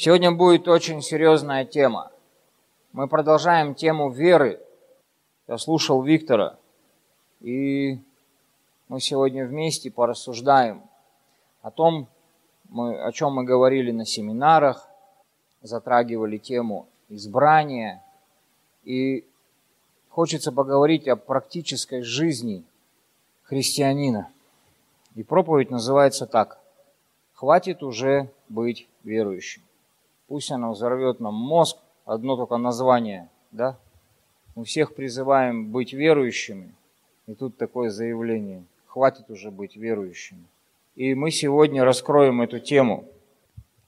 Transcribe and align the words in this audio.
Сегодня 0.00 0.30
будет 0.30 0.68
очень 0.68 1.02
серьезная 1.02 1.64
тема. 1.64 2.12
Мы 2.92 3.08
продолжаем 3.08 3.74
тему 3.74 4.10
веры. 4.10 4.60
Я 5.48 5.58
слушал 5.58 6.04
Виктора, 6.04 6.56
и 7.40 7.98
мы 8.86 9.00
сегодня 9.00 9.44
вместе 9.44 9.90
порассуждаем 9.90 10.84
о 11.62 11.72
том, 11.72 12.06
мы, 12.68 12.96
о 13.02 13.10
чем 13.10 13.32
мы 13.32 13.42
говорили 13.42 13.90
на 13.90 14.06
семинарах, 14.06 14.88
затрагивали 15.62 16.38
тему 16.38 16.86
избрания, 17.08 18.00
и 18.84 19.24
хочется 20.10 20.52
поговорить 20.52 21.08
о 21.08 21.16
практической 21.16 22.02
жизни 22.02 22.62
христианина. 23.42 24.30
И 25.16 25.24
проповедь 25.24 25.72
называется 25.72 26.26
так. 26.26 26.60
Хватит 27.34 27.82
уже 27.82 28.30
быть 28.48 28.86
верующим. 29.02 29.62
Пусть 30.28 30.50
она 30.52 30.70
взорвет 30.70 31.20
нам 31.20 31.34
мозг, 31.34 31.78
одно 32.04 32.36
только 32.36 32.58
название, 32.58 33.30
да? 33.50 33.78
Мы 34.54 34.64
всех 34.64 34.94
призываем 34.94 35.72
быть 35.72 35.94
верующими, 35.94 36.74
и 37.26 37.34
тут 37.34 37.56
такое 37.56 37.88
заявление. 37.88 38.64
Хватит 38.86 39.30
уже 39.30 39.50
быть 39.50 39.76
верующими. 39.76 40.44
И 40.96 41.14
мы 41.14 41.30
сегодня 41.30 41.82
раскроем 41.82 42.42
эту 42.42 42.58
тему. 42.58 43.06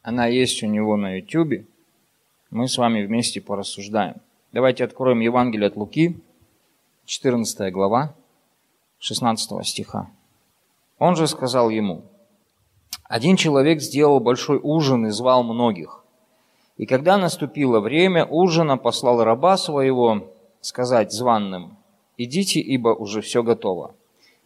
Она 0.02 0.26
есть 0.26 0.62
у 0.62 0.66
него 0.66 0.96
на 0.96 1.18
YouTube. 1.18 1.66
Мы 2.50 2.68
с 2.68 2.78
вами 2.78 3.04
вместе 3.04 3.40
порассуждаем. 3.40 4.16
Давайте 4.52 4.84
откроем 4.84 5.20
Евангелие 5.20 5.68
от 5.68 5.76
Луки, 5.76 6.18
14 7.04 7.72
глава, 7.72 8.14
16 8.98 9.66
стиха. 9.66 10.10
Он 10.98 11.16
же 11.16 11.26
сказал 11.26 11.68
ему, 11.68 12.02
один 13.04 13.36
человек 13.36 13.80
сделал 13.80 14.20
большой 14.20 14.58
ужин 14.62 15.06
и 15.06 15.10
звал 15.10 15.42
многих. 15.42 15.99
И 16.80 16.86
когда 16.86 17.18
наступило 17.18 17.78
время 17.78 18.24
ужина, 18.24 18.78
послал 18.78 19.22
раба 19.22 19.58
своего 19.58 20.32
сказать 20.62 21.12
званным, 21.12 21.76
«Идите, 22.16 22.58
ибо 22.58 22.88
уже 22.88 23.20
все 23.20 23.42
готово». 23.42 23.94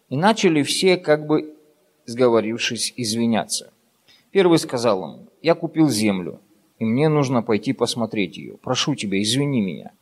И 0.08 0.16
начали 0.16 0.64
все, 0.64 0.96
как 0.96 1.28
бы 1.28 1.54
сговорившись, 2.06 2.92
извиняться. 2.96 3.72
Первый 4.32 4.58
сказал 4.58 5.04
ему, 5.04 5.26
«Я 5.42 5.54
купил 5.54 5.88
землю, 5.88 6.40
и 6.80 6.84
мне 6.84 7.08
нужно 7.08 7.40
пойти 7.40 7.72
посмотреть 7.72 8.36
ее. 8.36 8.56
Прошу 8.56 8.96
тебя, 8.96 9.22
извини 9.22 9.60
меня». 9.60 9.92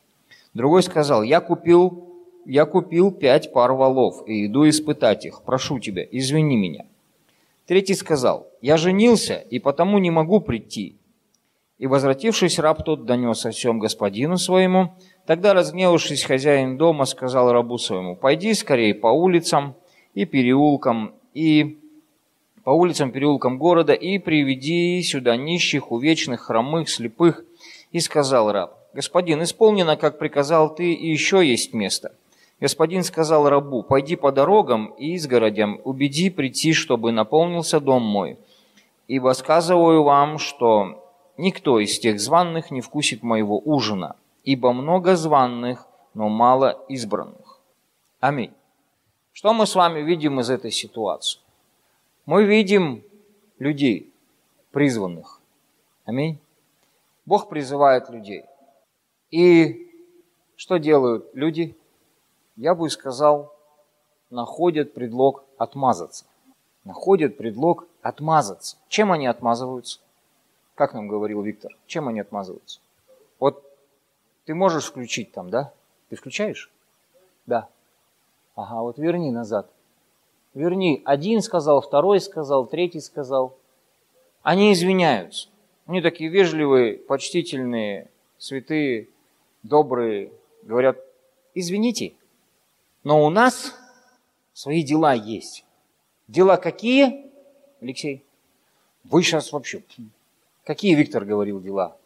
Другой 0.55 0.83
сказал, 0.83 1.23
«Я 1.23 1.43
купил, 1.43 2.15
я 2.47 2.65
купил 2.65 3.11
пять 3.11 3.53
пар 3.53 3.73
валов 3.73 4.27
и 4.27 4.47
иду 4.47 4.67
испытать 4.67 5.27
их. 5.27 5.43
Прошу 5.43 5.81
тебя, 5.81 6.03
извини 6.11 6.57
меня». 6.57 6.87
Третий 7.67 7.95
сказал, 7.95 8.47
«Я 8.63 8.79
женился, 8.79 9.35
и 9.51 9.59
потому 9.59 9.99
не 9.99 10.11
могу 10.11 10.41
прийти, 10.41 10.97
и, 11.83 11.87
возвратившись, 11.89 12.61
раб 12.61 12.85
тот 12.85 13.07
донес 13.07 13.45
о 13.45 13.51
всем 13.51 13.81
господину 13.81 14.37
своему. 14.39 14.95
Тогда, 15.27 15.53
разгневавшись, 15.53 16.23
хозяин 16.23 16.77
дома 16.79 17.07
сказал 17.07 17.51
рабу 17.51 17.77
своему, 17.77 18.15
«Пойди 18.15 18.55
скорее 18.55 18.95
по 18.95 19.09
улицам 19.09 19.75
и 20.15 20.25
переулкам, 20.25 21.13
и 21.35 21.81
по 22.63 22.71
улицам, 22.71 23.11
переулкам 23.11 23.59
города, 23.59 23.95
и 23.95 24.19
приведи 24.19 25.03
сюда 25.03 25.37
нищих, 25.37 25.91
увечных, 25.91 26.43
хромых, 26.43 26.89
слепых». 26.89 27.45
И 27.91 27.99
сказал 27.99 28.53
раб, 28.53 28.79
«Господин, 28.95 29.43
исполнено, 29.43 29.97
как 29.97 30.21
приказал 30.21 30.73
ты, 30.73 30.93
и 30.93 31.11
еще 31.11 31.45
есть 31.45 31.75
место». 31.75 32.13
Господин 32.61 33.03
сказал 33.03 33.49
рабу, 33.49 33.83
«Пойди 33.83 34.15
по 34.15 34.31
дорогам 34.31 34.95
и 34.99 35.17
изгородям, 35.17 35.81
убеди 35.83 36.31
прийти, 36.31 36.75
чтобы 36.75 37.11
наполнился 37.11 37.81
дом 37.81 38.05
мой. 38.05 38.39
Ибо 39.09 39.33
сказываю 39.33 40.05
вам, 40.05 40.39
что 40.39 41.02
никто 41.37 41.79
из 41.79 41.99
тех 41.99 42.21
званных 42.21 42.71
не 42.71 42.81
вкусит 42.81 43.23
моего 43.23 43.59
ужина, 43.59 44.17
ибо 44.45 44.73
много 44.73 45.17
званных, 45.17 45.87
но 46.15 46.29
мало 46.29 46.85
избранных. 46.89 47.61
Аминь. 48.21 48.53
Что 49.33 49.53
мы 49.55 49.67
с 49.67 49.75
вами 49.75 50.01
видим 50.01 50.41
из 50.41 50.51
этой 50.51 50.71
ситуации? 50.71 51.41
Мы 52.27 52.45
видим 52.45 53.03
людей, 53.59 54.13
призванных. 54.71 55.41
Аминь. 56.05 56.39
Бог 57.25 57.49
призывает 57.49 58.11
людей. 58.11 58.45
И 59.31 59.91
что 60.57 60.77
делают 60.77 61.31
люди? 61.35 61.77
Я 62.57 62.75
бы 62.75 62.91
сказал, 62.91 63.53
находят 64.31 64.93
предлог 64.95 65.45
отмазаться. 65.57 66.27
Находят 66.85 67.37
предлог 67.37 67.87
отмазаться. 68.03 68.77
Чем 68.89 69.13
они 69.13 69.27
отмазываются? 69.27 70.01
Как 70.75 70.95
нам 70.95 71.09
говорил 71.09 71.43
Виктор, 71.43 71.77
чем 71.87 72.09
они 72.09 72.21
отмазываются? 72.21 72.81
Вот 73.39 73.63
ты 74.45 74.55
можешь 74.55 74.87
включить 74.87 75.33
там, 75.33 75.51
да? 75.51 75.73
Ты 76.09 76.17
включаешь? 76.17 76.71
Да. 77.47 77.69
Ага, 78.55 78.83
вот 78.83 78.99
верни 78.99 79.31
назад. 79.31 79.71
Верни. 80.55 81.03
Один 81.05 81.43
сказал, 81.43 81.81
второй 81.81 82.21
сказал, 82.21 82.67
третий 82.67 83.01
сказал. 83.01 83.57
Они 84.43 84.73
извиняются. 84.73 85.49
Они 85.87 86.01
такие 86.01 86.31
вежливые, 86.31 86.99
почтительные, 86.99 88.09
святые, 88.39 89.09
добрые. 89.63 90.33
Говорят, 90.63 90.99
извините, 91.55 92.15
но 93.05 93.25
у 93.25 93.31
нас 93.31 93.75
свои 94.53 94.83
дела 94.83 95.13
есть. 95.13 95.65
Дела 96.29 96.57
какие, 96.57 97.31
Алексей? 97.81 98.25
Вы 99.05 99.23
сейчас 99.23 99.53
вообще 99.53 99.83
Какие, 100.65 100.95
Виктор, 100.95 101.25
говорил 101.25 101.61
дела? 101.61 101.97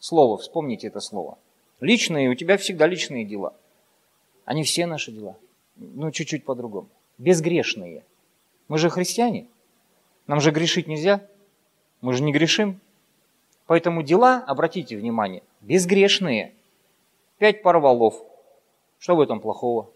Слово, 0.00 0.36
вспомните 0.38 0.88
это 0.88 1.00
слово. 1.00 1.38
Личные, 1.80 2.28
у 2.28 2.34
тебя 2.34 2.56
всегда 2.56 2.86
личные 2.86 3.24
дела. 3.24 3.54
Они 4.44 4.64
все 4.64 4.86
наши 4.86 5.12
дела. 5.12 5.36
Ну, 5.76 6.10
чуть-чуть 6.10 6.44
по-другому. 6.44 6.88
Безгрешные. 7.18 8.04
Мы 8.66 8.78
же 8.78 8.90
христиане. 8.90 9.46
Нам 10.26 10.40
же 10.40 10.50
грешить 10.50 10.88
нельзя. 10.88 11.24
Мы 12.00 12.14
же 12.14 12.22
не 12.22 12.32
грешим. 12.32 12.80
Поэтому 13.66 14.02
дела, 14.02 14.42
обратите 14.46 14.96
внимание, 14.96 15.42
безгрешные. 15.60 16.52
Пять 17.38 17.62
пар 17.62 17.78
валов. 17.78 18.20
Что 18.98 19.14
в 19.14 19.20
этом 19.20 19.40
плохого? 19.40 19.88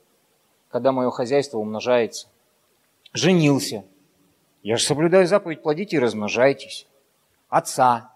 Когда 0.70 0.92
мое 0.92 1.10
хозяйство 1.10 1.58
умножается. 1.58 2.28
Женился. 3.12 3.84
Я 4.62 4.76
же 4.76 4.84
соблюдаю 4.84 5.26
заповедь, 5.26 5.62
плодите 5.62 5.96
и 5.96 6.00
размножайтесь 6.00 6.86
отца. 7.48 8.12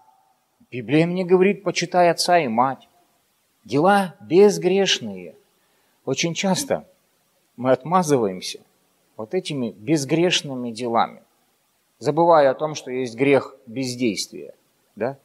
Библия 0.71 1.05
мне 1.05 1.23
говорит, 1.23 1.63
почитай 1.63 2.09
отца 2.09 2.39
и 2.39 2.47
мать. 2.47 2.87
Дела 3.63 4.15
безгрешные. 4.21 5.35
Очень 6.05 6.33
часто 6.33 6.87
мы 7.55 7.71
отмазываемся 7.71 8.59
вот 9.15 9.33
этими 9.33 9.71
безгрешными 9.71 10.71
делами, 10.71 11.21
забывая 11.99 12.49
о 12.49 12.55
том, 12.55 12.75
что 12.75 12.91
есть 12.91 13.15
грех 13.15 13.55
бездействия. 13.67 14.53
Да? 14.95 15.17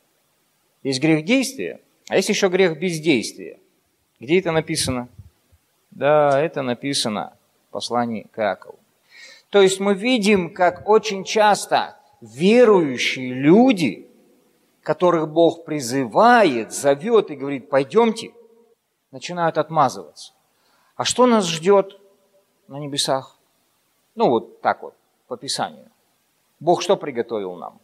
Есть 0.83 1.01
грех 1.01 1.25
действия, 1.25 1.81
а 2.09 2.17
есть 2.17 2.29
еще 2.29 2.49
грех 2.49 2.79
бездействия. 2.79 3.59
Где 4.21 4.39
это 4.39 4.53
написано? 4.53 5.09
Да, 5.91 6.41
это 6.41 6.63
написано 6.63 7.37
в 7.69 7.73
послании 7.73 8.27
к 8.31 8.39
Иакову. 8.39 8.79
То 9.51 9.63
есть 9.63 9.81
мы 9.81 9.95
видим, 9.95 10.53
как 10.53 10.89
очень 10.89 11.25
часто 11.25 11.98
верующие 12.21 13.33
люди, 13.33 14.09
которых 14.83 15.29
Бог 15.29 15.65
призывает, 15.65 16.73
зовет 16.73 17.31
и 17.31 17.37
говорит, 17.37 17.69
пойдемте, 17.69 18.33
начинают 19.11 19.59
отмазываться. 19.59 20.33
А 20.97 21.05
что 21.05 21.27
нас 21.27 21.47
ждет 21.47 22.01
на 22.67 22.79
небесах? 22.79 23.39
Ну 24.15 24.31
вот 24.31 24.61
так 24.61 24.83
вот, 24.83 24.95
по 25.27 25.37
Писанию. 25.37 25.91
Бог 26.61 26.83
что 26.83 26.97
приготовил 26.97 27.55
нам? 27.55 27.81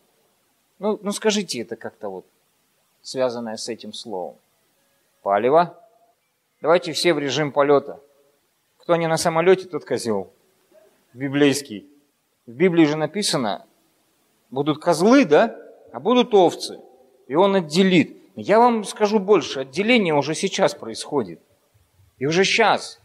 Ну, 0.78 0.98
ну 1.02 1.12
скажите 1.12 1.60
это 1.60 1.76
как-то 1.76 2.08
вот, 2.08 2.26
связанное 3.02 3.56
с 3.56 3.68
этим 3.68 3.92
словом. 3.92 4.36
Палево. 5.22 5.78
Давайте 6.60 6.92
все 6.92 7.14
в 7.14 7.18
режим 7.18 7.52
полета. 7.52 8.00
Кто 8.78 8.96
не 8.96 9.06
на 9.06 9.16
самолете, 9.16 9.68
тот 9.68 9.84
козел. 9.84 10.32
Библейский. 11.12 11.88
В 12.46 12.50
Библии 12.50 12.84
же 12.84 12.96
написано, 12.96 13.64
Будут 14.54 14.80
козлы, 14.80 15.24
да? 15.24 15.58
А 15.92 15.98
будут 15.98 16.32
овцы. 16.32 16.80
И 17.26 17.34
он 17.34 17.56
отделит. 17.56 18.16
Я 18.36 18.60
вам 18.60 18.84
скажу 18.84 19.18
больше, 19.18 19.60
отделение 19.60 20.14
уже 20.14 20.36
сейчас 20.36 20.76
происходит. 20.76 21.40
И 22.18 22.26
уже 22.26 22.44
сейчас. 22.44 23.00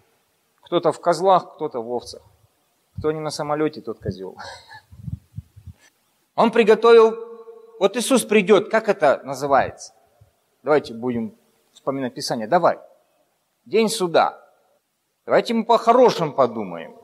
Кто-то 0.61 0.91
в 0.91 1.01
козлах, 1.01 1.55
кто-то 1.55 1.81
в 1.81 1.91
овцах. 1.91 2.21
Кто 2.99 3.11
не 3.11 3.19
на 3.19 3.31
самолете, 3.31 3.81
тот 3.81 3.97
козел. 3.97 4.37
Он 6.35 6.51
приготовил, 6.51 7.17
вот 7.79 7.97
Иисус 7.97 8.25
придет, 8.25 8.69
как 8.69 8.87
это 8.87 9.19
называется? 9.23 9.95
Давайте 10.61 10.93
будем 10.93 11.33
вспоминать 11.73 12.13
Писание. 12.13 12.47
Давай. 12.47 12.77
День 13.65 13.89
суда. 13.89 14.39
Давайте 15.25 15.55
мы 15.55 15.65
по-хорошему 15.65 16.31
подумаем. 16.31 16.95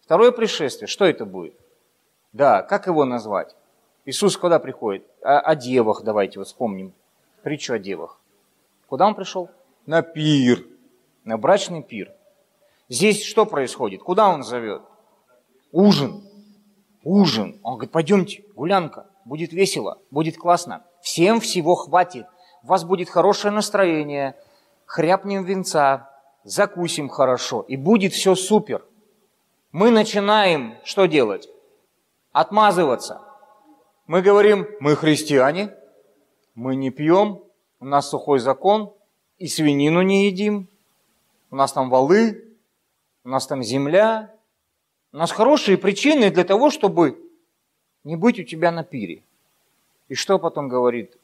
Второе 0.00 0.32
пришествие, 0.32 0.88
что 0.88 1.04
это 1.04 1.24
будет? 1.24 1.54
Да, 2.32 2.62
как 2.62 2.88
его 2.88 3.04
назвать? 3.04 3.54
Иисус 4.08 4.38
куда 4.38 4.58
приходит? 4.58 5.06
О, 5.20 5.38
о 5.38 5.54
девах 5.54 6.02
давайте 6.02 6.38
вот 6.38 6.48
вспомним. 6.48 6.94
Притчу 7.42 7.74
о 7.74 7.78
девах. 7.78 8.18
Куда 8.86 9.06
он 9.06 9.14
пришел? 9.14 9.50
На 9.84 10.00
пир. 10.00 10.64
На 11.24 11.36
брачный 11.36 11.82
пир. 11.82 12.10
Здесь 12.88 13.22
что 13.22 13.44
происходит? 13.44 14.02
Куда 14.02 14.30
он 14.30 14.44
зовет? 14.44 14.80
Ужин. 15.72 16.22
Ужин. 17.04 17.60
Он 17.62 17.74
говорит, 17.74 17.90
пойдемте, 17.92 18.44
гулянка. 18.56 19.04
Будет 19.26 19.52
весело, 19.52 19.98
будет 20.10 20.38
классно. 20.38 20.84
Всем 21.02 21.38
всего 21.38 21.74
хватит. 21.74 22.24
У 22.62 22.68
вас 22.68 22.84
будет 22.84 23.10
хорошее 23.10 23.52
настроение. 23.52 24.36
Хряпнем 24.86 25.44
венца, 25.44 26.08
закусим 26.44 27.10
хорошо. 27.10 27.60
И 27.60 27.76
будет 27.76 28.14
все 28.14 28.34
супер. 28.34 28.86
Мы 29.70 29.90
начинаем 29.90 30.78
что 30.82 31.04
делать? 31.04 31.46
Отмазываться. 32.32 33.27
Мы 34.08 34.22
говорим, 34.22 34.66
мы 34.80 34.96
христиане, 34.96 35.74
мы 36.54 36.76
не 36.76 36.90
пьем, 36.90 37.42
у 37.78 37.84
нас 37.84 38.08
сухой 38.08 38.38
закон, 38.38 38.90
и 39.38 39.46
свинину 39.46 40.00
не 40.00 40.26
едим, 40.26 40.66
у 41.50 41.56
нас 41.56 41.74
там 41.74 41.90
валы, 41.90 42.42
у 43.24 43.28
нас 43.28 43.46
там 43.46 43.62
земля. 43.62 44.32
У 45.12 45.18
нас 45.18 45.30
хорошие 45.30 45.76
причины 45.76 46.30
для 46.30 46.44
того, 46.44 46.70
чтобы 46.70 47.22
не 48.02 48.16
быть 48.16 48.40
у 48.40 48.44
тебя 48.44 48.70
на 48.70 48.82
пире. 48.82 49.22
И 50.08 50.14
что 50.14 50.38
потом 50.38 50.68
говорит 50.68 51.14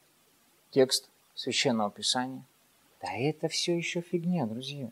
текст 0.70 1.08
Священного 1.34 1.90
Писания? 1.90 2.42
Да 3.00 3.08
это 3.16 3.48
все 3.48 3.74
еще 3.74 4.02
фигня, 4.02 4.44
друзья. 4.44 4.90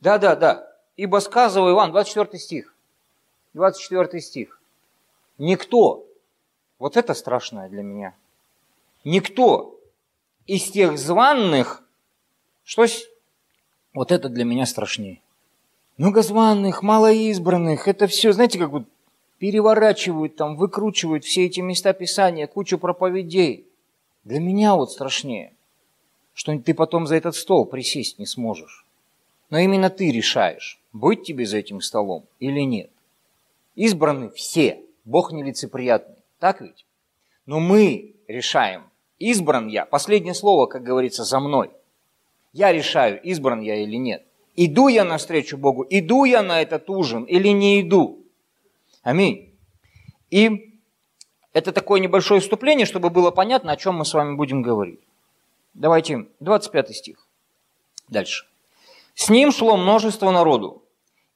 Да, 0.00 0.18
да, 0.18 0.36
да. 0.36 0.70
Ибо 0.96 1.20
сказывал 1.20 1.70
Иван, 1.70 1.90
24 1.90 2.38
стих. 2.38 2.74
24 3.54 4.20
стих. 4.20 4.60
Никто, 5.38 6.06
вот 6.84 6.98
это 6.98 7.14
страшное 7.14 7.70
для 7.70 7.82
меня, 7.82 8.14
никто 9.04 9.80
из 10.46 10.70
тех 10.70 10.98
званных, 10.98 11.82
что 12.62 12.84
вот 13.94 14.12
это 14.12 14.28
для 14.28 14.44
меня 14.44 14.66
страшнее. 14.66 15.22
Многозванных, 15.96 16.82
малоизбранных, 16.82 17.88
это 17.88 18.06
все, 18.06 18.32
знаете, 18.34 18.58
как 18.58 18.68
вот 18.68 18.84
переворачивают 19.38 20.36
там, 20.36 20.56
выкручивают 20.56 21.24
все 21.24 21.46
эти 21.46 21.60
места 21.60 21.94
Писания, 21.94 22.46
кучу 22.46 22.76
проповедей. 22.76 23.64
Для 24.24 24.38
меня 24.38 24.74
вот 24.74 24.92
страшнее, 24.92 25.54
что 26.34 26.58
ты 26.58 26.74
потом 26.74 27.06
за 27.06 27.16
этот 27.16 27.34
стол 27.34 27.64
присесть 27.64 28.18
не 28.18 28.26
сможешь. 28.26 28.84
Но 29.48 29.56
именно 29.56 29.88
ты 29.88 30.12
решаешь, 30.12 30.78
быть 30.92 31.22
тебе 31.22 31.46
за 31.46 31.56
этим 31.56 31.80
столом 31.80 32.26
или 32.40 32.60
нет. 32.60 32.90
Избраны 33.74 34.28
все, 34.28 34.82
Бог 35.06 35.32
нелицеприятный, 35.32 36.13
так 36.44 36.60
ведь? 36.60 36.84
Но 37.46 37.58
мы 37.58 38.16
решаем, 38.28 38.90
избран 39.18 39.66
я, 39.68 39.86
последнее 39.86 40.34
слово, 40.34 40.66
как 40.66 40.82
говорится, 40.82 41.24
за 41.24 41.40
мной. 41.40 41.70
Я 42.52 42.70
решаю, 42.70 43.18
избран 43.22 43.62
я 43.62 43.76
или 43.76 43.96
нет. 43.96 44.26
Иду 44.54 44.88
я 44.88 45.04
навстречу 45.04 45.56
Богу, 45.56 45.86
иду 45.88 46.24
я 46.24 46.42
на 46.42 46.60
этот 46.60 46.90
ужин 46.90 47.24
или 47.24 47.48
не 47.48 47.80
иду. 47.80 48.26
Аминь. 49.02 49.54
И 50.28 50.78
это 51.54 51.72
такое 51.72 51.98
небольшое 51.98 52.42
вступление, 52.42 52.84
чтобы 52.84 53.08
было 53.08 53.30
понятно, 53.30 53.72
о 53.72 53.78
чем 53.78 53.94
мы 53.94 54.04
с 54.04 54.12
вами 54.12 54.36
будем 54.36 54.60
говорить. 54.60 55.00
Давайте, 55.72 56.26
25 56.40 56.94
стих. 56.94 57.26
Дальше. 58.08 58.44
«С 59.14 59.30
ним 59.30 59.50
шло 59.50 59.78
множество 59.78 60.30
народу, 60.30 60.82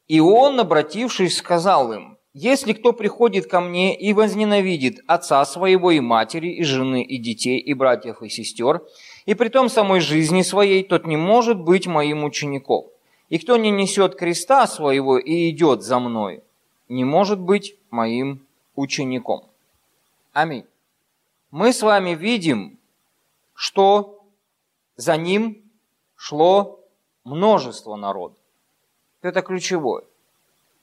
и 0.06 0.20
он, 0.20 0.60
обратившись, 0.60 1.38
сказал 1.38 1.94
им, 1.94 2.17
«Если 2.40 2.72
кто 2.72 2.92
приходит 2.92 3.48
ко 3.48 3.60
мне 3.60 3.98
и 3.98 4.12
возненавидит 4.12 5.00
отца 5.08 5.44
своего 5.44 5.90
и 5.90 5.98
матери, 5.98 6.50
и 6.50 6.62
жены, 6.62 7.02
и 7.02 7.18
детей, 7.18 7.58
и 7.58 7.74
братьев, 7.74 8.22
и 8.22 8.28
сестер, 8.28 8.80
и 9.26 9.34
при 9.34 9.48
том 9.48 9.68
самой 9.68 9.98
жизни 9.98 10.42
своей, 10.42 10.84
тот 10.84 11.04
не 11.04 11.16
может 11.16 11.58
быть 11.58 11.88
моим 11.88 12.22
учеником. 12.22 12.86
И 13.28 13.38
кто 13.38 13.56
не 13.56 13.72
несет 13.72 14.14
креста 14.14 14.68
своего 14.68 15.18
и 15.18 15.50
идет 15.50 15.82
за 15.82 15.98
мной, 15.98 16.44
не 16.88 17.02
может 17.02 17.40
быть 17.40 17.74
моим 17.90 18.46
учеником. 18.76 19.42
Аминь. 20.32 20.64
Мы 21.50 21.72
с 21.72 21.82
вами 21.82 22.14
видим, 22.14 22.78
что 23.52 24.22
за 24.94 25.16
ним 25.16 25.60
шло 26.14 26.78
множество 27.24 27.96
народа. 27.96 28.36
Это 29.22 29.42
ключевое. 29.42 30.04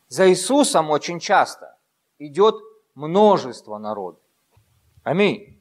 За 0.07 0.29
Иисусом 0.29 0.91
очень 0.91 1.19
часто 1.19 1.75
идет 2.19 2.55
множество 2.93 3.77
народа. 3.77 4.19
Аминь. 5.03 5.59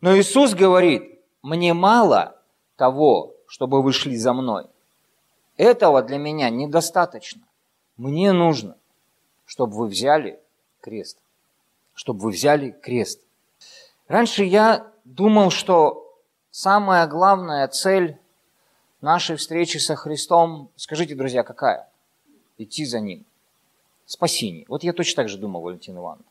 Но 0.00 0.16
Иисус 0.16 0.54
говорит, 0.54 1.20
мне 1.42 1.74
мало 1.74 2.40
того, 2.76 3.34
чтобы 3.46 3.82
вы 3.82 3.92
шли 3.92 4.16
за 4.16 4.32
мной. 4.32 4.66
Этого 5.56 6.02
для 6.02 6.18
меня 6.18 6.50
недостаточно. 6.50 7.42
Мне 7.96 8.32
нужно, 8.32 8.76
чтобы 9.44 9.76
вы 9.76 9.86
взяли 9.86 10.40
крест. 10.80 11.18
Чтобы 11.94 12.20
вы 12.20 12.30
взяли 12.30 12.70
крест. 12.70 13.20
Раньше 14.08 14.44
я 14.44 14.90
думал, 15.04 15.50
что 15.50 16.18
самая 16.50 17.06
главная 17.06 17.68
цель 17.68 18.18
нашей 19.00 19.36
встречи 19.36 19.78
со 19.78 19.94
Христом, 19.94 20.70
скажите, 20.76 21.14
друзья, 21.14 21.44
какая? 21.44 21.88
Идти 22.58 22.84
за 22.84 23.00
Ним. 23.00 23.24
Спасение. 24.06 24.64
Вот 24.68 24.82
я 24.82 24.92
точно 24.92 25.22
так 25.22 25.28
же 25.28 25.38
думал, 25.38 25.62
Валентин 25.62 25.96
Ивановна. 25.96 26.24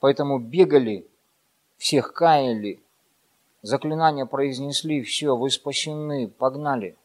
Поэтому 0.00 0.38
бегали, 0.38 1.06
всех 1.76 2.12
каяли, 2.12 2.80
заклинания 3.62 4.26
произнесли, 4.26 5.02
все, 5.02 5.36
вы 5.36 5.50
спасены, 5.50 6.28
погнали. 6.28 6.96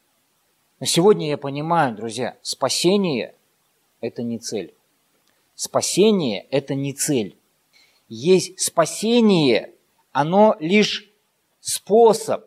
Но 0.80 0.86
сегодня 0.86 1.28
я 1.28 1.38
понимаю, 1.38 1.94
друзья, 1.94 2.36
спасение– 2.42 3.34
это 4.00 4.22
не 4.22 4.38
цель. 4.38 4.74
Спасение– 5.54 6.46
это 6.50 6.74
не 6.74 6.92
цель. 6.92 7.36
Есть 8.08 8.60
спасение, 8.60 9.72
оно 10.10 10.56
лишь 10.58 11.10
способ 11.60 12.44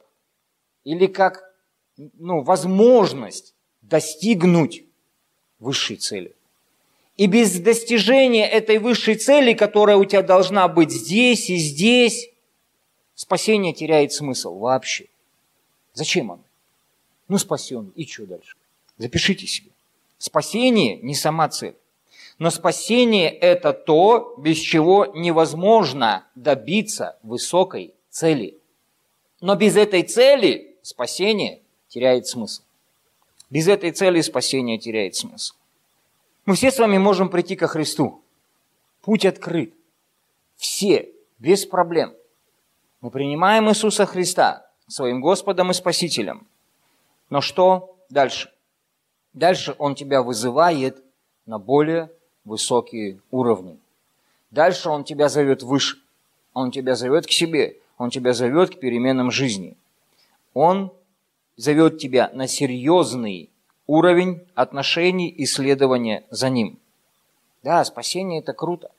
или 0.84 1.08
как 1.08 1.56
ну, 1.98 2.42
возможность 2.42 3.56
достигнуть 3.82 4.84
высшей 5.60 5.98
цели. 5.98 6.36
И 7.18 7.28
без 7.28 7.60
достижения 7.60 8.48
этой 8.48 8.78
высшей 8.78 9.16
цели, 9.16 9.54
которая 9.54 9.98
у 9.98 10.06
тебя 10.06 10.22
должна 10.22 10.68
быть 10.68 10.92
здесь 10.92 11.50
и 11.50 11.56
здесь, 11.56 12.30
спасение 13.14 13.74
теряет 13.74 14.12
смысл 14.12 14.58
вообще. 14.58 15.06
Зачем 15.94 16.32
оно? 16.32 16.44
Ну, 17.30 17.38
спасен. 17.38 17.94
И 17.96 18.06
что 18.06 18.26
дальше? 18.26 18.56
Запишите 18.98 19.48
себе. 19.48 19.72
Спасение 20.18 20.98
не 20.98 21.16
сама 21.16 21.48
цель. 21.50 21.76
Но 22.38 22.50
спасение– 22.50 23.30
это 23.30 23.72
то, 23.72 24.36
без 24.38 24.58
чего 24.58 25.06
невозможно 25.06 26.26
добиться 26.36 27.18
высокой 27.24 27.94
цели. 28.10 28.58
Но 29.40 29.56
без 29.56 29.78
этой 29.78 30.04
цели 30.04 30.76
спасение 30.82 31.62
теряет 31.88 32.28
смысл. 32.28 32.62
Без 33.50 33.70
этой 33.70 33.92
цели 33.92 34.20
спасение 34.20 34.78
теряет 34.78 35.16
смысл. 35.16 35.56
Мы 36.46 36.54
все 36.54 36.70
с 36.70 36.78
вами 36.78 37.00
можем 37.00 37.30
прийти 37.30 37.56
ко 37.56 37.68
Христу. 37.68 38.22
Путь 39.02 39.26
открыт. 39.26 39.74
Все, 40.58 41.12
без 41.40 41.66
проблем. 41.66 42.14
Мы 43.02 43.10
принимаем 43.10 43.68
Иисуса 43.70 44.06
Христа 44.06 44.70
своим 44.88 45.22
Господом 45.22 45.72
и 45.72 45.74
Спасителем. 45.74 46.46
Но 47.32 47.42
что 47.42 47.98
дальше? 48.12 48.52
Дальше 49.34 49.76
Он 49.80 49.96
тебя 49.96 50.22
вызывает 50.22 51.04
на 51.48 51.58
более 51.58 52.12
высокие 52.46 53.20
уровни. 53.32 53.80
Дальше 54.52 54.90
Он 54.90 55.04
тебя 55.04 55.30
зовет 55.30 55.64
выше. 55.64 55.98
Он 56.54 56.70
тебя 56.70 56.96
зовет 56.96 57.26
к 57.26 57.32
себе. 57.32 57.78
Он 57.98 58.12
тебя 58.12 58.34
зовет 58.34 58.76
к 58.76 58.80
переменам 58.80 59.32
жизни. 59.32 59.76
Он 60.54 60.94
зовет 61.58 61.98
тебя 61.98 62.30
на 62.34 62.48
серьезный 62.48 63.50
уровень 63.88 64.48
отношений 64.56 65.30
и 65.30 65.46
следования 65.46 66.26
за 66.30 66.50
Ним. 66.50 66.80
Да, 67.64 67.84
спасение– 67.84 68.40
это 68.42 68.54
круто, 68.54 68.92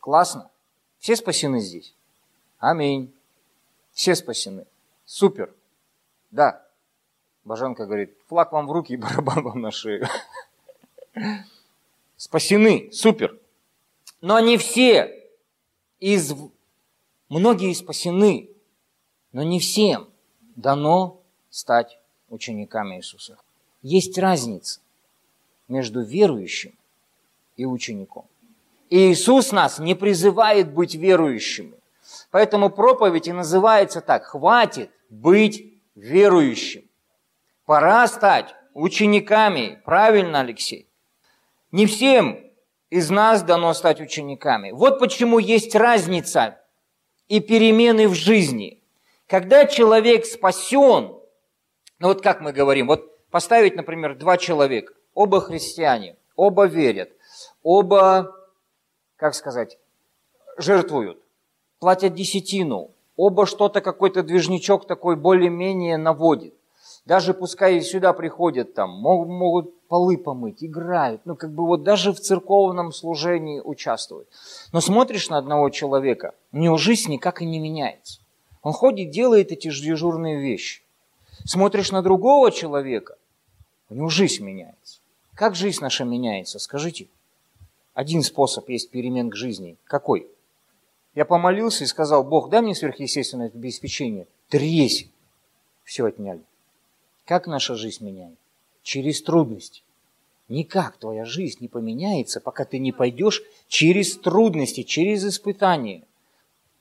классно. 0.00 0.50
Все 0.98 1.16
спасены 1.16 1.60
здесь? 1.60 1.94
Аминь. 2.58 3.12
Все 3.92 4.14
спасены. 4.14 4.66
Супер. 5.04 5.52
Да. 6.30 6.64
Боженка 7.44 7.86
говорит, 7.86 8.16
флаг 8.28 8.52
вам 8.52 8.66
в 8.66 8.72
руки 8.72 8.92
и 8.92 8.96
барабан 8.98 9.42
вам 9.42 9.60
на 9.60 9.70
шею. 9.70 10.06
Спасены. 12.16 12.90
Супер. 12.92 13.38
Но 14.20 14.34
они 14.34 14.56
все 14.56 15.30
из... 16.00 16.34
Многие 17.28 17.74
спасены, 17.74 18.48
но 19.32 19.42
не 19.42 19.60
всем 19.60 20.08
дано 20.56 21.20
стать 21.50 21.98
учениками 22.30 22.96
Иисуса. 22.96 23.38
Есть 23.82 24.18
разница 24.18 24.80
между 25.68 26.02
верующим 26.02 26.72
и 27.56 27.64
учеником. 27.64 28.26
И 28.90 29.12
Иисус 29.12 29.52
нас 29.52 29.78
не 29.78 29.94
призывает 29.94 30.72
быть 30.72 30.94
верующими. 30.94 31.74
Поэтому 32.30 32.70
проповедь 32.70 33.28
и 33.28 33.32
называется 33.32 34.00
так 34.00 34.24
«Хватит 34.24 34.90
быть 35.10 35.74
верующим». 35.94 36.84
Пора 37.66 38.06
стать 38.08 38.54
учениками. 38.72 39.80
Правильно, 39.84 40.40
Алексей? 40.40 40.86
Не 41.70 41.86
всем 41.86 42.40
из 42.88 43.10
нас 43.10 43.42
дано 43.42 43.74
стать 43.74 44.00
учениками. 44.00 44.70
Вот 44.70 44.98
почему 44.98 45.38
есть 45.38 45.74
разница 45.74 46.58
и 47.28 47.40
перемены 47.40 48.08
в 48.08 48.14
жизни. 48.14 48.82
Когда 49.26 49.66
человек 49.66 50.24
спасен, 50.24 51.14
ну 51.98 52.08
вот 52.08 52.22
как 52.22 52.40
мы 52.40 52.52
говорим, 52.52 52.86
вот 52.86 53.17
поставить, 53.30 53.76
например, 53.76 54.16
два 54.16 54.36
человека, 54.36 54.94
оба 55.14 55.40
христиане, 55.40 56.16
оба 56.36 56.66
верят, 56.66 57.10
оба, 57.62 58.34
как 59.16 59.34
сказать, 59.34 59.78
жертвуют, 60.56 61.18
платят 61.78 62.14
десятину, 62.14 62.90
оба 63.16 63.46
что-то, 63.46 63.80
какой-то 63.80 64.22
движничок 64.22 64.86
такой 64.86 65.16
более-менее 65.16 65.96
наводит. 65.96 66.54
Даже 67.04 67.34
пускай 67.34 67.80
сюда 67.80 68.12
приходят 68.12 68.74
там, 68.74 68.90
могут, 68.90 69.28
могут 69.28 69.86
полы 69.88 70.18
помыть, 70.18 70.62
играют, 70.62 71.22
ну 71.24 71.36
как 71.36 71.52
бы 71.52 71.66
вот 71.66 71.82
даже 71.82 72.12
в 72.12 72.20
церковном 72.20 72.92
служении 72.92 73.60
участвуют. 73.60 74.28
Но 74.72 74.80
смотришь 74.80 75.30
на 75.30 75.38
одного 75.38 75.70
человека, 75.70 76.34
у 76.52 76.58
него 76.58 76.76
жизнь 76.76 77.10
никак 77.10 77.40
и 77.40 77.46
не 77.46 77.58
меняется. 77.58 78.20
Он 78.62 78.72
ходит, 78.72 79.10
делает 79.10 79.52
эти 79.52 79.68
же 79.68 79.82
дежурные 79.82 80.40
вещи. 80.40 80.82
Смотришь 81.44 81.92
на 81.92 82.02
другого 82.02 82.50
человека, 82.50 83.16
у 83.88 83.94
него 83.94 84.08
жизнь 84.08 84.44
меняется. 84.44 85.00
Как 85.34 85.54
жизнь 85.54 85.80
наша 85.80 86.04
меняется, 86.04 86.58
скажите? 86.58 87.08
Один 87.94 88.22
способ 88.22 88.68
есть 88.68 88.90
перемен 88.90 89.30
к 89.30 89.36
жизни. 89.36 89.76
Какой? 89.84 90.28
Я 91.14 91.24
помолился 91.24 91.84
и 91.84 91.86
сказал, 91.86 92.22
Бог, 92.22 92.50
дай 92.50 92.60
мне 92.60 92.74
сверхъестественное 92.74 93.48
обеспечение. 93.48 94.26
Тресь. 94.48 95.10
Все 95.84 96.04
отняли. 96.04 96.42
Как 97.24 97.46
наша 97.46 97.74
жизнь 97.74 98.04
меняется? 98.04 98.42
Через 98.82 99.22
трудности. 99.22 99.82
Никак 100.48 100.96
твоя 100.96 101.24
жизнь 101.24 101.58
не 101.60 101.68
поменяется, 101.68 102.40
пока 102.40 102.64
ты 102.64 102.78
не 102.78 102.92
пойдешь 102.92 103.42
через 103.68 104.16
трудности, 104.16 104.82
через 104.82 105.24
испытания. 105.24 106.04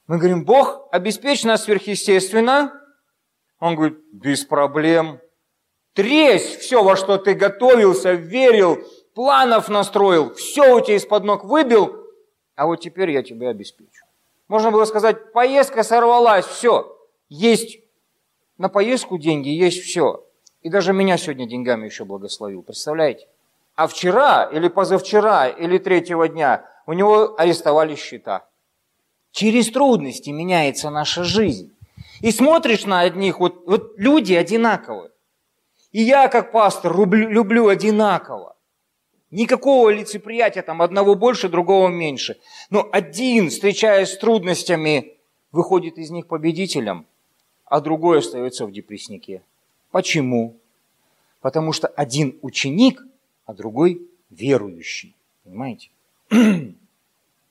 Мы 0.08 0.18
говорим, 0.18 0.46
Бог, 0.46 0.88
обеспечь 0.92 1.44
нас 1.44 1.64
сверхъестественно. 1.64 2.82
Он 3.60 3.76
говорит, 3.76 3.98
без 4.14 4.46
проблем. 4.46 5.20
Тресь 5.98 6.58
все, 6.58 6.84
во 6.84 6.96
что 6.96 7.18
ты 7.18 7.34
готовился, 7.34 8.12
верил, 8.12 8.78
планов 9.16 9.68
настроил, 9.68 10.32
все 10.36 10.76
у 10.76 10.80
тебя 10.80 10.96
из-под 10.98 11.24
ног 11.24 11.44
выбил, 11.44 12.06
а 12.56 12.68
вот 12.68 12.82
теперь 12.82 13.10
я 13.10 13.24
тебя 13.24 13.50
обеспечу. 13.50 14.06
Можно 14.48 14.70
было 14.70 14.86
сказать, 14.86 15.34
поездка 15.34 15.82
сорвалась, 15.82 16.46
все, 16.46 16.96
есть 17.30 17.80
на 18.60 18.70
поездку 18.70 19.18
деньги, 19.18 19.50
есть 19.50 19.82
все. 19.82 20.24
И 20.62 20.70
даже 20.70 20.94
меня 20.94 21.18
сегодня 21.18 21.48
деньгами 21.48 21.88
еще 21.88 22.06
благословил, 22.06 22.62
представляете? 22.62 23.28
А 23.74 23.88
вчера 23.88 24.44
или 24.54 24.68
позавчера 24.68 25.48
или 25.48 25.80
третьего 25.80 26.28
дня 26.28 26.64
у 26.86 26.94
него 26.94 27.34
арестовали 27.40 27.96
счета. 27.96 28.46
Через 29.32 29.72
трудности 29.72 30.30
меняется 30.30 30.92
наша 30.92 31.24
жизнь. 31.24 31.76
И 32.22 32.30
смотришь 32.30 32.86
на 32.86 33.00
одних, 33.00 33.40
вот, 33.40 33.66
вот 33.66 33.94
люди 33.98 34.36
одинаковые. 34.36 35.10
И 35.98 36.02
я, 36.04 36.28
как 36.28 36.52
пастор, 36.52 36.96
люблю, 36.96 37.28
люблю 37.28 37.70
одинаково. 37.70 38.56
Никакого 39.32 39.90
лицеприятия, 39.90 40.62
там 40.62 40.84
одного 40.84 41.16
больше, 41.16 41.50
другого 41.50 41.88
меньше. 41.88 42.38
Но 42.70 42.88
один, 42.92 43.50
встречаясь 43.50 44.10
с 44.10 44.18
трудностями, 44.20 45.18
выходит 45.52 45.98
из 45.98 46.12
них 46.12 46.28
победителем, 46.28 47.08
а 47.66 47.82
другой 47.82 48.20
остается 48.20 48.68
в 48.68 48.72
депресснике. 48.72 49.42
Почему? 49.90 50.56
Потому 51.42 51.74
что 51.74 51.88
один 51.88 52.38
ученик, 52.44 53.02
а 53.48 53.56
другой 53.56 54.08
верующий. 54.30 55.16
Понимаете? 55.46 55.90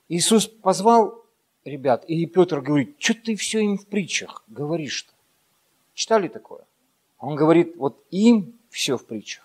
Иисус 0.09 0.47
позвал 0.47 1.21
ребят, 1.65 2.05
и 2.05 2.25
Петр 2.27 2.61
говорит, 2.61 2.95
что 3.01 3.15
ты 3.15 3.35
все 3.35 3.59
им 3.59 3.77
в 3.77 3.87
притчах 3.89 4.45
говоришь-то? 4.47 5.13
Читали 5.95 6.29
такое? 6.29 6.61
Он 7.27 7.35
говорит, 7.35 7.75
вот 7.77 8.05
им 8.13 8.57
все 8.71 8.97
в 8.97 9.05
притчах, 9.05 9.45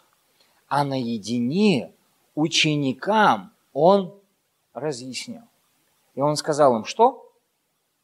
а 0.67 0.83
наедине 0.83 1.91
ученикам 2.35 3.53
он 3.73 4.13
разъяснял. 4.75 5.45
И 6.13 6.21
он 6.21 6.35
сказал 6.35 6.77
им, 6.77 6.85
что? 6.85 7.33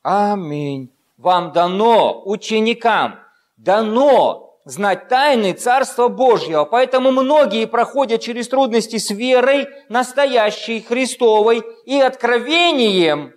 Аминь. 0.02 0.90
Вам 1.18 1.52
дано, 1.52 2.24
ученикам, 2.26 3.20
дано 3.58 4.58
знать 4.66 5.10
тайны 5.10 5.54
Царства 5.54 6.08
Божьего. 6.08 6.66
Поэтому 6.66 7.12
многие 7.12 7.68
проходят 7.68 8.20
через 8.20 8.48
трудности 8.48 8.98
с 8.98 9.12
верой, 9.12 9.68
настоящей, 9.90 10.82
Христовой 10.82 11.62
и 11.86 12.00
откровением, 12.00 13.32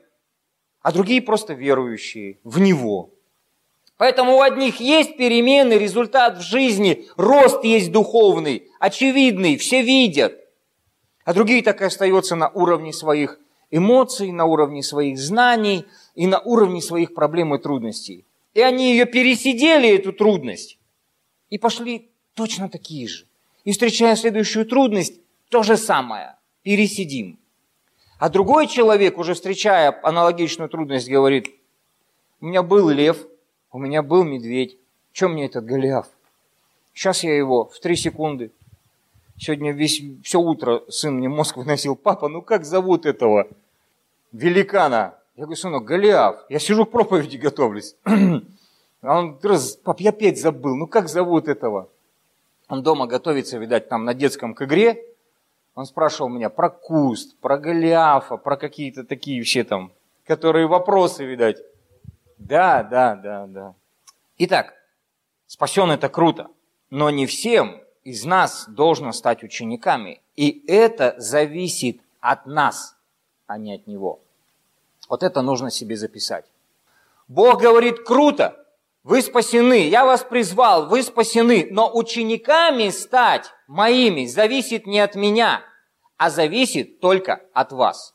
а 0.81 0.91
другие 0.91 1.21
просто 1.21 1.53
верующие 1.53 2.39
в 2.45 2.61
Него. 2.61 3.11
Поэтому 4.01 4.37
у 4.37 4.41
одних 4.41 4.81
есть 4.81 5.19
перемены, 5.19 5.75
результат 5.75 6.39
в 6.39 6.41
жизни, 6.41 7.07
рост 7.19 7.63
есть 7.65 7.93
духовный, 7.93 8.71
очевидный, 8.79 9.59
все 9.59 9.83
видят. 9.83 10.41
А 11.27 11.35
другие 11.35 11.63
так 11.63 11.83
и 11.83 11.85
остаются 11.85 12.35
на 12.35 12.49
уровне 12.49 12.95
своих 12.95 13.39
эмоций, 13.71 14.33
на 14.33 14.47
уровне 14.47 14.83
своих 14.83 15.19
знаний 15.19 15.85
и 16.15 16.27
на 16.27 16.41
уровне 16.41 16.81
своих 16.81 17.13
проблем 17.13 17.55
и 17.55 17.59
трудностей. 17.59 18.25
И 18.55 18.63
они 18.63 18.93
ее 18.93 19.05
пересидели, 19.05 19.95
эту 19.95 20.15
трудность, 20.15 20.79
и 21.51 21.59
пошли 21.59 22.11
точно 22.35 22.71
такие 22.71 23.07
же. 23.07 23.27
И 23.65 23.73
встречая 23.73 24.17
следующую 24.17 24.65
трудность, 24.65 25.21
то 25.51 25.63
же 25.63 25.77
самое. 25.77 26.37
Пересидим. 26.63 27.39
А 28.19 28.31
другой 28.31 28.67
человек, 28.67 29.19
уже 29.19 29.35
встречая 29.35 30.01
аналогичную 30.03 30.71
трудность, 30.71 31.11
говорит, 31.11 31.51
у 32.41 32.47
меня 32.47 32.63
был 32.63 32.89
лев, 32.89 33.27
у 33.73 33.79
меня 33.79 34.03
был 34.03 34.25
медведь, 34.25 34.77
чем 35.13 35.33
мне 35.33 35.47
этот 35.47 35.65
Голиаф? 35.65 36.09
Сейчас 36.93 37.23
я 37.23 37.37
его 37.37 37.67
в 37.67 37.79
три 37.81 37.97
секунды. 37.97 38.51
Сегодня 39.39 39.73
весь, 39.73 40.03
все 40.23 40.41
утро 40.41 40.83
сын 40.89 41.15
мне 41.15 41.29
мозг 41.29 41.57
выносил. 41.57 41.97
Папа, 41.97 42.29
ну 42.29 42.43
как 42.43 42.65
зовут 42.65 43.07
этого 43.07 43.49
великана? 44.33 45.15
Я 45.37 45.45
говорю, 45.45 45.57
сынок, 45.57 45.85
Голиаф. 45.85 46.45
Я 46.49 46.59
сижу 46.59 46.85
к 46.85 46.91
проповеди 46.91 47.37
готовлюсь. 47.37 47.95
А 48.05 48.13
он, 49.03 49.39
раз, 49.43 49.77
пап, 49.77 50.01
я 50.01 50.11
опять 50.11 50.41
забыл, 50.41 50.77
ну 50.77 50.87
как 50.87 51.09
зовут 51.09 51.49
этого? 51.49 51.89
Он 52.69 52.83
дома 52.83 53.07
готовится, 53.07 53.59
видать, 53.59 53.89
там 53.89 54.05
на 54.05 54.15
детском 54.15 54.55
к 54.55 54.63
игре. 54.63 55.03
Он 55.75 55.87
спрашивал 55.87 56.29
меня 56.29 56.51
про 56.51 56.69
куст, 56.69 57.37
про 57.39 57.57
Голиафа, 57.57 58.37
про 58.37 58.57
какие-то 58.57 59.05
такие 59.05 59.43
все 59.43 59.65
там, 59.65 59.93
которые 60.27 60.67
вопросы, 60.67 61.25
видать. 61.25 61.57
Да, 62.41 62.83
да, 62.83 63.15
да, 63.17 63.47
да. 63.47 63.75
Итак, 64.39 64.75
спасен 65.47 65.91
это 65.91 66.09
круто, 66.09 66.49
но 66.89 67.11
не 67.11 67.27
всем 67.27 67.81
из 68.03 68.25
нас 68.25 68.65
должно 68.69 69.13
стать 69.13 69.43
учениками. 69.45 70.23
И 70.37 70.65
это 70.67 71.15
зависит 71.19 72.01
от 72.21 72.47
нас, 72.47 72.97
а 73.47 73.59
не 73.59 73.75
от 73.75 73.87
него. 73.87 74.21
Вот 75.09 75.23
это 75.23 75.43
нужно 75.43 75.71
себе 75.71 75.97
записать. 75.97 76.47
Бог 77.29 77.61
говорит, 77.61 78.01
круто, 78.05 78.57
вы 79.05 79.21
спасены, 79.21 79.89
я 79.89 80.07
вас 80.07 80.25
призвал, 80.25 80.89
вы 80.89 81.03
спасены, 81.03 81.69
но 81.71 81.91
учениками 81.95 82.89
стать 82.89 83.53
моими 83.67 84.25
зависит 84.27 84.87
не 84.87 84.99
от 85.01 85.15
меня, 85.15 85.63
а 86.17 86.31
зависит 86.31 87.01
только 87.01 87.43
от 87.53 87.73
вас. 87.73 88.15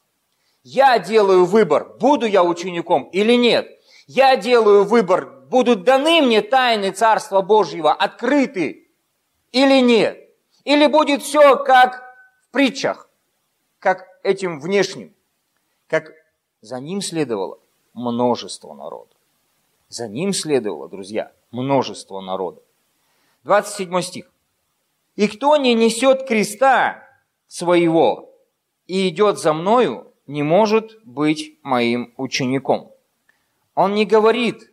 Я 0.63 0.97
делаю 0.97 1.45
выбор, 1.45 1.95
буду 1.99 2.25
я 2.25 2.43
учеником 2.43 3.03
или 3.11 3.33
нет. 3.33 3.74
Я 4.07 4.37
делаю 4.37 4.83
выбор, 4.83 5.45
будут 5.49 5.83
даны 5.83 6.21
мне 6.21 6.41
тайны 6.41 6.91
Царства 6.91 7.41
Божьего, 7.41 7.91
открыты 7.91 8.87
или 9.51 9.81
нет. 9.81 10.29
Или 10.63 10.87
будет 10.87 11.23
все 11.23 11.57
как 11.57 12.03
в 12.41 12.51
притчах, 12.51 13.09
как 13.79 14.07
этим 14.23 14.59
внешним, 14.59 15.13
как 15.87 16.11
за 16.61 16.79
ним 16.79 17.01
следовало 17.01 17.59
множество 17.93 18.73
народа. 18.73 19.11
За 19.89 20.07
ним 20.07 20.33
следовало, 20.33 20.89
друзья, 20.89 21.31
множество 21.51 22.21
народа. 22.21 22.61
27 23.43 24.01
стих. 24.01 24.31
«И 25.15 25.27
кто 25.27 25.55
не 25.57 25.73
несет 25.73 26.27
креста 26.27 27.07
своего 27.47 28.33
и 28.87 29.07
идет 29.09 29.39
за 29.39 29.53
мною, 29.53 30.11
не 30.27 30.43
может 30.43 30.99
быть 31.05 31.57
моим 31.63 32.13
учеником». 32.17 32.94
Он 33.75 33.93
не 33.93 34.05
говорит, 34.05 34.71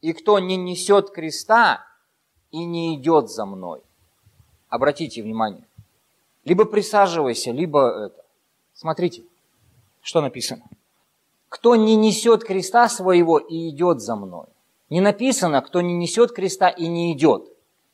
«И 0.00 0.12
кто 0.12 0.38
не 0.38 0.56
несет 0.56 1.10
креста 1.10 1.84
и 2.50 2.64
не 2.64 2.94
идет 2.94 3.28
за 3.28 3.44
мной». 3.44 3.82
Обратите 4.68 5.22
внимание. 5.22 5.66
Либо 6.44 6.64
присаживайся, 6.64 7.50
либо 7.50 8.06
это. 8.06 8.24
Смотрите, 8.72 9.24
что 10.00 10.20
написано. 10.22 10.62
кто 11.50 11.74
не 11.74 11.96
несет 11.96 12.44
креста 12.44 12.88
своего 12.88 13.38
и 13.38 13.68
идет 13.70 14.00
за 14.00 14.14
мной. 14.14 14.46
Не 14.88 15.00
написано, 15.00 15.60
кто 15.60 15.80
не 15.80 15.94
несет 15.94 16.32
креста 16.32 16.68
и 16.68 16.86
не 16.86 17.12
идет. 17.12 17.44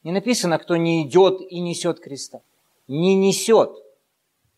Не 0.05 0.13
написано, 0.13 0.59
кто 0.59 0.77
не 0.77 1.03
идет 1.03 1.41
и 1.41 1.59
несет 1.61 1.99
креста. 1.99 2.43
Не 2.87 3.15
несет. 3.15 3.71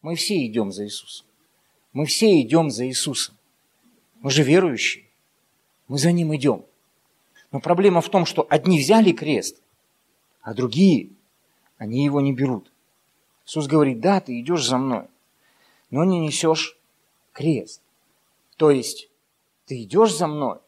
Мы 0.03 0.17
все 0.17 0.45
идем 0.47 0.73
за 0.73 0.85
Иисусом. 0.85 1.27
Мы 1.93 2.07
все 2.07 2.41
идем 2.41 2.71
за 2.71 2.87
Иисусом. 2.87 3.37
Мы 4.21 4.31
же 4.31 4.43
верующие. 4.43 5.08
Мы 5.89 5.99
за 5.99 6.13
Ним 6.13 6.35
идем. 6.37 6.65
Но 7.51 7.61
проблема 7.61 8.01
в 8.01 8.09
том, 8.11 8.27
что 8.27 8.47
одни 8.49 8.79
взяли 8.79 9.13
крест, 9.13 9.61
а 10.43 10.55
другие, 10.55 11.11
они 11.79 12.05
его 12.05 12.21
не 12.21 12.33
берут. 12.33 12.71
Иисус 13.47 13.67
говорит, 13.67 14.01
да, 14.01 14.21
ты 14.21 14.39
идешь 14.41 14.67
за 14.67 14.77
мной, 14.77 15.07
но 15.91 16.05
не 16.05 16.21
несешь 16.21 16.77
крест. 17.33 17.81
То 18.57 18.71
есть 18.71 19.09
ты 19.65 19.83
идешь 19.83 20.15
за 20.15 20.27
мной, 20.27 20.59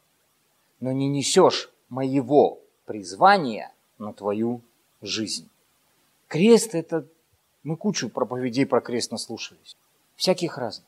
но 0.79 0.91
не 0.91 1.07
несешь 1.07 1.69
моего 1.89 2.59
призвания 2.85 3.71
на 3.99 4.13
твою 4.13 4.61
жизнь. 5.01 5.49
Крест– 6.27 6.73
это... 6.75 7.05
Мы 7.63 7.77
кучу 7.77 8.09
проповедей 8.09 8.65
про 8.65 8.81
крест 8.81 9.11
наслушались. 9.11 9.77
Всяких 10.15 10.57
разных. 10.57 10.87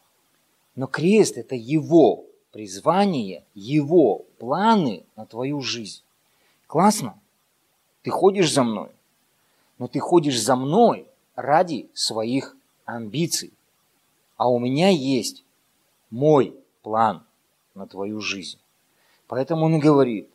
Но 0.75 0.87
крест– 0.87 1.37
это 1.37 1.53
его 1.53 2.25
призвание, 2.53 3.43
его 3.55 4.19
планы 4.37 5.03
на 5.17 5.25
твою 5.25 5.59
жизнь. 5.59 6.03
Классно? 6.67 7.19
Ты 8.03 8.11
ходишь 8.11 8.53
за 8.53 8.63
мной, 8.63 8.91
но 9.79 9.87
ты 9.87 9.99
ходишь 9.99 10.39
за 10.39 10.55
мной 10.55 11.07
ради 11.35 11.89
своих 11.93 12.55
амбиций. 12.85 13.51
А 14.37 14.49
у 14.49 14.59
меня 14.59 14.89
есть 14.89 15.43
мой 16.11 16.55
план 16.83 17.23
на 17.73 17.87
твою 17.87 18.21
жизнь. 18.21 18.59
Поэтому 19.27 19.65
он 19.65 19.77
и 19.77 19.79
говорит, 19.79 20.29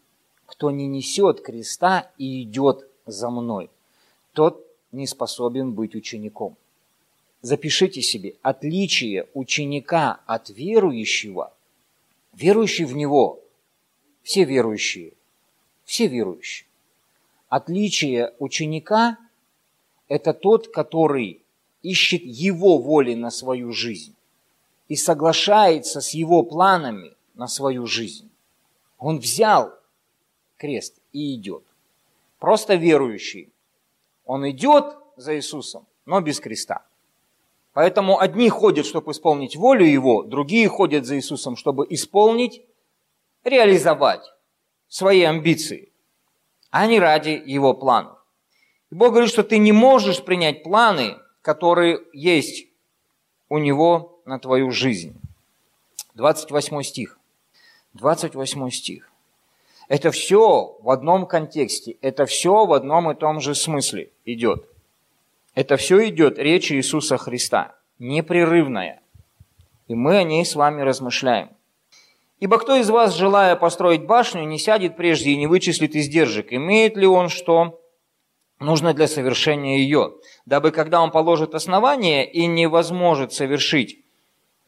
кто 0.46 0.72
не 0.72 0.88
несет 0.88 1.40
креста 1.40 2.10
и 2.18 2.42
идет 2.42 2.88
за 3.06 3.30
мной, 3.30 3.70
тот 4.32 4.66
не 4.90 5.06
способен 5.06 5.72
быть 5.72 5.94
учеником. 5.94 6.56
Запишите 7.42 8.02
себе 8.02 8.34
отличие 8.42 9.28
ученика 9.34 10.20
от 10.26 10.48
верующего. 10.48 11.52
Верующий 12.38 12.84
в 12.84 12.94
него, 12.94 13.42
все 14.22 14.44
верующие, 14.44 15.14
все 15.84 16.06
верующие. 16.06 16.68
Отличие 17.48 18.32
ученика– 18.38 19.18
это 20.08 20.32
тот, 20.32 20.68
который 20.68 21.42
ищет 21.82 22.22
его 22.22 22.78
воли 22.78 23.14
на 23.14 23.32
свою 23.32 23.72
жизнь 23.72 24.14
и 24.86 24.94
соглашается 24.94 26.00
с 26.00 26.10
его 26.10 26.44
планами 26.44 27.16
на 27.34 27.48
свою 27.48 27.88
жизнь. 27.88 28.30
Он 28.98 29.18
взял 29.18 29.74
крест 30.58 30.94
и 31.12 31.34
идет. 31.34 31.64
Просто 32.38 32.76
верующий. 32.76 33.52
Он 34.24 34.48
идет 34.48 34.96
за 35.16 35.34
Иисусом, 35.34 35.88
но 36.06 36.20
без 36.20 36.38
креста. 36.38 36.86
Поэтому 37.72 38.18
одни 38.18 38.48
ходят, 38.48 38.86
чтобы 38.86 39.12
исполнить 39.12 39.56
волю 39.56 39.86
Его, 39.86 40.22
другие 40.22 40.68
ходят 40.68 41.06
за 41.06 41.16
Иисусом, 41.16 41.56
чтобы 41.56 41.86
исполнить, 41.90 42.62
реализовать 43.44 44.22
свои 44.88 45.22
амбиции, 45.22 45.92
а 46.70 46.86
не 46.86 46.98
ради 46.98 47.40
Его 47.44 47.74
планов. 47.74 48.18
И 48.90 48.94
Бог 48.94 49.10
говорит, 49.10 49.30
что 49.30 49.42
ты 49.42 49.58
не 49.58 49.72
можешь 49.72 50.24
принять 50.24 50.62
планы, 50.62 51.18
которые 51.42 52.00
есть 52.12 52.66
у 53.48 53.58
Него 53.58 54.20
на 54.24 54.38
твою 54.38 54.70
жизнь. 54.70 55.14
28 56.14 56.82
стих. 56.82 57.18
28 57.94 58.70
стих. 58.70 59.10
Это 59.88 60.10
все 60.10 60.76
в 60.80 60.90
одном 60.90 61.26
контексте, 61.26 61.96
это 62.02 62.26
все 62.26 62.66
в 62.66 62.72
одном 62.72 63.10
и 63.10 63.14
том 63.14 63.40
же 63.40 63.54
смысле 63.54 64.10
идет. 64.26 64.68
Это 65.58 65.76
все 65.76 66.08
идет 66.08 66.38
речь 66.38 66.70
Иисуса 66.70 67.16
Христа, 67.18 67.74
непрерывная. 67.98 69.00
И 69.88 69.94
мы 69.96 70.18
о 70.18 70.22
ней 70.22 70.44
с 70.44 70.54
вами 70.54 70.82
размышляем. 70.82 71.48
Ибо 72.38 72.58
кто 72.58 72.76
из 72.76 72.88
вас, 72.90 73.16
желая 73.16 73.56
построить 73.56 74.06
башню, 74.06 74.44
не 74.44 74.56
сядет 74.60 74.96
прежде 74.96 75.30
и 75.30 75.36
не 75.36 75.48
вычислит 75.48 75.96
издержек? 75.96 76.52
Имеет 76.52 76.96
ли 76.96 77.08
он 77.08 77.28
что 77.28 77.80
нужно 78.60 78.94
для 78.94 79.08
совершения 79.08 79.78
ее? 79.78 80.12
Дабы, 80.46 80.70
когда 80.70 81.02
он 81.02 81.10
положит 81.10 81.56
основание 81.56 82.24
и 82.24 82.46
не 82.46 82.68
возможет 82.68 83.32
совершить, 83.32 84.04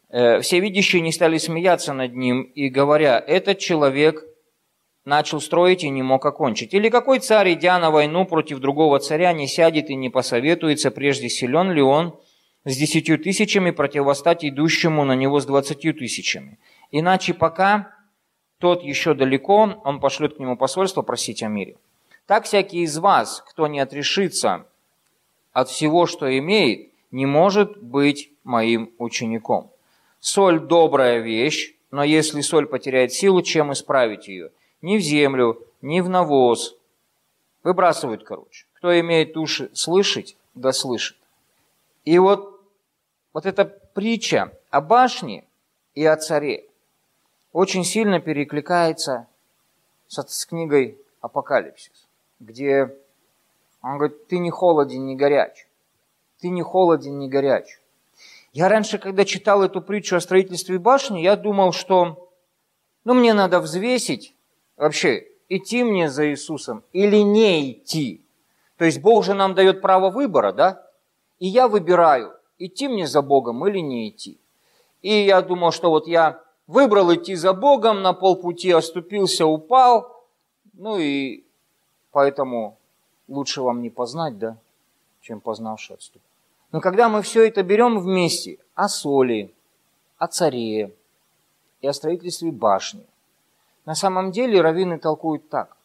э, 0.09 0.41
все 0.41 0.59
видящие 0.59 1.03
не 1.03 1.12
стали 1.12 1.38
смеяться 1.38 1.93
над 1.93 2.17
ним 2.17 2.43
и 2.43 2.69
говоря, 2.69 3.23
этот 3.25 3.61
человек 3.61 4.25
начал 5.05 5.41
строить 5.41 5.85
и 5.85 5.89
не 5.89 6.03
мог 6.03 6.25
окончить. 6.27 6.75
Или 6.75 6.89
какой 6.89 7.21
царь, 7.21 7.55
идя 7.55 7.79
на 7.79 7.91
войну 7.91 8.27
против 8.27 8.59
другого 8.59 8.99
царя, 8.99 9.33
не 9.33 9.47
сядет 9.47 9.91
и 9.91 9.95
не 9.95 10.11
посоветуется, 10.11 10.91
прежде 10.91 11.29
силен 11.29 11.73
ли 11.73 11.83
он 11.83 12.19
с 12.65 12.77
десятью 12.77 13.19
тысячами 13.19 13.71
противостать 13.71 14.45
идущему 14.45 15.05
на 15.05 15.15
него 15.15 15.41
с 15.41 15.47
двадцатью 15.47 15.95
тысячами. 15.95 16.59
Иначе 16.91 17.33
пока 17.33 17.95
тот 18.59 18.83
еще 18.83 19.15
далеко, 19.15 19.81
он 19.85 20.01
пошлет 20.01 20.37
к 20.37 20.39
нему 20.39 20.57
посольство 20.57 21.03
просить 21.03 21.43
о 21.43 21.49
мире. 21.49 21.77
Так 22.27 22.45
всякий 22.45 22.83
из 22.83 22.99
вас, 22.99 23.43
кто 23.49 23.67
не 23.67 23.81
отрешится 23.81 24.67
от 25.53 25.69
всего, 25.69 26.07
что 26.07 26.39
имеет, 26.39 26.91
не 27.11 27.27
может 27.27 27.83
быть 27.83 28.31
моим 28.45 28.93
учеником. 28.99 29.73
Соль– 30.21 30.61
добрая 30.69 31.19
вещь, 31.19 31.75
но 31.91 32.05
если 32.05 32.41
соль 32.43 32.67
потеряет 32.67 33.13
силу, 33.13 33.43
чем 33.43 33.73
исправить 33.73 34.29
ее? 34.29 34.51
Ни 34.83 34.97
в 34.97 35.01
землю, 35.01 35.62
ни 35.83 36.01
в 36.01 36.09
навоз. 36.09 36.77
Выбрасывают, 37.62 38.25
короче. 38.25 38.66
Кто 38.75 38.99
имеет 38.99 39.37
уши 39.37 39.71
слышать, 39.75 40.37
да 40.55 40.73
слышит. 40.73 41.16
И 42.05 42.19
вот, 42.19 42.61
вот 43.33 43.47
эта 43.47 43.64
притча 43.64 44.53
о 44.71 44.81
башне 44.81 45.45
и 45.95 46.05
о 46.05 46.16
царе 46.16 46.64
очень 47.53 47.85
сильно 47.85 48.21
перекликается 48.21 49.27
с, 50.09 50.23
с 50.23 50.47
книгой 50.47 50.99
«Апокалипсис», 51.21 52.07
где 52.38 52.95
он 53.83 53.99
говорит, 53.99 54.29
ты 54.29 54.38
не 54.38 54.51
холоден, 54.51 55.07
не 55.07 55.16
горяч. 55.16 55.66
Ты 56.40 56.49
не 56.49 56.62
холоден, 56.62 57.19
не 57.19 57.29
горяч. 57.29 57.81
Я 58.53 58.69
раньше, 58.69 58.99
когда 58.99 59.25
читал 59.25 59.62
эту 59.62 59.81
притчу 59.81 60.16
о 60.16 60.21
строительстве 60.21 60.79
башни, 60.79 61.21
я 61.21 61.37
думал, 61.37 61.73
что 61.73 62.31
ну, 63.05 63.14
мне 63.14 63.33
надо 63.33 63.61
взвесить 63.61 64.35
вообще, 64.81 65.29
идти 65.49 65.85
мне 65.85 66.09
за 66.09 66.31
Иисусом 66.31 66.83
или 66.93 67.19
не 67.19 67.73
идти. 67.73 68.21
То 68.79 68.85
есть 68.85 69.01
Бог 69.01 69.25
же 69.25 69.35
нам 69.35 69.55
дает 69.55 69.83
право 69.83 70.11
выбора, 70.11 70.53
да? 70.53 70.87
И 71.38 71.47
я 71.47 71.69
выбираю, 71.69 72.35
идти 72.59 72.88
мне 72.88 73.07
за 73.07 73.23
Богом 73.23 73.66
или 73.66 73.79
не 73.79 74.09
идти. 74.09 74.38
И 75.03 75.12
я 75.12 75.43
думал, 75.43 75.71
что 75.73 75.90
вот 75.90 76.07
я 76.07 76.43
выбрал 76.66 77.14
идти 77.14 77.35
за 77.35 77.53
Богом, 77.53 78.03
на 78.03 78.12
полпути 78.12 78.71
оступился, 78.71 79.47
упал, 79.47 80.25
ну 80.73 80.99
и 80.99 81.45
поэтому 82.11 82.79
лучше 83.29 83.62
вам 83.62 83.83
не 83.83 83.90
познать, 83.90 84.38
да, 84.38 84.57
чем 85.21 85.40
познавший 85.40 85.97
отступ. 85.97 86.23
Но 86.73 86.81
когда 86.81 87.09
мы 87.09 87.23
все 87.23 87.47
это 87.47 87.62
берем 87.62 87.99
вместе, 87.99 88.59
о 88.75 88.88
соли, 88.88 89.53
о 90.16 90.27
царе 90.27 90.95
и 91.81 91.87
о 91.87 91.93
строительстве 91.93 92.51
башни, 92.53 93.05
на 93.87 93.95
самом 93.95 94.33
деле 94.33 94.61
раввины 94.61 94.99
толкуют 94.99 95.49
так. 95.49 95.77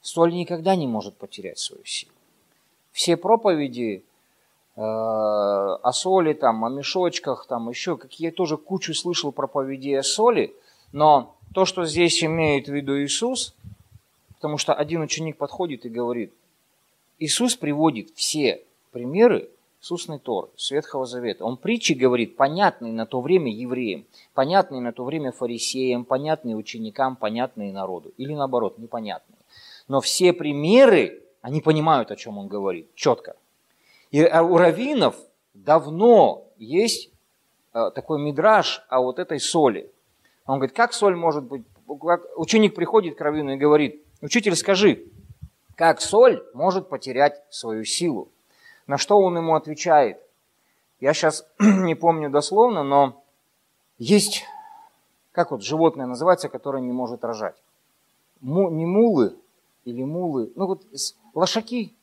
Соль 0.00 0.32
никогда 0.32 0.76
не 0.76 0.86
может 0.86 1.16
потерять 1.16 1.58
свою 1.58 1.84
силу. 1.84 2.12
Все 2.92 3.16
проповеди 3.16 4.04
э, 4.76 4.80
о 4.80 5.92
соли, 5.92 6.32
там, 6.32 6.64
о 6.64 6.70
мешочках, 6.70 7.46
там 7.46 7.68
еще, 7.68 7.96
какие 7.96 8.28
я 8.28 8.32
тоже 8.32 8.56
кучу 8.56 8.94
слышал 8.94 9.32
проповедей 9.32 9.98
о 9.98 10.02
соли, 10.02 10.54
но 10.92 11.34
то, 11.52 11.64
что 11.64 11.84
здесь 11.84 12.22
имеет 12.22 12.68
в 12.68 12.72
виду 12.72 13.02
Иисус, 13.02 13.54
потому 14.34 14.58
что 14.58 14.74
один 14.74 15.02
ученик 15.02 15.36
подходит 15.36 15.84
и 15.84 15.88
говорит, 15.88 16.32
Иисус 17.18 17.56
приводит 17.56 18.10
все 18.14 18.62
примеры 18.92 19.50
с 19.80 19.92
устной 19.92 20.18
Торы, 20.18 20.48
с 20.56 20.70
Ветхого 20.70 21.06
Завета. 21.06 21.44
Он 21.44 21.56
притчи 21.56 21.92
говорит, 21.92 22.36
понятные 22.36 22.92
на 22.92 23.06
то 23.06 23.20
время 23.20 23.52
евреям, 23.52 24.06
понятные 24.34 24.80
на 24.80 24.92
то 24.92 25.04
время 25.04 25.32
фарисеям, 25.32 26.04
понятные 26.04 26.56
ученикам, 26.56 27.16
понятные 27.16 27.72
народу. 27.72 28.12
Или 28.16 28.34
наоборот, 28.34 28.78
непонятные. 28.78 29.38
Но 29.88 30.00
все 30.00 30.32
примеры, 30.32 31.22
они 31.40 31.60
понимают, 31.60 32.10
о 32.10 32.16
чем 32.16 32.38
он 32.38 32.48
говорит, 32.48 32.94
четко. 32.94 33.36
И 34.10 34.22
у 34.24 34.56
раввинов 34.56 35.16
давно 35.54 36.44
есть 36.58 37.10
э, 37.74 37.90
такой 37.94 38.20
мидраж 38.20 38.84
о 38.88 39.00
вот 39.00 39.18
этой 39.18 39.38
соли. 39.38 39.90
Он 40.46 40.58
говорит, 40.58 40.74
как 40.74 40.92
соль 40.92 41.16
может 41.16 41.44
быть... 41.44 41.62
Ученик 42.36 42.74
приходит 42.74 43.16
к 43.16 43.20
раввину 43.20 43.52
и 43.52 43.56
говорит, 43.56 44.02
учитель, 44.20 44.56
скажи, 44.56 45.04
как 45.76 46.00
соль 46.00 46.42
может 46.54 46.88
потерять 46.88 47.42
свою 47.50 47.84
силу? 47.84 48.32
На 48.86 48.98
что 48.98 49.18
он 49.18 49.36
ему 49.36 49.54
отвечает? 49.54 50.20
Я 51.00 51.12
сейчас 51.12 51.46
не 51.58 51.94
помню 51.94 52.30
дословно, 52.30 52.82
но 52.82 53.22
есть 53.98 54.44
как 55.36 55.50
вот 55.50 55.62
животное 55.62 56.06
называется, 56.06 56.48
которое 56.48 56.82
не 56.82 56.92
может 56.92 57.22
рожать? 57.22 57.56
Му, 58.40 58.70
не 58.70 58.86
мулы 58.86 59.36
или 59.84 60.02
мулы, 60.02 60.50
ну 60.56 60.66
вот 60.66 60.82
лошаки. 61.34 61.94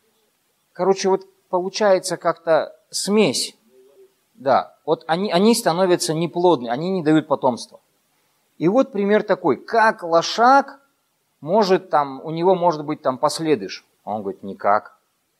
Короче, 0.72 1.10
вот 1.10 1.26
получается 1.50 2.18
как-то 2.18 2.76
смесь. 2.92 3.58
Да, 4.36 4.78
вот 4.86 5.04
они, 5.08 5.32
они 5.32 5.56
становятся 5.56 6.14
неплодны, 6.14 6.70
они 6.70 6.92
не 6.92 7.02
дают 7.02 7.28
потомства. 7.28 7.80
И 8.60 8.68
вот 8.68 8.92
пример 8.92 9.24
такой, 9.24 9.56
как 9.56 10.04
лошак 10.04 10.80
может 11.42 11.90
там, 11.90 12.22
у 12.24 12.30
него 12.30 12.54
может 12.54 12.86
быть 12.86 13.02
там 13.02 13.18
последыш. 13.18 13.84
Он 14.04 14.22
говорит, 14.22 14.44
никак. 14.44 14.96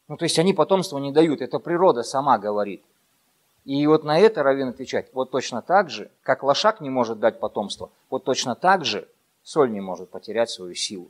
Ну, 0.08 0.18
то 0.18 0.24
есть 0.24 0.38
они 0.40 0.54
потомство 0.54 0.98
не 0.98 1.12
дают, 1.12 1.42
это 1.42 1.60
природа 1.60 2.04
сама 2.04 2.38
говорит. 2.38 2.84
И 3.66 3.88
вот 3.88 4.04
на 4.04 4.20
это 4.20 4.44
Равин 4.44 4.70
отвечает, 4.70 5.10
вот 5.14 5.32
точно 5.32 5.62
так 5.62 5.90
же, 5.90 6.12
как 6.22 6.44
лошак 6.44 6.82
не 6.82 6.90
может 6.90 7.20
дать 7.20 7.40
потомство, 7.40 7.90
вот 8.10 8.26
точно 8.26 8.56
так 8.56 8.84
же 8.84 9.08
соль 9.44 9.72
не 9.72 9.80
может 9.80 10.10
потерять 10.10 10.50
свою 10.50 10.76
силу. 10.76 11.10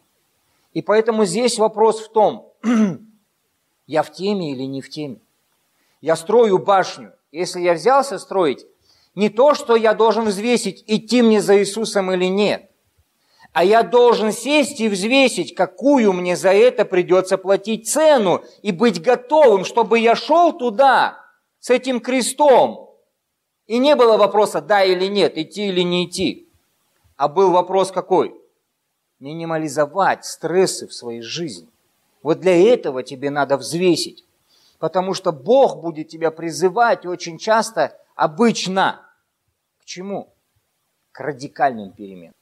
И 0.73 0.82
поэтому 0.82 1.25
здесь 1.25 1.58
вопрос 1.58 2.01
в 2.01 2.12
том, 2.12 2.51
я 3.88 4.03
в 4.03 4.12
теме 4.12 4.51
или 4.51 4.63
не 4.63 4.82
в 4.82 4.89
теме. 4.89 5.17
Я 6.01 6.15
строю 6.15 6.60
башню. 6.60 7.13
Если 7.32 7.62
я 7.62 7.73
взялся 7.73 8.19
строить, 8.19 8.65
не 9.15 9.29
то, 9.29 9.53
что 9.53 9.75
я 9.75 9.93
должен 9.93 10.25
взвесить, 10.25 10.84
идти 10.88 11.21
мне 11.21 11.41
за 11.41 11.58
Иисусом 11.60 12.12
или 12.12 12.25
нет, 12.25 12.69
а 13.53 13.63
я 13.63 13.83
должен 13.83 14.31
сесть 14.31 14.81
и 14.81 14.89
взвесить, 14.89 15.53
какую 15.53 16.11
мне 16.11 16.35
за 16.35 16.51
это 16.51 16.85
придется 16.85 17.37
платить 17.37 17.87
цену 17.87 18.43
и 18.63 18.71
быть 18.71 19.01
готовым, 19.01 19.63
чтобы 19.63 19.99
я 19.99 20.15
шел 20.15 20.57
туда, 20.57 21.23
с 21.59 21.69
этим 21.69 22.01
крестом. 22.01 22.89
И 23.67 23.77
не 23.77 23.95
было 23.95 24.17
вопроса 24.17 24.59
да 24.59 24.83
или 24.83 25.05
нет, 25.05 25.37
идти 25.37 25.67
или 25.67 25.81
не 25.81 26.05
идти. 26.05 26.49
А 27.15 27.27
был 27.27 27.51
вопрос 27.51 27.91
какой? 27.91 28.35
Минимализовать 29.19 30.25
стрессы 30.25 30.87
в 30.87 30.93
своей 30.93 31.21
жизни. 31.21 31.69
Вот 32.23 32.39
для 32.39 32.73
этого 32.73 33.03
тебе 33.03 33.29
надо 33.29 33.57
взвесить. 33.57 34.25
Потому 34.79 35.13
что 35.13 35.31
Бог 35.31 35.79
будет 35.79 36.09
тебя 36.09 36.31
призывать 36.31 37.05
очень 37.05 37.37
часто, 37.37 37.97
обычно. 38.15 39.05
К 39.79 39.85
чему? 39.85 40.33
К 41.11 41.19
радикальным 41.21 41.91
переменам. 41.91 42.33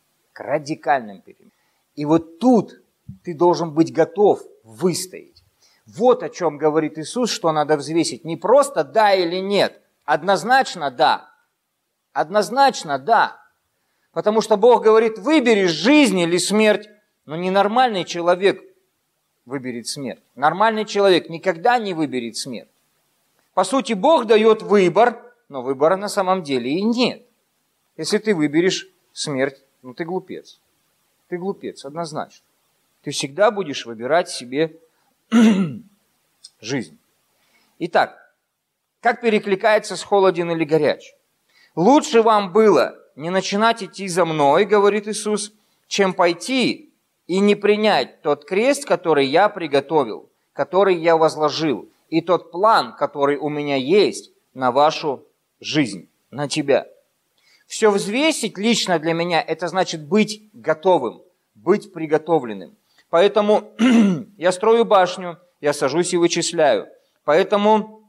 Радикальным 0.41 1.21
переменам. 1.21 1.51
И 1.95 2.05
вот 2.05 2.39
тут 2.39 2.81
ты 3.23 3.33
должен 3.33 3.71
быть 3.71 3.93
готов 3.93 4.41
выстоять. 4.63 5.43
Вот 5.85 6.23
о 6.23 6.29
чем 6.29 6.57
говорит 6.57 6.97
Иисус, 6.97 7.29
что 7.31 7.51
надо 7.51 7.77
взвесить. 7.77 8.23
Не 8.23 8.37
просто 8.37 8.83
да 8.83 9.13
или 9.13 9.37
нет. 9.37 9.81
Однозначно 10.05 10.91
да. 10.91 11.29
Однозначно 12.13 12.97
да. 12.97 13.37
Потому 14.11 14.41
что 14.41 14.57
Бог 14.57 14.83
говорит, 14.83 15.17
выбери 15.17 15.65
жизнь 15.65 16.19
или 16.19 16.37
смерть. 16.37 16.87
Но 17.25 17.35
ненормальный 17.35 18.03
человек 18.03 18.63
выберет 19.45 19.87
смерть. 19.87 20.21
Нормальный 20.35 20.85
человек 20.85 21.29
никогда 21.29 21.77
не 21.77 21.93
выберет 21.93 22.37
смерть. 22.37 22.69
По 23.53 23.63
сути, 23.63 23.93
Бог 23.93 24.25
дает 24.25 24.61
выбор, 24.61 25.21
но 25.49 25.61
выбора 25.61 25.97
на 25.97 26.07
самом 26.07 26.43
деле 26.43 26.71
и 26.71 26.81
нет. 26.83 27.23
Если 27.97 28.17
ты 28.17 28.33
выберешь 28.33 28.87
смерть, 29.11 29.61
ну 29.81 29.93
ты 29.93 30.05
глупец. 30.05 30.59
Ты 31.27 31.37
глупец, 31.37 31.85
однозначно. 31.85 32.45
Ты 33.03 33.11
всегда 33.11 33.51
будешь 33.51 33.85
выбирать 33.85 34.29
себе 34.29 34.77
жизнь. 36.61 36.97
Итак, 37.79 38.35
как 38.99 39.21
перекликается 39.21 39.95
с 39.95 40.03
холоден 40.03 40.51
или 40.51 40.65
горяч? 40.65 41.15
Лучше 41.75 42.21
вам 42.21 42.51
было 42.51 42.97
не 43.15 43.29
начинать 43.29 43.81
идти 43.81 44.07
за 44.07 44.25
мной, 44.25 44.65
говорит 44.65 45.07
Иисус, 45.07 45.53
чем 45.87 46.13
пойти 46.13 46.91
и 47.27 47.39
не 47.39 47.55
принять 47.55 48.21
тот 48.21 48.45
крест, 48.45 48.85
который 48.85 49.25
я 49.25 49.49
приготовил, 49.49 50.29
который 50.53 50.97
я 50.97 51.17
возложил, 51.17 51.89
и 52.09 52.21
тот 52.21 52.51
план, 52.51 52.95
который 52.95 53.37
у 53.37 53.49
меня 53.49 53.77
есть 53.77 54.31
на 54.53 54.71
вашу 54.71 55.25
жизнь, 55.59 56.09
на 56.29 56.47
тебя. 56.47 56.87
Все 57.71 57.89
взвесить 57.89 58.57
лично 58.57 58.99
для 58.99 59.13
меня, 59.13 59.41
это 59.41 59.69
значит 59.69 60.05
быть 60.05 60.49
готовым, 60.51 61.21
быть 61.55 61.93
приготовленным. 61.93 62.75
Поэтому 63.09 63.71
я 64.37 64.51
строю 64.51 64.83
башню, 64.83 65.37
я 65.61 65.71
сажусь 65.71 66.11
и 66.11 66.17
вычисляю. 66.17 66.89
Поэтому, 67.23 68.03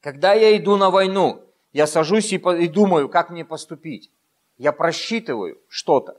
когда 0.00 0.32
я 0.32 0.56
иду 0.56 0.76
на 0.76 0.88
войну, 0.88 1.44
я 1.74 1.86
сажусь 1.86 2.32
и, 2.32 2.36
и 2.36 2.68
думаю, 2.68 3.10
как 3.10 3.28
мне 3.28 3.44
поступить. 3.44 4.10
Я 4.56 4.72
просчитываю 4.72 5.58
что-то. 5.68 6.16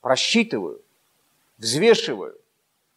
Просчитываю, 0.00 0.80
взвешиваю. 1.58 2.38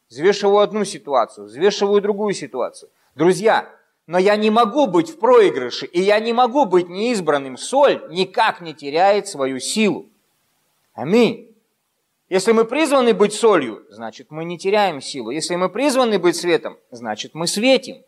Взвешиваю 0.09 0.59
одну 0.59 0.85
ситуацию, 0.85 1.47
взвешиваю 1.47 2.01
другую 2.01 2.33
ситуацию. 2.33 2.89
Друзья, 3.13 3.74
но 4.07 4.17
я 4.19 4.35
не 4.35 4.49
могу 4.49 4.87
быть 4.87 5.09
в 5.09 5.19
проигрыше, 5.19 5.85
и 5.85 6.01
я 6.01 6.19
не 6.19 6.33
могу 6.33 6.65
быть 6.65 6.89
неизбранным. 6.89 7.57
Соль 7.57 8.05
никак 8.09 8.61
не 8.61 8.73
теряет 8.73 9.27
свою 9.27 9.59
силу. 9.59 10.09
Аминь. 10.93 11.55
Если 12.29 12.51
мы 12.51 12.65
призваны 12.65 13.13
быть 13.13 13.33
солью, 13.33 13.85
значит 13.89 14.31
мы 14.31 14.45
не 14.45 14.57
теряем 14.57 15.01
силу. 15.01 15.29
Если 15.29 15.55
мы 15.55 15.69
призваны 15.69 16.19
быть 16.19 16.35
светом, 16.35 16.77
значит 16.91 17.35
мы 17.35 17.47
светим. 17.47 18.03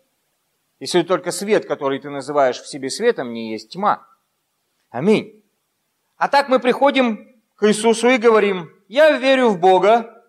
Если 0.79 1.01
только 1.01 1.31
свет, 1.31 1.65
который 1.65 1.99
ты 1.99 2.10
называешь 2.10 2.60
в 2.60 2.67
себе 2.67 2.89
светом, 2.89 3.33
не 3.33 3.51
есть 3.51 3.71
тьма. 3.71 4.07
Аминь. 4.89 5.43
А 6.17 6.29
так 6.29 6.49
мы 6.49 6.60
приходим 6.60 7.36
к 7.55 7.67
Иисусу 7.67 8.10
и 8.10 8.17
говорим, 8.17 8.71
я 8.88 9.17
верю 9.17 9.49
в 9.49 9.60
Бога. 9.60 10.23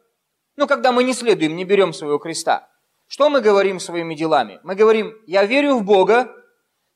Но 0.56 0.66
когда 0.66 0.92
мы 0.92 1.04
не 1.04 1.12
следуем, 1.12 1.56
не 1.56 1.64
берем 1.64 1.92
своего 1.92 2.18
креста, 2.18 2.68
что 3.08 3.30
мы 3.30 3.40
говорим 3.40 3.80
своими 3.80 4.14
делами? 4.14 4.60
Мы 4.62 4.74
говорим, 4.74 5.14
я 5.26 5.44
верю 5.44 5.78
в 5.78 5.84
Бога, 5.84 6.32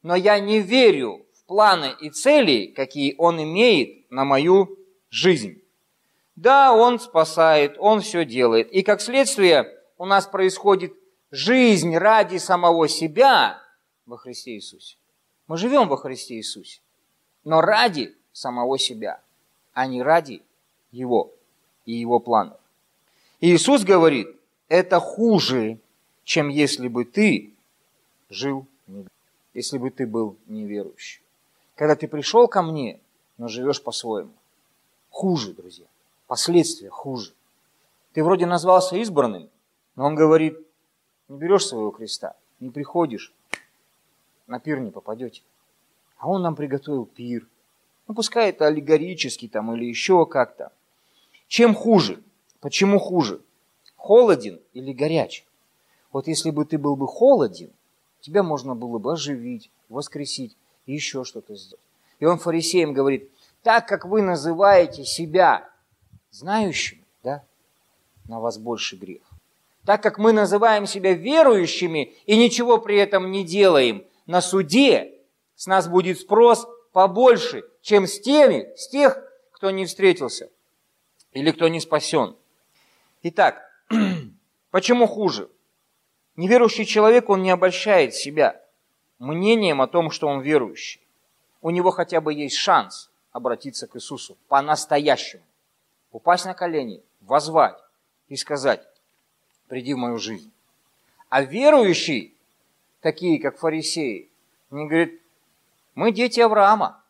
но 0.02 0.14
я 0.14 0.38
не 0.38 0.60
верю 0.60 1.26
в 1.34 1.44
планы 1.44 1.94
и 2.00 2.10
цели, 2.10 2.66
какие 2.66 3.14
Он 3.18 3.42
имеет 3.42 4.10
на 4.10 4.24
мою 4.24 4.78
жизнь. 5.10 5.62
Да, 6.36 6.72
Он 6.74 7.00
спасает, 7.00 7.76
Он 7.78 8.00
все 8.00 8.24
делает. 8.24 8.70
И 8.72 8.82
как 8.82 9.00
следствие 9.00 9.66
у 9.96 10.04
нас 10.04 10.26
происходит 10.26 10.92
жизнь 11.30 11.96
ради 11.96 12.36
самого 12.36 12.88
себя 12.88 13.58
во 14.04 14.18
Христе 14.18 14.52
Иисусе. 14.52 14.96
Мы 15.46 15.56
живем 15.56 15.88
во 15.88 15.96
Христе 15.96 16.34
Иисусе, 16.34 16.80
но 17.44 17.60
ради 17.60 18.14
самого 18.32 18.78
себя, 18.78 19.20
а 19.72 19.86
не 19.86 20.02
ради 20.02 20.42
Его 20.90 21.32
и 21.86 21.92
Его 21.92 22.20
планов. 22.20 22.58
И 23.40 23.54
Иисус 23.54 23.82
говорит, 23.82 24.28
это 24.68 25.00
хуже, 25.00 25.78
чем 26.24 26.48
если 26.48 26.88
бы 26.88 27.04
ты 27.04 27.52
жил, 28.30 28.66
если 29.54 29.78
бы 29.78 29.90
ты 29.90 30.06
был 30.06 30.36
неверующий. 30.46 31.20
Когда 31.74 31.96
ты 31.96 32.08
пришел 32.08 32.48
ко 32.48 32.62
мне, 32.62 33.00
но 33.38 33.48
живешь 33.48 33.82
по-своему. 33.82 34.32
Хуже, 35.10 35.52
друзья 35.52 35.86
последствия 36.32 36.88
хуже. 36.88 37.34
Ты 38.14 38.24
вроде 38.24 38.46
назвался 38.46 38.96
избранным, 38.96 39.50
но 39.96 40.06
он 40.06 40.14
говорит, 40.14 40.56
не 41.28 41.36
берешь 41.36 41.66
своего 41.66 41.90
креста, 41.90 42.34
не 42.58 42.70
приходишь, 42.70 43.34
на 44.46 44.58
пир 44.58 44.80
не 44.80 44.90
попадете. 44.90 45.42
А 46.16 46.30
он 46.30 46.40
нам 46.40 46.56
приготовил 46.56 47.04
пир. 47.04 47.46
Ну, 48.08 48.14
пускай 48.14 48.48
это 48.48 48.66
аллегорический 48.66 49.46
там 49.46 49.74
или 49.74 49.84
еще 49.84 50.24
как-то. 50.24 50.72
Чем 51.48 51.74
хуже? 51.74 52.22
Почему 52.60 52.98
хуже? 52.98 53.42
Холоден 53.98 54.58
или 54.72 54.94
горяч? 54.94 55.44
Вот 56.12 56.28
если 56.28 56.50
бы 56.50 56.64
ты 56.64 56.78
был 56.78 56.94
бы 56.94 57.08
холоден, 57.08 57.72
тебя 58.20 58.42
можно 58.42 58.74
было 58.74 58.98
бы 58.98 59.14
оживить, 59.14 59.70
воскресить 59.88 60.56
и 60.86 60.92
еще 60.92 61.24
что-то 61.24 61.56
сделать. 61.56 61.82
И 62.20 62.24
он 62.24 62.38
фарисеям 62.38 62.92
говорит, 62.92 63.30
так 63.62 63.88
как 63.88 64.04
вы 64.04 64.22
называете 64.22 65.04
себя 65.04 65.68
знающими, 66.30 67.04
да, 67.22 67.44
на 68.28 68.40
вас 68.40 68.58
больше 68.58 68.96
грех. 68.96 69.22
Так 69.84 70.02
как 70.02 70.18
мы 70.18 70.32
называем 70.32 70.86
себя 70.86 71.14
верующими 71.14 72.14
и 72.26 72.36
ничего 72.36 72.78
при 72.78 72.96
этом 72.98 73.30
не 73.30 73.44
делаем, 73.44 74.04
на 74.26 74.40
суде 74.40 75.18
с 75.56 75.66
нас 75.66 75.88
будет 75.88 76.20
спрос 76.20 76.66
побольше, 76.92 77.64
чем 77.80 78.06
с 78.06 78.20
теми, 78.20 78.72
с 78.76 78.88
тех, 78.88 79.18
кто 79.50 79.70
не 79.70 79.86
встретился 79.86 80.50
или 81.32 81.50
кто 81.50 81.68
не 81.68 81.80
спасен. 81.80 82.36
Итак, 83.22 83.62
почему 84.70 85.06
хуже? 85.06 85.48
Неверующий 86.36 86.86
человек, 86.86 87.28
он 87.28 87.42
не 87.42 87.50
обольщает 87.50 88.14
себя 88.14 88.60
мнением 89.18 89.82
о 89.82 89.86
том, 89.86 90.10
что 90.10 90.28
он 90.28 90.40
верующий. 90.40 91.00
У 91.60 91.70
него 91.70 91.90
хотя 91.90 92.20
бы 92.20 92.32
есть 92.32 92.56
шанс 92.56 93.10
обратиться 93.32 93.86
к 93.86 93.96
Иисусу 93.96 94.36
по-настоящему 94.48 95.42
упасть 96.10 96.44
на 96.44 96.54
колени, 96.54 97.02
возвать 97.20 97.78
и 98.28 98.36
сказать, 98.36 98.86
приди 99.68 99.94
в 99.94 99.98
мою 99.98 100.18
жизнь. 100.18 100.52
А 101.28 101.42
верующий, 101.42 102.36
такие 103.00 103.40
как 103.40 103.58
фарисеи, 103.58 104.30
не 104.70 104.86
говорит, 104.86 105.20
мы 105.94 106.12
дети 106.12 106.40
Авраама, 106.40 107.02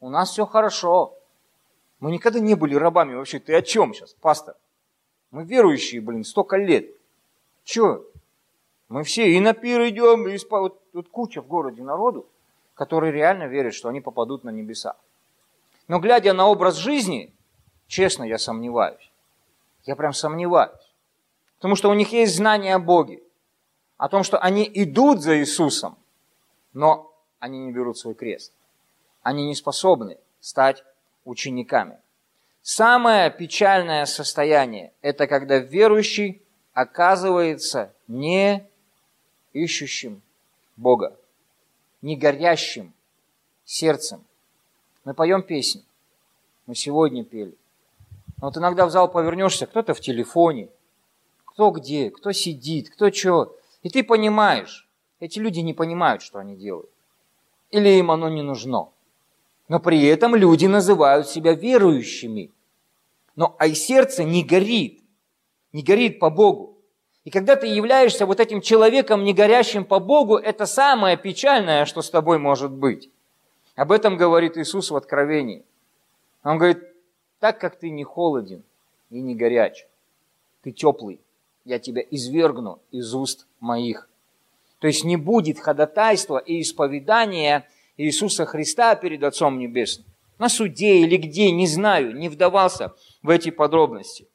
у 0.00 0.08
нас 0.08 0.30
все 0.30 0.46
хорошо, 0.46 1.14
Мы 2.00 2.12
никогда 2.12 2.38
не 2.38 2.54
были 2.54 2.76
рабами 2.76 3.14
вообще. 3.14 3.40
Ты 3.40 3.56
о 3.56 3.62
чем 3.62 3.92
сейчас, 3.92 4.14
пастор? 4.14 4.54
Мы 5.32 5.44
верующие, 5.44 6.00
блин, 6.00 6.22
столько 6.22 6.56
лет. 6.56 6.86
Че? 7.64 8.04
Мы 8.88 9.04
все 9.04 9.30
и 9.30 9.40
на 9.40 9.52
пир 9.52 9.86
идем, 9.88 10.26
и 10.28 10.38
спа... 10.38 10.60
вот, 10.60 10.80
вот 10.92 11.08
куча 11.08 11.42
в 11.42 11.46
городе 11.46 11.82
народу, 11.82 12.26
которые 12.74 13.12
реально 13.12 13.44
верят, 13.44 13.74
что 13.74 13.88
они 13.88 14.00
попадут 14.00 14.44
на 14.44 14.50
небеса. 14.50 14.96
Но 15.88 15.98
глядя 15.98 16.32
на 16.32 16.46
образ 16.46 16.76
жизни, 16.76 17.34
честно, 17.86 18.24
я 18.24 18.38
сомневаюсь. 18.38 19.12
Я 19.84 19.96
прям 19.96 20.12
сомневаюсь. 20.12 20.94
Потому 21.56 21.76
что 21.76 21.90
у 21.90 21.94
них 21.94 22.12
есть 22.12 22.36
знание 22.36 22.74
о 22.74 22.78
Боге, 22.78 23.22
о 23.96 24.08
том, 24.08 24.22
что 24.22 24.38
они 24.38 24.70
идут 24.72 25.20
за 25.20 25.38
Иисусом, 25.38 25.98
но 26.72 27.12
они 27.40 27.58
не 27.58 27.72
берут 27.72 27.98
свой 27.98 28.14
крест. 28.14 28.52
Они 29.22 29.46
не 29.46 29.54
способны 29.54 30.18
стать 30.40 30.84
учениками. 31.24 31.98
Самое 32.62 33.30
печальное 33.30 34.04
состояние– 34.06 34.92
это 35.02 35.26
когда 35.26 35.58
верующий 35.58 36.42
оказывается 36.72 37.94
не 38.06 38.68
ищущим 39.62 40.22
Бога, 40.76 41.16
не 42.02 42.16
горящим 42.16 42.92
сердцем. 43.64 44.24
Мы 45.04 45.14
поем 45.14 45.42
песни, 45.42 45.82
мы 46.66 46.74
сегодня 46.74 47.24
пели. 47.24 47.54
Но 48.40 48.48
вот 48.48 48.56
иногда 48.56 48.86
в 48.86 48.90
зал 48.90 49.10
повернешься, 49.10 49.66
кто-то 49.66 49.94
в 49.94 50.00
телефоне, 50.00 50.68
кто 51.44 51.70
где, 51.70 52.10
кто 52.10 52.32
сидит, 52.32 52.90
кто 52.90 53.10
что. 53.10 53.56
И 53.82 53.90
ты 53.90 54.04
понимаешь, 54.04 54.88
эти 55.18 55.38
люди 55.38 55.60
не 55.60 55.74
понимают, 55.74 56.22
что 56.22 56.38
они 56.38 56.56
делают. 56.56 56.90
Или 57.70 57.88
им 57.98 58.10
оно 58.10 58.28
не 58.28 58.42
нужно. 58.42 58.90
Но 59.68 59.80
при 59.80 60.04
этом 60.06 60.34
люди 60.34 60.66
называют 60.66 61.28
себя 61.28 61.54
верующими. 61.54 62.52
Но 63.34 63.54
а 63.58 63.66
и 63.66 63.74
сердце 63.74 64.24
не 64.24 64.42
горит, 64.42 65.02
не 65.72 65.82
горит 65.82 66.18
по 66.18 66.30
Богу. 66.30 66.77
И 67.28 67.30
когда 67.30 67.56
ты 67.56 67.66
являешься 67.66 68.24
вот 68.24 68.40
этим 68.40 68.62
человеком, 68.62 69.22
не 69.22 69.34
горящим 69.34 69.84
по 69.84 69.98
Богу, 69.98 70.38
это 70.38 70.64
самое 70.64 71.18
печальное, 71.18 71.84
что 71.84 72.00
с 72.00 72.08
тобой 72.08 72.38
может 72.38 72.70
быть. 72.70 73.10
Об 73.76 73.92
этом 73.92 74.16
говорит 74.16 74.56
Иисус 74.56 74.90
в 74.90 74.96
Откровении. 74.96 75.62
Он 76.42 76.56
говорит, 76.56 76.82
так 77.38 77.60
как 77.60 77.76
ты 77.76 77.90
не 77.90 78.02
холоден 78.02 78.62
и 79.10 79.20
не 79.20 79.34
горяч, 79.34 79.86
ты 80.62 80.72
теплый, 80.72 81.20
я 81.66 81.78
тебя 81.78 82.00
извергну 82.00 82.78
из 82.92 83.14
уст 83.14 83.46
моих. 83.60 84.08
То 84.78 84.86
есть 84.86 85.04
не 85.04 85.18
будет 85.18 85.60
ходатайства 85.60 86.38
и 86.38 86.62
исповедания 86.62 87.68
Иисуса 87.98 88.46
Христа 88.46 88.94
перед 88.94 89.22
Отцом 89.22 89.58
Небесным. 89.58 90.06
На 90.38 90.48
суде 90.48 91.00
или 91.00 91.18
где, 91.18 91.50
не 91.50 91.66
знаю, 91.66 92.16
не 92.16 92.30
вдавался 92.30 92.94
в 93.22 93.28
эти 93.28 93.50
подробности. 93.50 94.26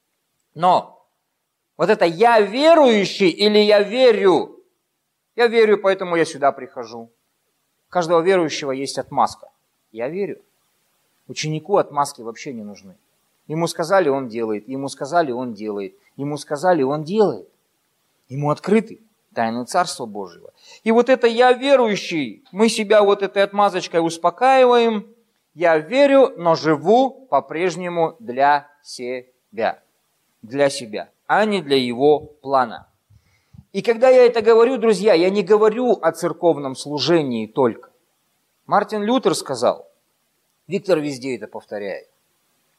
Но 0.54 1.03
вот 1.78 1.90
это 1.90 2.06
«я 2.06 2.40
верующий» 2.40 3.30
или 3.30 3.60
«я 3.60 3.82
верю», 3.82 4.60
я 5.36 5.48
верю, 5.48 5.80
поэтому 5.80 6.16
я 6.16 6.26
сюда 6.26 6.52
прихожу. 6.52 7.10
У 7.90 7.92
каждого 7.92 8.22
верующего 8.22 8.72
есть 8.72 9.00
отмазка. 9.00 9.50
Я 9.92 10.08
верю. 10.08 10.42
Ученику 11.28 11.78
отмазки 11.78 12.22
вообще 12.22 12.54
не 12.54 12.64
нужны. 12.64 12.96
Ему 13.48 13.68
сказали, 13.68 14.10
он 14.10 14.28
делает. 14.28 14.68
Ему 14.68 14.90
сказали, 14.90 15.32
он 15.32 15.54
делает. 15.54 15.96
Ему 16.16 16.38
сказали, 16.38 16.84
он 16.84 17.04
делает. 17.04 17.50
Ему 18.30 18.52
открыты 18.52 19.02
тайны 19.34 19.66
Царства 19.66 20.06
Божьего. 20.06 20.54
И 20.84 20.92
вот 20.92 21.10
это 21.10 21.26
«я 21.26 21.52
верующий», 21.54 22.44
мы 22.52 22.70
себя 22.70 23.02
вот 23.02 23.24
этой 23.24 23.42
отмазочкой 23.42 24.06
успокаиваем. 24.06 25.08
Я 25.56 25.78
верю, 25.80 26.34
но 26.38 26.54
живу 26.56 27.26
по-прежнему 27.26 28.16
для 28.20 28.68
себя. 28.84 29.80
Для 30.44 30.70
себя 30.70 31.10
а 31.28 31.46
не 31.46 31.62
для 31.62 31.78
его 31.78 32.20
плана. 32.20 32.88
И 33.72 33.82
когда 33.82 34.10
я 34.10 34.26
это 34.26 34.42
говорю, 34.42 34.78
друзья, 34.78 35.14
я 35.14 35.30
не 35.30 35.42
говорю 35.44 35.94
о 36.02 36.12
церковном 36.12 36.76
служении 36.76 37.48
только. 37.48 37.90
Мартин 38.68 39.04
Лютер 39.04 39.36
сказал, 39.36 39.90
Виктор 40.68 41.00
везде 41.00 41.36
это 41.36 41.48
повторяет, 41.48 42.08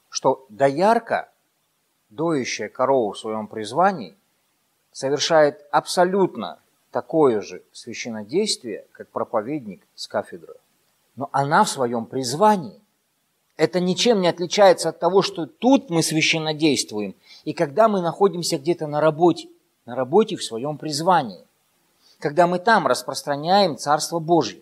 что 0.08 0.46
доярка, 0.48 1.30
доющая 2.10 2.68
корову 2.68 3.12
в 3.12 3.18
своем 3.18 3.48
призвании, 3.48 4.16
совершает 4.92 5.66
абсолютно 5.72 6.60
такое 6.92 7.40
же 7.40 7.64
священнодействие, 7.72 8.86
как 8.92 9.08
проповедник 9.08 9.82
с 9.96 10.06
кафедры. 10.06 10.54
Но 11.16 11.28
она 11.32 11.64
в 11.64 11.68
своем 11.68 12.06
призвании. 12.06 12.80
Это 13.56 13.78
ничем 13.78 14.20
не 14.20 14.28
отличается 14.28 14.88
от 14.88 14.98
того, 14.98 15.22
что 15.22 15.46
тут 15.46 15.88
мы 15.88 16.02
священнодействуем, 16.02 17.14
и 17.44 17.52
когда 17.52 17.88
мы 17.88 18.00
находимся 18.00 18.58
где-то 18.58 18.86
на 18.86 19.00
работе, 19.00 19.48
на 19.86 19.94
работе 19.94 20.36
в 20.36 20.42
своем 20.42 20.76
призвании, 20.76 21.44
когда 22.18 22.46
мы 22.46 22.58
там 22.58 22.86
распространяем 22.86 23.76
Царство 23.76 24.18
Божье. 24.18 24.60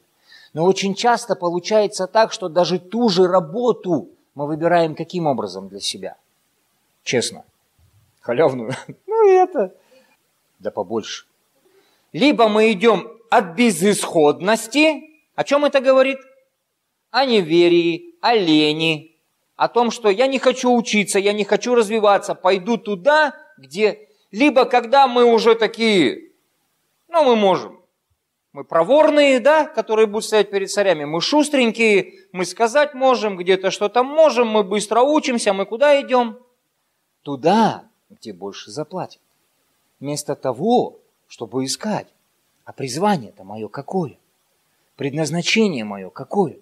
Но 0.52 0.64
очень 0.64 0.94
часто 0.94 1.35
получается 1.35 2.07
так, 2.07 2.33
что 2.33 2.48
даже 2.48 2.78
ту 2.78 3.09
же 3.09 3.26
работу 3.26 4.09
мы 4.35 4.46
выбираем 4.46 4.94
каким 4.94 5.26
образом 5.26 5.68
для 5.68 5.81
себя? 5.81 6.16
Честно. 7.02 7.44
Халявную. 8.20 8.74
Ну 9.07 9.28
и 9.28 9.35
это. 9.35 9.72
Да 10.59 10.70
побольше. 10.70 11.26
Либо 12.12 12.48
мы 12.48 12.72
идем 12.72 13.09
от 13.31 13.55
безысходности. 13.55 15.11
О 15.35 15.44
чем 15.44 15.64
это 15.64 15.81
говорит? 15.81 16.18
О 17.11 17.24
неверии, 17.24 18.12
о 18.22 18.35
лени, 18.35 19.16
о 19.56 19.68
том, 19.68 19.90
что 19.90 20.08
я 20.08 20.26
не 20.28 20.38
хочу 20.38 20.74
учиться, 20.74 21.18
я 21.18 21.35
не 21.35 21.44
хочу 21.44 21.74
развиваться, 21.74 22.35
пойду 22.35 22.78
туда, 22.78 23.35
где... 23.58 24.08
Либо 24.30 24.64
когда 24.64 25.06
мы 25.06 25.24
уже 25.24 25.54
такие, 25.54 26.30
ну, 27.08 27.22
мы 27.22 27.37
можем, 27.37 27.82
мы 28.52 28.64
проворные, 28.64 29.40
да, 29.40 29.66
которые 29.66 30.06
будут 30.06 30.24
стоять 30.24 30.50
перед 30.50 30.70
царями, 30.70 31.04
мы 31.04 31.20
шустренькие, 31.20 32.14
мы 32.32 32.46
сказать 32.46 32.94
можем, 32.94 33.37
где-то 33.37 33.70
что-то 33.70 34.02
можем, 34.02 34.48
мы 34.48 34.62
быстро 34.62 35.00
учимся, 35.02 35.52
мы 35.52 35.66
куда 35.66 36.00
идем? 36.00 36.38
Туда, 37.22 37.85
где 38.08 38.32
больше 38.32 38.70
заплатят. 38.70 39.20
Вместо 40.00 40.35
того, 40.35 40.98
чтобы 41.28 41.64
искать, 41.66 42.06
а 42.64 42.72
призвание-то 42.72 43.44
мое 43.44 43.68
какое? 43.68 44.16
Предназначение 44.96 45.85
мое 45.85 46.08
какое? 46.08 46.56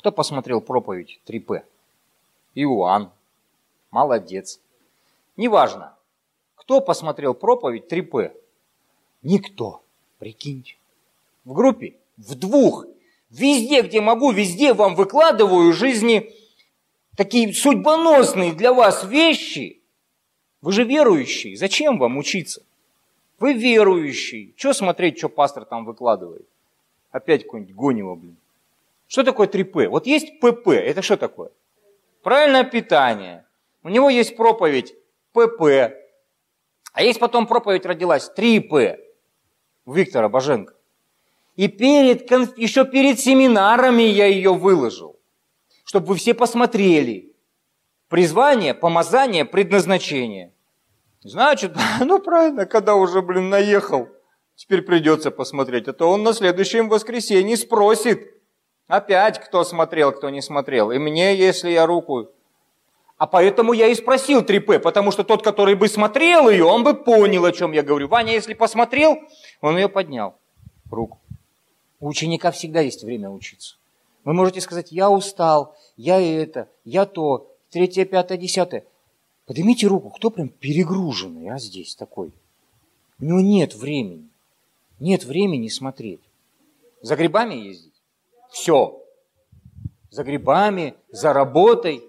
Кто 0.00 0.10
посмотрел 0.12 0.62
проповедь 0.62 1.20
3П? 1.26 1.62
Иоанн. 2.54 3.10
Молодец. 3.90 4.58
Неважно, 5.36 5.94
кто 6.54 6.80
посмотрел 6.80 7.34
проповедь 7.34 7.92
3П? 7.92 8.34
Никто. 9.20 9.82
Прикиньте. 10.18 10.76
В 11.44 11.52
группе? 11.52 11.96
В 12.16 12.34
двух. 12.34 12.86
Везде, 13.28 13.82
где 13.82 14.00
могу, 14.00 14.30
везде 14.30 14.72
вам 14.72 14.94
выкладываю 14.94 15.74
жизни 15.74 16.34
такие 17.14 17.52
судьбоносные 17.52 18.54
для 18.54 18.72
вас 18.72 19.04
вещи. 19.04 19.82
Вы 20.62 20.72
же 20.72 20.84
верующие. 20.84 21.58
Зачем 21.58 21.98
вам 21.98 22.16
учиться? 22.16 22.62
Вы 23.38 23.52
верующий. 23.52 24.54
Что 24.56 24.72
смотреть, 24.72 25.18
что 25.18 25.28
пастор 25.28 25.66
там 25.66 25.84
выкладывает? 25.84 26.48
Опять 27.10 27.42
какой-нибудь 27.42 27.74
Гонева, 27.74 28.14
блин. 28.14 28.38
Что 29.10 29.24
такое 29.24 29.48
3П? 29.48 29.88
Вот 29.88 30.06
есть 30.06 30.38
ПП. 30.40 30.68
Это 30.68 31.02
что 31.02 31.16
такое? 31.16 31.50
правильное 32.22 32.64
питание. 32.64 33.44
У 33.82 33.88
него 33.88 34.10
есть 34.10 34.36
проповедь 34.36 34.94
ПП, 35.32 35.94
а 36.92 37.02
есть 37.02 37.18
потом 37.18 37.46
проповедь 37.46 37.86
родилась 37.86 38.30
3П 38.36 38.98
у 39.86 39.92
Виктора 39.92 40.28
Боженко. 40.28 40.74
И 41.56 41.66
перед, 41.68 42.30
еще 42.58 42.84
перед 42.84 43.18
семинарами 43.18 44.02
я 44.02 44.26
ее 44.26 44.54
выложил, 44.54 45.18
чтобы 45.84 46.08
вы 46.08 46.16
все 46.16 46.34
посмотрели. 46.34 47.34
Призвание, 48.08 48.74
помазание, 48.74 49.44
предназначение. 49.44 50.52
Значит, 51.22 51.72
ну 52.00 52.20
правильно, 52.20 52.66
когда 52.66 52.94
уже, 52.94 53.22
блин, 53.22 53.48
наехал, 53.48 54.08
теперь 54.56 54.82
придется 54.82 55.30
посмотреть, 55.30 55.88
а 55.88 55.92
то 55.92 56.10
он 56.10 56.22
на 56.22 56.32
следующем 56.32 56.88
воскресенье 56.88 57.56
спросит– 57.56 58.34
Опять 58.90 59.38
кто 59.38 59.62
смотрел, 59.62 60.10
кто 60.10 60.30
не 60.30 60.42
смотрел. 60.42 60.90
И 60.90 60.98
мне, 60.98 61.36
если 61.36 61.70
я 61.70 61.86
руку... 61.86 62.28
А 63.18 63.26
поэтому 63.28 63.72
я 63.72 63.86
и 63.86 63.94
спросил 63.94 64.42
3П, 64.42 64.80
потому 64.80 65.12
что 65.12 65.22
тот, 65.22 65.44
который 65.44 65.74
бы 65.76 65.88
смотрел 65.88 66.48
ее, 66.48 66.64
он 66.64 66.82
бы 66.82 66.94
понял, 66.94 67.44
о 67.44 67.52
чем 67.52 67.70
я 67.72 67.82
говорю. 67.82 68.08
Ваня, 68.08 68.32
если 68.32 68.54
посмотрел, 68.54 69.18
он 69.60 69.76
ее 69.76 69.88
поднял, 69.88 70.34
руку. 70.90 71.18
У 72.00 72.08
ученика 72.08 72.50
всегда 72.50 72.80
есть 72.80 73.04
время 73.04 73.28
учиться. 73.30 73.76
Вы 74.24 74.32
можете 74.32 74.60
сказать, 74.60 74.90
я 74.90 75.10
устал, 75.10 75.76
я 75.96 76.18
это, 76.18 76.68
я 76.84 77.04
то, 77.04 77.46
третье, 77.70 78.06
пятое, 78.06 78.38
десятое. 78.38 78.84
Поднимите 79.46 79.86
руку, 79.86 80.08
кто 80.08 80.30
прям 80.30 80.48
перегруженный, 80.48 81.50
а 81.50 81.58
здесь 81.58 81.94
такой. 81.94 82.32
У 83.20 83.24
него 83.24 83.40
нет 83.40 83.74
времени. 83.74 84.28
Нет 84.98 85.24
времени 85.24 85.68
смотреть. 85.68 86.20
За 87.02 87.16
грибами 87.16 87.54
ездить? 87.54 87.89
Все. 88.50 89.02
За 90.10 90.24
грибами, 90.24 90.94
за 91.08 91.32
работой. 91.32 92.04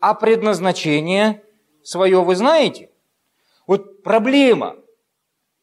А 0.00 0.14
предназначение 0.14 1.42
свое 1.82 2.22
вы 2.22 2.36
знаете? 2.36 2.90
Вот 3.66 4.02
проблема 4.02 4.76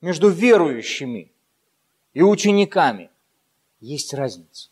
между 0.01 0.29
верующими 0.29 1.31
и 2.13 2.21
учениками. 2.21 3.09
Есть 3.79 4.13
разница. 4.13 4.69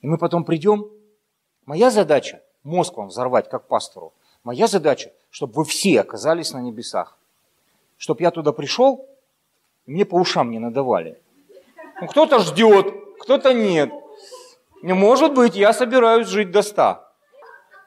И 0.00 0.06
мы 0.06 0.18
потом 0.18 0.44
придем. 0.44 0.88
Моя 1.66 1.90
задача– 1.90 2.42
мозг 2.64 2.96
вам 2.96 3.08
взорвать, 3.08 3.48
как 3.48 3.68
пастору. 3.68 4.12
Моя 4.42 4.66
задача, 4.66 5.12
чтобы 5.30 5.54
вы 5.54 5.64
все 5.64 6.00
оказались 6.00 6.52
на 6.52 6.58
небесах. 6.58 7.18
Чтобы 7.96 8.22
я 8.22 8.30
туда 8.30 8.52
пришел, 8.52 9.06
мне 9.86 10.04
по 10.04 10.16
ушам 10.16 10.50
не 10.50 10.58
надавали. 10.58 11.20
Ну, 12.00 12.08
кто-то 12.08 12.40
ждет, 12.40 12.92
кто-то 13.20 13.54
нет. 13.54 13.92
Не 14.82 14.94
может 14.94 15.32
быть, 15.34 15.54
я 15.54 15.72
собираюсь 15.72 16.26
жить 16.26 16.50
до 16.50 16.62
ста. 16.62 17.08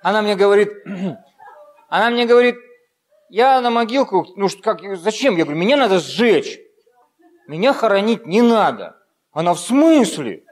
Она 0.02 0.22
мне 0.22 0.36
говорит, 0.36 0.72
она 1.90 2.10
мне 2.10 2.26
говорит, 2.26 2.56
я 3.30 3.60
на 3.60 3.70
могилку, 3.70 4.26
ну 4.38 4.48
как, 4.62 4.80
зачем? 4.96 5.36
Я 5.36 5.44
говорю, 5.44 5.60
меня 5.60 5.76
надо 5.78 6.00
сжечь. 6.00 6.58
Меня 7.48 7.74
хоронить 7.74 8.26
не 8.26 8.42
надо. 8.42 8.96
Она 9.34 9.54
в 9.54 9.60
смысле? 9.60 10.44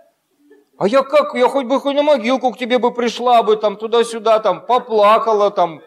А 0.77 0.87
я 0.87 1.03
как, 1.03 1.33
я 1.35 1.47
хоть 1.47 1.65
бы 1.65 1.79
хоть 1.79 1.95
на 1.95 2.03
могилку 2.03 2.51
к 2.51 2.57
тебе 2.57 2.77
бы 2.77 2.93
пришла 2.93 3.41
бы, 3.41 3.55
там 3.55 3.77
туда-сюда, 3.77 4.39
там 4.39 4.65
поплакала, 4.65 5.49
там. 5.49 5.81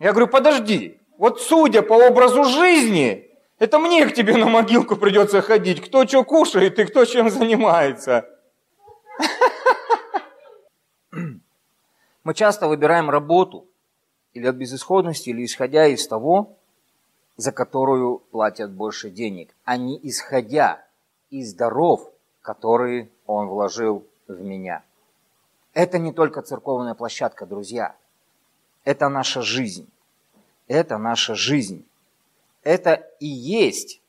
Я 0.00 0.10
говорю, 0.10 0.26
подожди, 0.26 1.00
вот 1.18 1.40
судя 1.40 1.82
по 1.82 1.92
образу 1.92 2.44
жизни, 2.44 3.28
это 3.58 3.78
мне 3.78 4.06
к 4.06 4.14
тебе 4.14 4.36
на 4.36 4.46
могилку 4.46 4.96
придется 4.96 5.40
ходить, 5.40 5.80
кто 5.80 6.04
что 6.06 6.24
кушает 6.24 6.78
и 6.78 6.84
кто 6.84 7.04
чем 7.04 7.30
занимается. 7.30 8.28
Мы 12.24 12.34
часто 12.34 12.68
выбираем 12.68 13.08
работу 13.08 13.66
или 14.34 14.46
от 14.46 14.56
безысходности, 14.56 15.30
или 15.30 15.46
исходя 15.46 15.86
из 15.86 16.06
того, 16.06 16.58
за 17.38 17.52
которую 17.52 18.18
платят 18.18 18.70
больше 18.70 19.08
денег, 19.08 19.54
а 19.64 19.78
не 19.78 19.98
исходя 20.02 20.84
из 21.30 21.54
даров, 21.54 22.10
которые 22.42 23.08
он 23.24 23.46
вложил 23.46 24.06
в 24.26 24.42
меня. 24.42 24.82
Это 25.72 25.98
не 25.98 26.12
только 26.12 26.42
церковная 26.42 26.94
площадка, 26.94 27.46
друзья. 27.46 27.96
Это 28.84 29.08
наша 29.08 29.40
жизнь. 29.40 29.88
Это 30.66 30.98
наша 30.98 31.34
жизнь. 31.34 31.86
Это 32.62 32.94
и 33.20 33.26
есть 33.26 34.02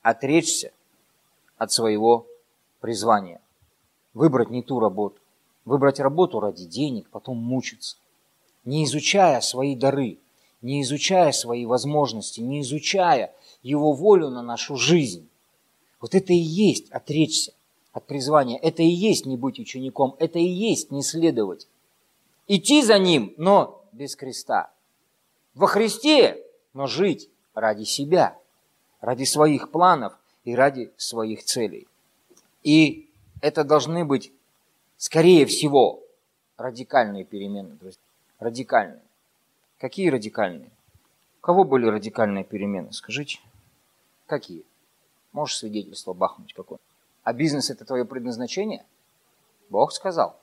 отречься 0.00 0.72
от 1.58 1.70
своего 1.70 2.26
призвания. 2.80 3.41
Выбрать 4.14 4.50
не 4.50 4.62
ту 4.62 4.80
работу. 4.80 5.20
Выбрать 5.64 6.00
работу 6.00 6.40
ради 6.40 6.64
денег, 6.64 7.08
потом 7.10 7.38
мучиться. 7.38 7.96
Не 8.64 8.84
изучая 8.84 9.40
свои 9.40 9.74
дары, 9.74 10.18
не 10.60 10.82
изучая 10.82 11.32
свои 11.32 11.66
возможности, 11.66 12.40
не 12.40 12.60
изучая 12.62 13.32
Его 13.62 13.92
волю 13.92 14.28
на 14.28 14.42
нашу 14.42 14.76
жизнь. 14.76 15.28
Вот 16.00 16.14
это 16.14 16.32
и 16.32 16.36
есть 16.36 16.90
отречься 16.90 17.52
от 17.92 18.06
призвания. 18.06 18.58
Это 18.58 18.82
и 18.82 18.88
есть 18.88 19.26
не 19.26 19.36
быть 19.36 19.58
учеником, 19.58 20.16
это 20.18 20.38
и 20.38 20.46
есть 20.46 20.90
не 20.90 21.02
следовать. 21.02 21.68
Идти 22.48 22.82
за 22.82 22.98
Ним, 22.98 23.34
но 23.36 23.84
без 23.92 24.16
креста. 24.16 24.70
Во 25.54 25.66
Христе, 25.66 26.42
но 26.74 26.86
жить 26.86 27.28
ради 27.54 27.84
себя, 27.84 28.36
ради 29.00 29.24
своих 29.24 29.70
планов 29.70 30.14
и 30.44 30.54
ради 30.54 30.92
своих 30.96 31.44
целей. 31.44 31.86
И 32.62 33.08
это 33.42 33.64
должны 33.64 34.04
быть, 34.06 34.32
скорее 34.96 35.44
всего, 35.44 36.00
радикальные 36.56 37.24
перемены, 37.24 37.70
друзья. 37.74 38.00
Радикальные. 38.38 39.02
Какие 39.78 40.08
радикальные? 40.08 40.70
У 41.38 41.40
кого 41.40 41.64
были 41.64 41.86
радикальные 41.86 42.44
перемены, 42.44 42.92
скажите? 42.92 43.40
Какие? 44.26 44.64
Можешь 45.32 45.58
свидетельство 45.58 46.12
бахнуть 46.14 46.54
какое? 46.54 46.78
А 47.24 47.32
бизнес 47.32 47.68
это 47.68 47.84
твое 47.84 48.04
предназначение? 48.04 48.86
Бог 49.68 49.92
сказал. 49.92 50.38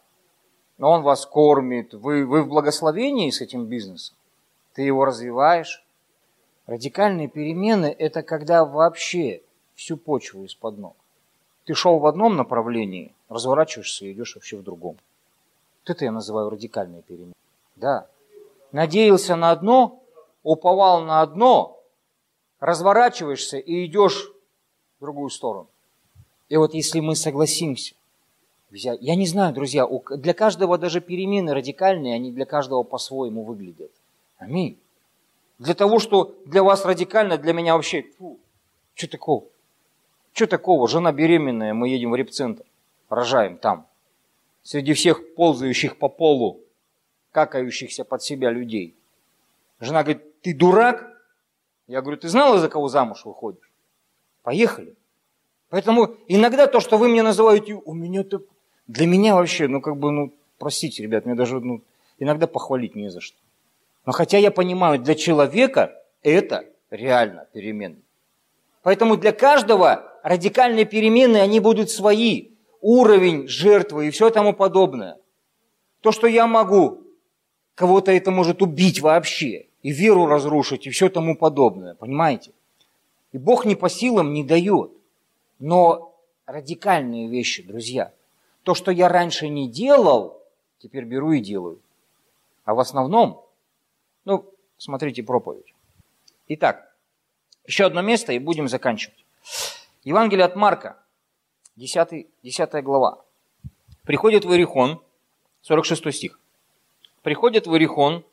Но 0.78 0.92
Он 0.92 1.02
вас 1.02 1.26
кормит, 1.26 1.94
вы, 1.94 2.26
вы 2.26 2.44
в 2.44 2.50
благословении 2.50 3.30
с 3.30 3.42
этим 3.42 3.66
бизнесом. 3.66 4.16
Ты 4.74 4.82
его 4.82 5.06
развиваешь. 5.06 5.86
Радикальные 6.68 7.30
перемены– 7.30 7.96
это 8.00 8.24
когда 8.24 8.66
вообще 8.66 9.42
всю 9.76 9.98
почву 9.98 10.44
из-под 10.46 10.78
ног. 10.78 10.96
Ты 11.70 11.76
шел 11.76 12.00
в 12.00 12.08
одном 12.08 12.36
направлении, 12.36 13.14
разворачиваешься 13.30 14.04
и 14.08 14.14
идешь 14.14 14.34
вообще 14.34 14.58
в 14.58 14.64
другом. 14.64 14.98
Вот 15.84 15.92
это 15.92 16.04
я 16.04 16.12
называю 16.12 16.50
радикальные 16.50 17.04
перемены. 17.04 17.34
Да. 17.76 18.08
Надеялся 18.72 19.36
на 19.36 19.52
одно, 19.52 20.02
уповал 20.42 21.04
на 21.04 21.22
одно, 21.22 21.80
разворачиваешься 22.60 23.60
и 23.60 23.86
идешь 23.86 24.32
в 24.98 25.02
другую 25.02 25.30
сторону. 25.30 25.68
И 26.48 26.58
вот 26.58 26.74
если 26.74 27.02
мы 27.02 27.16
согласимся 27.16 27.94
я 28.72 29.16
не 29.16 29.28
знаю, 29.28 29.54
друзья, 29.54 29.88
для 30.18 30.34
каждого 30.34 30.80
даже 30.80 31.02
перемены 31.02 31.54
радикальные, 31.54 32.16
они 32.16 32.32
для 32.32 32.48
каждого 32.48 32.82
по-своему 32.82 33.44
выглядят. 33.44 33.92
Аминь. 34.40 34.80
Для 35.60 35.76
того, 35.76 36.00
что 36.00 36.36
для 36.48 36.64
вас 36.64 36.84
радикально, 36.84 37.38
для 37.38 37.54
меня 37.54 37.76
вообще, 37.76 38.08
фу, 38.18 38.40
что 38.96 39.08
такого? 39.08 39.44
Что 40.34 40.48
такого? 40.48 40.88
Жена 40.88 41.12
беременная, 41.12 41.74
мы 41.74 41.90
едем 41.90 42.12
в 42.12 42.16
репцентр, 42.16 42.64
рожаем 43.10 43.58
там. 43.58 43.88
Среди 44.64 44.94
всех 44.94 45.36
ползающих 45.36 45.98
по 45.98 46.10
полу, 46.10 46.60
какающихся 47.32 48.04
под 48.04 48.22
себя 48.24 48.52
людей. 48.52 48.96
Жена 49.80 50.04
говорит, 50.04 50.42
ты 50.42 50.54
дурак? 50.54 51.08
Я 51.88 52.02
говорю, 52.02 52.18
ты 52.18 52.30
знала, 52.30 52.60
за 52.60 52.70
кого 52.70 52.88
замуж 52.88 53.26
выходишь? 53.26 53.72
Поехали. 54.44 54.96
Поэтому 55.70 56.16
иногда 56.28 56.68
то, 56.68 56.80
что 56.80 56.98
вы 56.98 57.08
мне 57.08 57.24
называете, 57.24 57.74
у 57.74 57.94
меня 57.94 58.24
то 58.24 58.42
для 58.88 59.06
меня 59.06 59.36
вообще, 59.36 59.68
ну 59.68 59.82
как 59.82 59.98
бы, 59.98 60.12
ну, 60.12 60.34
простите, 60.58 61.04
ребят, 61.04 61.26
мне 61.26 61.36
даже, 61.36 61.60
ну, 61.60 61.82
иногда 62.18 62.48
похвалить 62.48 62.96
не 62.96 63.10
за 63.10 63.22
что. 63.22 63.38
Но 64.06 64.12
хотя 64.12 64.38
я 64.40 64.50
понимаю, 64.50 65.00
для 65.00 65.14
человека 65.14 65.96
это 66.24 66.66
реально 66.90 67.48
перемены. 67.54 67.98
Поэтому 68.84 69.18
для 69.18 69.32
каждого 69.32 70.10
радикальные 70.24 70.86
перемены, 70.86 71.38
они 71.38 71.60
будут 71.60 71.90
свои. 71.90 72.50
Уровень 72.82 73.48
жертвы 73.48 74.08
и 74.08 74.12
все 74.12 74.30
тому 74.30 74.54
подобное. 74.54 75.18
То, 76.02 76.14
что 76.14 76.28
я 76.28 76.48
могу, 76.48 77.02
кого-то 77.76 78.12
это 78.12 78.32
может 78.32 78.62
убить 78.62 79.02
вообще, 79.02 79.68
и 79.84 79.92
веру 79.92 80.28
разрушить, 80.28 80.88
и 80.88 80.90
все 80.90 81.10
тому 81.10 81.36
подобное. 81.36 81.96
Понимаете? 81.96 82.52
И 83.34 83.38
Бог 83.38 83.66
не 83.66 83.76
по 83.76 83.90
силам 83.90 84.34
не 84.34 84.46
дает. 84.46 84.92
Но 85.60 86.16
радикальные 86.46 87.28
вещи, 87.28 87.64
друзья. 87.64 88.14
То, 88.64 88.76
что 88.76 88.92
я 88.92 89.10
раньше 89.10 89.50
не 89.50 89.70
делал, 89.70 90.42
теперь 90.80 91.04
беру 91.04 91.34
и 91.34 91.42
делаю. 91.42 91.80
А 92.64 92.74
в 92.74 92.80
основном, 92.80 93.46
ну, 94.26 94.46
смотрите 94.78 95.24
проповедь. 95.24 95.74
Итак, 96.48 96.89
еще 97.66 97.86
одно 97.86 98.02
место 98.02 98.34
и 98.34 98.40
будем 98.40 98.68
заканчивать. 98.68 99.26
Евангелие 100.04 100.46
от 100.46 100.56
Марка, 100.56 100.98
10, 101.76 102.28
10 102.44 102.84
глава. 102.84 103.20
Приходит 104.04 104.46
в 104.46 104.52
Иерихон, 104.52 105.02
46 105.62 106.14
стих. 106.14 106.40
Приходит 107.22 107.68
в 107.68 107.74
Иерихон, 107.74 108.24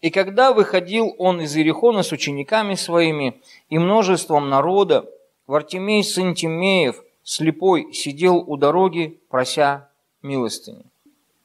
и 0.00 0.10
когда 0.10 0.52
выходил 0.52 1.14
он 1.18 1.40
из 1.40 1.56
Иерихона 1.56 2.02
с 2.02 2.12
учениками 2.12 2.74
своими 2.74 3.40
и 3.68 3.78
множеством 3.78 4.48
народа, 4.48 5.10
Вартимей, 5.46 6.02
сын 6.04 6.34
Тимеев, 6.34 7.02
слепой, 7.22 7.92
сидел 7.92 8.36
у 8.36 8.56
дороги, 8.56 9.20
прося 9.28 9.88
милостыни. 10.22 10.84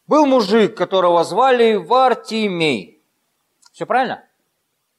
Был 0.07 0.25
мужик, 0.25 0.75
которого 0.75 1.23
звали 1.23 1.75
Вартимей. 1.75 2.99
Все 3.71 3.85
правильно? 3.85 4.23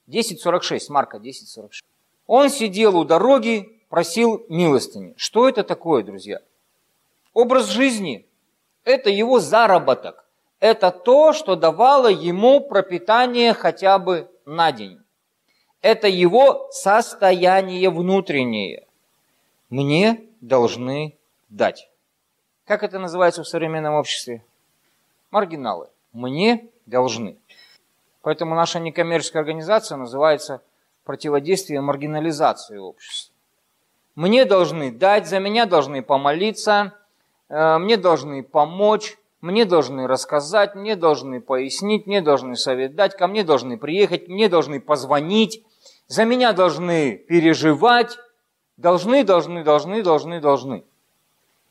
10.46, 0.09 0.87
Марка 0.89 1.19
10.46. 1.19 1.83
Он 2.27 2.51
сидел 2.51 2.97
у 2.97 3.05
дороги, 3.05 3.81
просил 3.89 4.45
милостыни. 4.49 5.15
Что 5.17 5.49
это 5.49 5.65
такое, 5.65 6.03
друзья? 6.03 6.41
Образ 7.35 7.69
жизни– 7.69 8.27
это 8.85 9.11
его 9.11 9.41
заработок. 9.41 10.25
Это 10.61 10.91
то, 10.91 11.33
что 11.33 11.57
давало 11.57 12.09
ему 12.09 12.61
пропитание 12.61 13.53
хотя 13.53 13.99
бы 13.99 14.31
на 14.45 14.71
день. 14.71 15.01
Это 15.81 16.07
его 16.07 16.69
состояние 16.71 17.91
внутреннее 17.91 18.87
мне 19.73 20.21
должны 20.43 21.17
дать. 21.49 21.89
Как 22.67 22.83
это 22.83 22.99
называется 22.99 23.43
в 23.43 23.49
современном 23.49 23.95
обществе? 23.95 24.45
Маргиналы. 25.31 25.89
Мне 26.13 26.69
должны. 26.85 27.39
Поэтому 28.21 28.55
наша 28.55 28.79
некоммерческая 28.81 29.41
организация 29.41 29.97
называется 29.97 30.63
противодействие 31.05 31.81
маргинализации 31.81 32.79
общества. 32.79 33.35
Мне 34.15 34.45
должны 34.45 34.93
дать, 34.93 35.27
за 35.27 35.39
меня 35.39 35.67
должны 35.67 36.03
помолиться, 36.03 36.95
э, 37.49 37.79
мне 37.79 37.97
должны 37.97 38.43
помочь, 38.43 39.17
мне 39.41 39.65
должны 39.65 40.07
рассказать, 40.07 40.75
мне 40.75 40.97
должны 40.97 41.41
пояснить, 41.41 42.07
мне 42.07 42.21
должны 42.21 42.57
совет 42.57 42.95
дать, 42.95 43.17
ко 43.17 43.27
мне 43.27 43.43
должны 43.43 43.77
приехать, 43.79 44.29
мне 44.29 44.49
должны 44.49 44.81
позвонить, 44.81 45.65
за 46.07 46.25
меня 46.25 46.53
должны 46.53 47.17
переживать, 47.17 48.19
должны, 48.77 49.25
должны, 49.25 49.65
должны, 49.65 50.03
должны, 50.03 50.41
должны. 50.41 50.85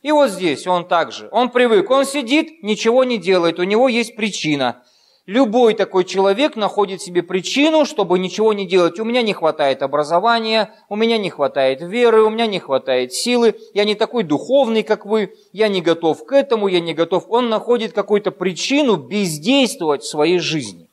И 0.02 0.12
вот 0.12 0.32
здесь 0.32 0.66
он 0.66 0.88
также, 0.88 1.30
он 1.32 1.50
привык, 1.50 1.90
он 1.92 2.06
сидит, 2.06 2.64
ничего 2.64 3.04
не 3.04 3.20
делает, 3.20 3.60
у 3.60 3.64
него 3.64 3.88
есть 3.88 4.16
причина. 4.16 4.84
Любой 5.28 5.76
такой 5.76 6.04
человек 6.04 6.56
находит 6.56 7.02
себе 7.02 7.22
причину, 7.22 7.86
чтобы 7.86 8.18
ничего 8.18 8.54
не 8.54 8.66
делать. 8.66 9.00
У 9.00 9.06
меня 9.06 9.22
не 9.22 9.34
хватает 9.34 9.84
образования, 9.84 10.74
у 10.90 10.96
меня 10.96 11.20
не 11.20 11.30
хватает 11.30 11.82
веры, 11.82 12.24
у 12.24 12.32
меня 12.32 12.48
не 12.48 12.60
хватает 12.60 13.14
силы, 13.14 13.56
я 13.76 13.86
не 13.86 13.94
такой 13.94 14.24
духовный, 14.24 14.82
как 14.82 15.06
вы, 15.06 15.36
я 15.54 15.68
не 15.68 15.82
готов 15.82 16.26
к 16.26 16.32
этому, 16.32 16.68
я 16.68 16.80
не 16.80 16.96
готов. 16.96 17.26
Он 17.30 17.50
находит 17.50 17.94
какую-то 17.94 18.32
причину 18.32 18.96
бездействовать 18.96 20.02
в 20.02 20.10
своей 20.10 20.40
жизни. 20.40 20.90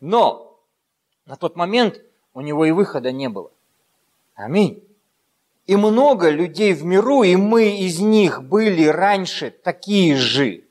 Но 0.00 0.58
на 1.26 1.36
тот 1.36 1.54
момент 1.54 2.00
у 2.32 2.40
него 2.40 2.64
и 2.64 2.70
выхода 2.70 3.12
не 3.12 3.28
было. 3.28 3.50
Аминь. 4.34 4.82
И 5.66 5.76
много 5.76 6.30
людей 6.30 6.72
в 6.72 6.82
миру, 6.84 7.22
и 7.22 7.36
мы 7.36 7.76
из 7.76 8.00
них 8.00 8.42
были 8.42 8.86
раньше 8.86 9.50
такие 9.50 10.16
же. 10.16 10.64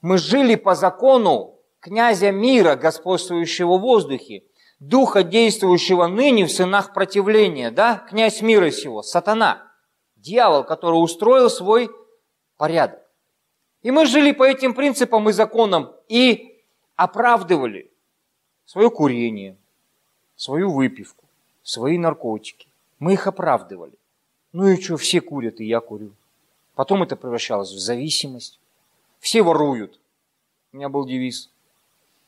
Мы 0.00 0.18
жили 0.18 0.54
по 0.54 0.76
закону 0.76 1.53
князя 1.84 2.32
мира, 2.32 2.76
господствующего 2.76 3.76
в 3.76 3.82
воздухе, 3.82 4.42
духа, 4.80 5.22
действующего 5.22 6.06
ныне 6.06 6.46
в 6.46 6.50
сынах 6.50 6.94
противления, 6.94 7.70
да, 7.70 8.06
князь 8.08 8.40
мира 8.40 8.70
сего, 8.70 9.02
сатана, 9.02 9.70
дьявол, 10.16 10.64
который 10.64 10.94
устроил 10.94 11.50
свой 11.50 11.90
порядок. 12.56 13.00
И 13.82 13.90
мы 13.90 14.06
жили 14.06 14.32
по 14.32 14.44
этим 14.44 14.72
принципам 14.72 15.28
и 15.28 15.32
законам 15.32 15.92
и 16.08 16.58
оправдывали 16.96 17.90
свое 18.64 18.88
курение, 18.88 19.58
свою 20.36 20.72
выпивку, 20.72 21.26
свои 21.62 21.98
наркотики. 21.98 22.66
Мы 22.98 23.12
их 23.12 23.26
оправдывали. 23.26 23.98
Ну 24.52 24.68
и 24.68 24.80
что, 24.80 24.96
все 24.96 25.20
курят, 25.20 25.60
и 25.60 25.66
я 25.66 25.80
курю. 25.80 26.12
Потом 26.76 27.02
это 27.02 27.14
превращалось 27.14 27.72
в 27.72 27.78
зависимость. 27.78 28.58
Все 29.20 29.42
воруют. 29.42 30.00
У 30.72 30.78
меня 30.78 30.88
был 30.88 31.04
девиз. 31.04 31.50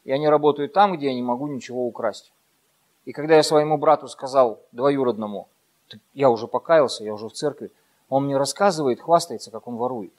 Я 0.07 0.19
не 0.19 0.29
работаю 0.29 0.69
там, 0.69 0.97
где 0.97 1.07
я 1.07 1.15
не 1.15 1.23
могу 1.23 1.49
ничего 1.49 1.85
украсть. 1.85 2.33
И 3.07 3.13
когда 3.13 3.35
я 3.35 3.43
своему 3.43 3.77
брату 3.77 4.07
сказал, 4.07 4.61
двоюродному, 4.71 5.49
я 6.15 6.31
уже 6.31 6.47
покаялся, 6.47 7.03
я 7.03 7.13
уже 7.13 7.29
в 7.29 7.33
церкви, 7.33 7.73
он 8.09 8.27
мне 8.27 8.37
рассказывает, 8.37 9.01
хвастается, 9.01 9.51
как 9.51 9.67
он 9.67 9.75
ворует. 9.75 10.13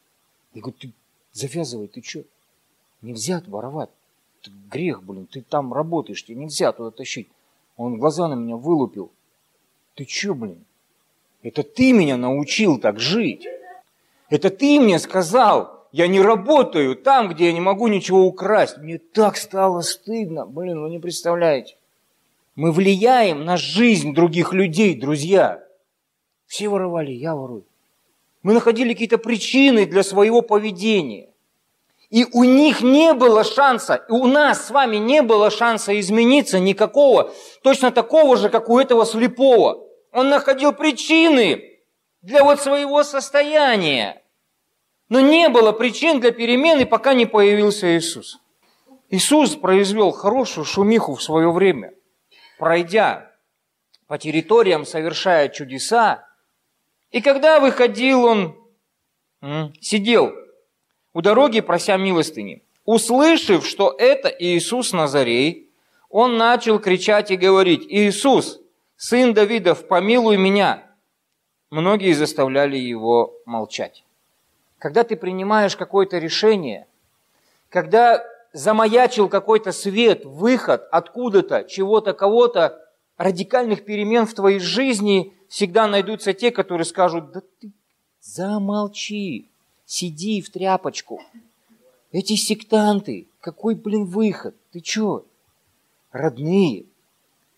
Я 0.54 0.62
говорю, 0.62 0.78
ты 0.78 0.92
завязывай, 1.32 1.88
ты 1.88 2.02
что? 2.04 2.24
Нельзя 3.02 3.42
воровать. 3.48 3.90
Это 4.42 4.52
грех, 4.70 5.04
блин, 5.04 5.26
ты 5.26 5.42
там 5.42 5.74
работаешь, 5.74 6.24
тебе 6.26 6.36
нельзя 6.36 6.74
туда 6.74 6.92
тащить. 6.92 7.30
Он 7.78 7.98
глаза 7.98 8.28
на 8.28 8.34
меня 8.34 8.58
вылупил. 8.58 9.10
Ты 9.96 10.06
что, 10.06 10.34
блин? 10.34 10.66
Это 11.44 11.64
ты 11.64 11.94
меня 11.94 12.18
научил 12.18 12.78
так 12.78 13.00
жить. 13.00 13.48
Это 14.30 14.50
ты 14.50 14.82
мне 14.82 15.00
сказал, 15.00 15.77
я 15.92 16.08
не 16.08 16.22
работаю 16.22 16.96
там, 16.96 17.30
где 17.30 17.48
я 17.48 17.54
не 17.54 17.62
могу 17.62 17.88
ничего 17.88 18.26
украсть. 18.26 18.78
Мне 18.78 18.98
так 18.98 19.38
стало 19.38 19.82
стыдно. 19.82 20.46
Блин, 20.46 20.82
вы 20.82 20.90
не 20.90 21.00
представляете. 21.00 21.78
Мы 22.56 22.72
влияем 22.72 23.46
на 23.46 23.58
жизнь 23.58 24.14
других 24.14 24.54
людей, 24.54 24.96
друзья. 24.96 25.64
Все 26.48 26.70
воровали, 26.70 27.12
я 27.12 27.36
ворую. 27.36 27.66
Мы 28.44 28.54
находили 28.54 28.94
какие-то 28.94 29.18
причины 29.18 29.86
для 29.86 30.04
своего 30.04 30.42
поведения. 30.42 31.30
И 32.10 32.26
у 32.32 32.46
них 32.46 32.82
не 32.82 33.14
было 33.14 33.44
шанса, 33.44 33.96
и 33.96 34.12
у 34.12 34.28
нас 34.28 34.68
с 34.68 34.70
вами 34.72 34.96
не 34.96 35.22
было 35.22 35.52
шанса 35.52 36.00
измениться 36.00 36.58
никакого, 36.58 37.34
точно 37.64 37.92
такого 37.92 38.38
же, 38.38 38.50
как 38.50 38.70
у 38.70 38.80
этого 38.80 39.06
слепого. 39.06 39.86
Он 40.14 40.30
находил 40.30 40.72
причины 40.72 41.80
для 42.22 42.46
вот 42.46 42.62
своего 42.62 43.04
состояния. 43.04 44.24
Но 45.10 45.22
не 45.22 45.50
было 45.50 45.72
причин 45.72 46.20
для 46.20 46.32
перемены, 46.32 46.86
пока 46.86 47.14
не 47.14 47.26
появился 47.26 47.98
Иисус. 47.98 48.40
Иисус 49.10 49.56
произвел 49.56 50.12
хорошую 50.12 50.66
шумиху 50.66 51.16
в 51.16 51.24
свое 51.24 51.52
время, 51.52 51.94
пройдя 52.58 53.32
по 54.08 54.18
территориям, 54.18 54.86
совершая 54.86 55.48
чудеса. 55.48 56.28
И 57.12 57.22
когда 57.22 57.60
выходил 57.60 58.26
он, 58.26 58.58
сидел 59.80 60.34
у 61.14 61.22
дороги, 61.22 61.62
прося 61.62 61.96
милостыни. 61.98 62.64
Услышав, 62.84 63.66
что 63.66 63.96
это 63.98 64.30
Иисус 64.30 64.94
Назарей, 64.94 65.70
он 66.10 66.38
начал 66.38 66.80
кричать 66.80 67.32
и 67.32 67.36
говорить, 67.38 67.86
«Иисус, 67.90 68.62
сын 68.96 69.34
Давидов, 69.34 69.88
помилуй 69.88 70.38
меня!» 70.38 70.84
Многие 71.70 72.14
заставляли 72.14 72.78
его 72.78 73.34
молчать. 73.46 74.06
Когда 74.80 75.04
ты 75.04 75.16
принимаешь 75.16 75.76
какое-то 75.76 76.18
решение, 76.20 76.88
когда 77.70 78.24
замаячил 78.54 79.28
какой-то 79.30 79.72
свет, 79.72 80.24
выход 80.26 80.88
откуда-то, 80.92 81.64
чего-то, 81.64 82.14
кого-то, 82.14 82.84
радикальных 83.18 83.86
перемен 83.86 84.26
в 84.26 84.34
твоей 84.34 84.60
жизни, 84.60 85.34
всегда 85.50 85.88
найдутся 85.88 86.34
те, 86.34 86.52
которые 86.52 86.86
скажут, 86.86 87.32
да 87.32 87.42
ты 87.60 87.72
замолчи, 88.22 89.50
сиди 89.86 90.42
в 90.42 90.50
тряпочку. 90.52 91.22
Эти 92.12 92.36
сектанты, 92.36 93.28
какой, 93.42 93.76
блин, 93.76 94.06
выход? 94.06 94.56
Ты 94.72 94.80
чё? 94.80 95.26
Родные, 96.12 96.86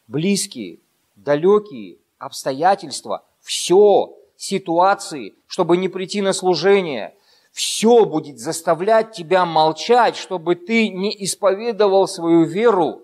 близкие, 0.07 0.80
далекие 1.15 1.97
обстоятельства, 2.17 3.26
все, 3.41 4.17
ситуации, 4.39 5.35
чтобы 5.47 5.75
не 5.75 5.89
прийти 5.89 6.21
на 6.21 6.31
служение, 6.31 7.13
все 7.51 8.05
будет 8.05 8.39
заставлять 8.39 9.11
тебя 9.11 9.45
молчать, 9.45 10.15
чтобы 10.15 10.55
ты 10.55 10.87
не 10.89 11.13
исповедовал 11.25 12.07
свою 12.07 12.45
веру 12.45 13.01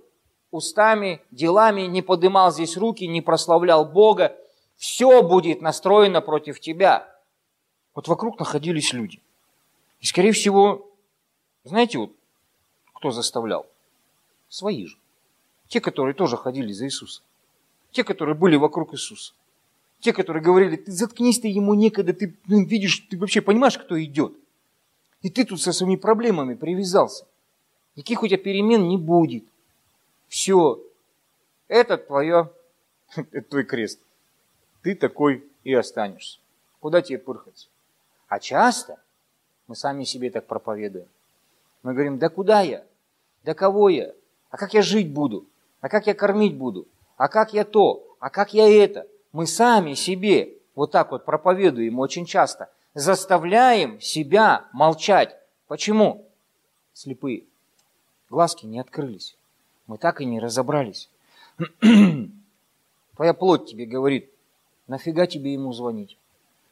устами, 0.49 1.21
делами, 1.31 1.81
не 1.81 2.01
подымал 2.01 2.53
здесь 2.53 2.77
руки, 2.77 3.05
не 3.05 3.21
прославлял 3.21 3.83
Бога. 3.83 4.36
Все 4.77 5.21
будет 5.21 5.61
настроено 5.61 6.21
против 6.21 6.61
тебя. 6.61 7.13
Вот 7.93 8.07
вокруг 8.07 8.39
находились 8.39 8.93
люди. 8.93 9.19
И, 9.99 10.05
скорее 10.05 10.31
всего, 10.31 10.89
знаете, 11.65 11.97
вот 11.97 12.11
кто 12.93 13.11
заставлял? 13.11 13.65
Свои 14.47 14.86
же. 14.86 14.97
Те, 15.67 15.81
которые 15.81 16.13
тоже 16.13 16.38
ходили 16.38 16.71
за 16.71 16.86
Иисусом. 16.86 17.25
Те, 17.91 18.05
которые 18.05 18.36
были 18.36 18.55
вокруг 18.55 18.93
Иисуса. 18.93 19.33
Те, 20.06 20.14
которые 20.14 20.43
говорили, 20.43 20.76
ты 20.76 20.91
заткнись, 20.91 21.39
ты 21.39 21.47
ему 21.47 21.74
некогда, 21.74 22.14
ты 22.14 22.38
ну, 22.45 22.64
видишь, 22.64 23.08
ты 23.10 23.18
вообще 23.18 23.41
понимаешь, 23.41 23.76
кто 23.76 23.99
идет. 23.99 24.36
И 25.24 25.32
ты 25.32 25.45
тут 25.45 25.60
со 25.60 25.74
своими 25.74 25.95
проблемами 25.95 26.53
привязался. 26.53 27.26
Никаких 27.95 28.22
у 28.22 28.28
тебя 28.28 28.38
перемен 28.38 28.88
не 28.88 28.99
будет. 28.99 29.45
Все. 30.28 30.80
Это 31.68 31.97
твое, 31.97 32.51
это 33.16 33.49
твой 33.49 33.64
крест. 33.64 33.99
Ты 34.84 34.93
такой 34.93 35.43
и 35.64 35.74
останешься. 35.74 36.38
Куда 36.80 37.01
тебе 37.01 37.18
пырхаться? 37.18 37.70
А 38.28 38.39
часто 38.39 39.01
мы 39.66 39.76
сами 39.76 40.03
себе 40.03 40.30
так 40.30 40.45
проповедуем. 40.45 41.08
Мы 41.82 41.93
говорим, 41.93 42.20
да 42.20 42.30
куда 42.30 42.62
я? 42.62 42.86
Да 43.43 43.56
кого 43.56 43.89
я? 43.89 44.14
А 44.51 44.58
как 44.58 44.76
я 44.76 44.84
жить 44.84 45.12
буду? 45.12 45.47
А 45.82 45.89
как 45.89 46.06
я 46.06 46.14
кормить 46.14 46.56
буду? 46.56 46.86
а 47.18 47.28
как 47.28 47.53
я 47.53 47.64
то, 47.64 48.16
а 48.20 48.30
как 48.30 48.53
я 48.53 48.68
это. 48.68 49.08
Мы 49.36 49.47
сами 49.47 49.95
себе 49.95 50.53
вот 50.75 50.91
так 50.91 51.11
вот 51.11 51.25
проповедуем 51.25 51.99
очень 51.99 52.25
часто, 52.25 52.69
заставляем 52.93 53.99
себя 53.99 54.65
молчать. 54.71 55.36
Почему? 55.67 56.25
Слепые. 56.93 57.43
Глазки 58.29 58.65
не 58.65 58.79
открылись. 58.79 59.36
Мы 59.88 59.97
так 59.97 60.21
и 60.21 60.25
не 60.25 60.39
разобрались. 60.39 61.09
Твоя 63.17 63.33
плоть 63.33 63.69
тебе 63.69 63.86
говорит, 63.86 64.29
нафига 64.88 65.27
тебе 65.27 65.51
ему 65.51 65.73
звонить? 65.73 66.17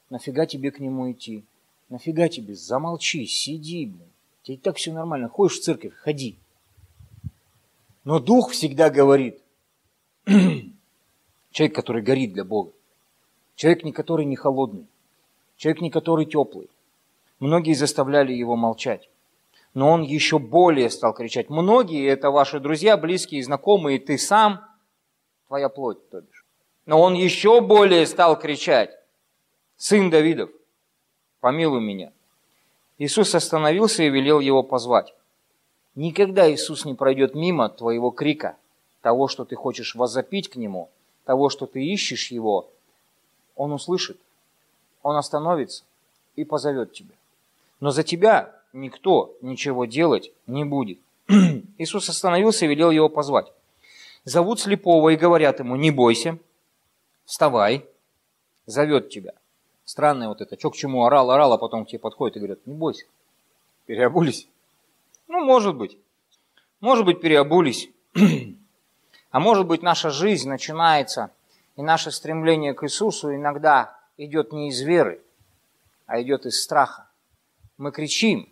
Нафига 0.10 0.46
тебе 0.46 0.72
к 0.72 0.80
нему 0.80 1.12
идти? 1.12 1.44
Нафига 1.90 2.30
тебе? 2.30 2.56
Замолчи, 2.56 3.26
сиди, 3.26 3.88
блин. 3.88 4.08
Тебе 4.44 4.56
так 4.56 4.78
все 4.78 4.94
нормально. 4.94 5.28
Ходишь 5.28 5.60
в 5.60 5.64
церковь, 5.64 5.96
ходи. 5.96 6.38
Но 8.06 8.20
дух 8.20 8.52
всегда 8.52 8.90
говорит, 8.90 9.42
Человек, 11.54 11.76
который 11.76 12.02
горит 12.02 12.34
для 12.34 12.44
Бога. 12.44 12.72
Человек, 13.56 13.84
не 13.84 13.92
который 13.92 14.26
не 14.26 14.36
холодный. 14.36 14.88
Человек, 15.56 15.82
не 15.82 15.92
который 15.92 16.26
теплый. 16.26 16.68
Многие 17.40 17.74
заставляли 17.74 18.34
его 18.34 18.56
молчать. 18.56 19.08
Но 19.76 19.92
он 19.92 20.02
еще 20.02 20.40
более 20.40 20.90
стал 20.90 21.14
кричать. 21.14 21.52
Многие, 21.52 22.08
это 22.08 22.32
ваши 22.32 22.60
друзья, 22.60 22.98
близкие, 22.98 23.44
знакомые, 23.44 24.00
ты 24.00 24.18
сам, 24.18 24.66
твоя 25.48 25.70
плоть, 25.70 26.10
то 26.10 26.22
бишь. 26.22 26.44
Но 26.88 27.00
он 27.00 27.14
еще 27.14 27.62
более 27.62 28.08
стал 28.08 28.38
кричать. 28.38 28.90
Сын 29.78 30.10
Давидов, 30.10 30.50
помилуй 31.40 31.82
меня. 31.82 32.12
Иисус 32.98 33.36
остановился 33.36 34.02
и 34.02 34.10
велел 34.10 34.40
его 34.40 34.64
позвать. 34.64 35.14
Никогда 35.94 36.52
Иисус 36.52 36.84
не 36.84 36.96
пройдет 36.96 37.36
мимо 37.36 37.70
твоего 37.70 38.10
крика, 38.10 38.58
того, 39.02 39.28
что 39.28 39.46
ты 39.46 39.56
хочешь 39.56 39.94
возопить 39.94 40.50
к 40.50 40.56
Нему, 40.56 40.90
того, 41.26 41.50
что 41.50 41.66
ты 41.66 41.84
ищешь 41.84 42.32
Его. 42.32 42.70
Он 43.56 43.72
услышит, 43.72 44.18
Он 45.02 45.16
остановится 45.16 45.84
и 46.36 46.44
позовет 46.44 46.94
тебя. 46.94 47.16
Но 47.80 47.92
за 47.92 48.04
тебя 48.04 48.56
никто 48.74 49.36
ничего 49.42 49.86
делать 49.86 50.32
не 50.48 50.64
будет. 50.64 51.00
Иисус 51.78 52.10
остановился 52.10 52.66
и 52.66 52.70
велел 52.70 52.92
его 52.92 53.10
позвать. 53.10 53.52
Зовут 54.26 54.60
слепого 54.60 55.10
и 55.10 55.18
говорят 55.18 55.60
ему, 55.60 55.76
не 55.76 55.92
бойся, 55.92 56.40
вставай, 57.26 57.86
зовет 58.66 59.10
тебя. 59.10 59.34
Странное 59.86 60.30
вот 60.30 60.40
это, 60.40 60.58
что 60.58 60.72
к 60.72 60.76
чему 60.76 61.06
орал, 61.06 61.30
орал, 61.32 61.54
а 61.54 61.58
потом 61.58 61.86
к 61.86 61.90
тебе 61.90 62.00
подходит 62.00 62.38
и 62.38 62.40
говорят, 62.40 62.66
не 62.66 62.74
бойся, 62.74 63.06
переобулись. 63.86 64.48
Ну, 65.28 65.44
может 65.44 65.76
быть. 65.76 65.98
Может 66.80 67.06
быть, 67.06 67.22
переобулись. 67.22 67.90
А 69.34 69.40
может 69.40 69.66
быть, 69.66 69.82
наша 69.82 70.12
жизнь 70.12 70.48
начинается, 70.48 71.32
и 71.76 71.82
наше 71.82 72.12
стремление 72.12 72.76
к 72.76 72.84
Иисусу 72.84 73.34
иногда 73.34 73.98
идет 74.16 74.54
не 74.54 74.70
из 74.70 74.80
веры, 74.82 75.24
а 76.06 76.22
идет 76.22 76.46
из 76.46 76.62
страха. 76.62 77.08
Мы 77.80 77.92
кричим, 77.92 78.48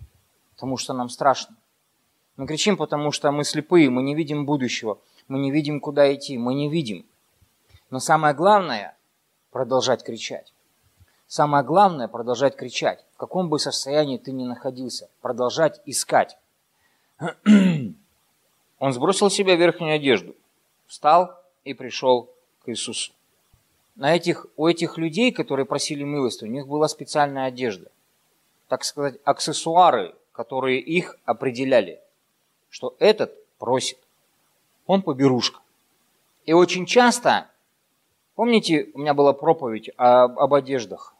потому 0.56 0.78
что 0.78 0.94
нам 0.94 1.10
страшно. 1.10 1.56
Мы 2.36 2.48
кричим, 2.48 2.78
потому 2.78 3.12
что 3.12 3.32
мы 3.32 3.44
слепые, 3.44 3.92
мы 3.92 4.02
не 4.02 4.16
видим 4.16 4.48
будущего, 4.48 4.98
мы 5.28 5.38
не 5.38 5.52
видим, 5.52 5.80
куда 5.80 6.12
идти, 6.16 6.36
мы 6.40 6.56
не 6.56 6.68
видим. 6.68 7.06
Но 7.92 8.00
самое 8.00 8.34
главное– 8.34 8.98
продолжать 9.52 10.04
кричать. 10.04 10.52
Самое 11.28 11.64
главное– 11.64 12.08
продолжать 12.10 12.56
кричать. 12.56 13.06
В 13.14 13.18
каком 13.18 13.50
бы 13.50 13.60
состоянии 13.60 14.18
ты 14.18 14.32
ни 14.32 14.46
находился, 14.46 15.10
продолжать 15.22 15.80
искать. 15.86 16.40
Он 18.80 18.94
сбросил 18.94 19.30
с 19.30 19.36
себя 19.36 19.56
верхнюю 19.56 19.94
одежду, 19.94 20.36
встал 20.92 21.42
и 21.64 21.74
пришел 21.74 22.30
к 22.66 22.70
Иисусу. 22.70 23.14
На 23.96 24.14
этих, 24.14 24.48
у 24.58 24.68
этих 24.68 24.98
людей, 24.98 25.32
которые 25.32 25.66
просили 25.66 26.04
милости, 26.04 26.44
у 26.44 26.48
них 26.48 26.68
была 26.68 26.90
специальная 26.90 27.46
одежда. 27.46 27.90
Так 28.68 28.84
сказать, 28.84 29.16
аксессуары, 29.24 30.14
которые 30.34 30.82
их 30.82 31.18
определяли, 31.24 32.02
что 32.70 32.96
этот 33.00 33.34
просит. 33.58 34.00
Он 34.86 35.02
поберушка. 35.02 35.62
И 36.46 36.52
очень 36.52 36.86
часто, 36.86 37.48
помните, 38.36 38.90
у 38.94 39.00
меня 39.00 39.14
была 39.14 39.32
проповедь 39.32 39.92
об, 39.96 40.38
об 40.40 40.54
одеждах. 40.54 41.16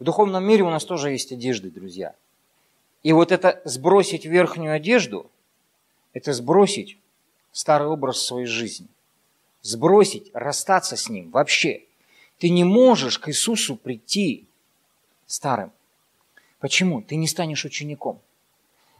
В 0.00 0.04
духовном 0.04 0.44
мире 0.44 0.64
у 0.64 0.70
нас 0.70 0.84
тоже 0.84 1.12
есть 1.12 1.30
одежды, 1.30 1.70
друзья– 1.70 2.14
и 3.06 3.12
вот 3.12 3.30
это 3.30 3.62
сбросить 3.64 4.24
верхнюю 4.24 4.74
одежду, 4.74 5.30
это 6.12 6.32
сбросить 6.32 6.98
старый 7.52 7.86
образ 7.86 8.18
своей 8.18 8.46
жизни. 8.46 8.88
Сбросить, 9.66 10.30
расстаться 10.32 10.96
с 10.96 11.08
ним 11.08 11.32
вообще. 11.32 11.82
Ты 12.38 12.50
не 12.50 12.62
можешь 12.62 13.18
к 13.18 13.30
Иисусу 13.30 13.74
прийти 13.74 14.46
старым. 15.26 15.72
Почему? 16.60 17.02
Ты 17.02 17.16
не 17.16 17.26
станешь 17.26 17.64
учеником. 17.64 18.20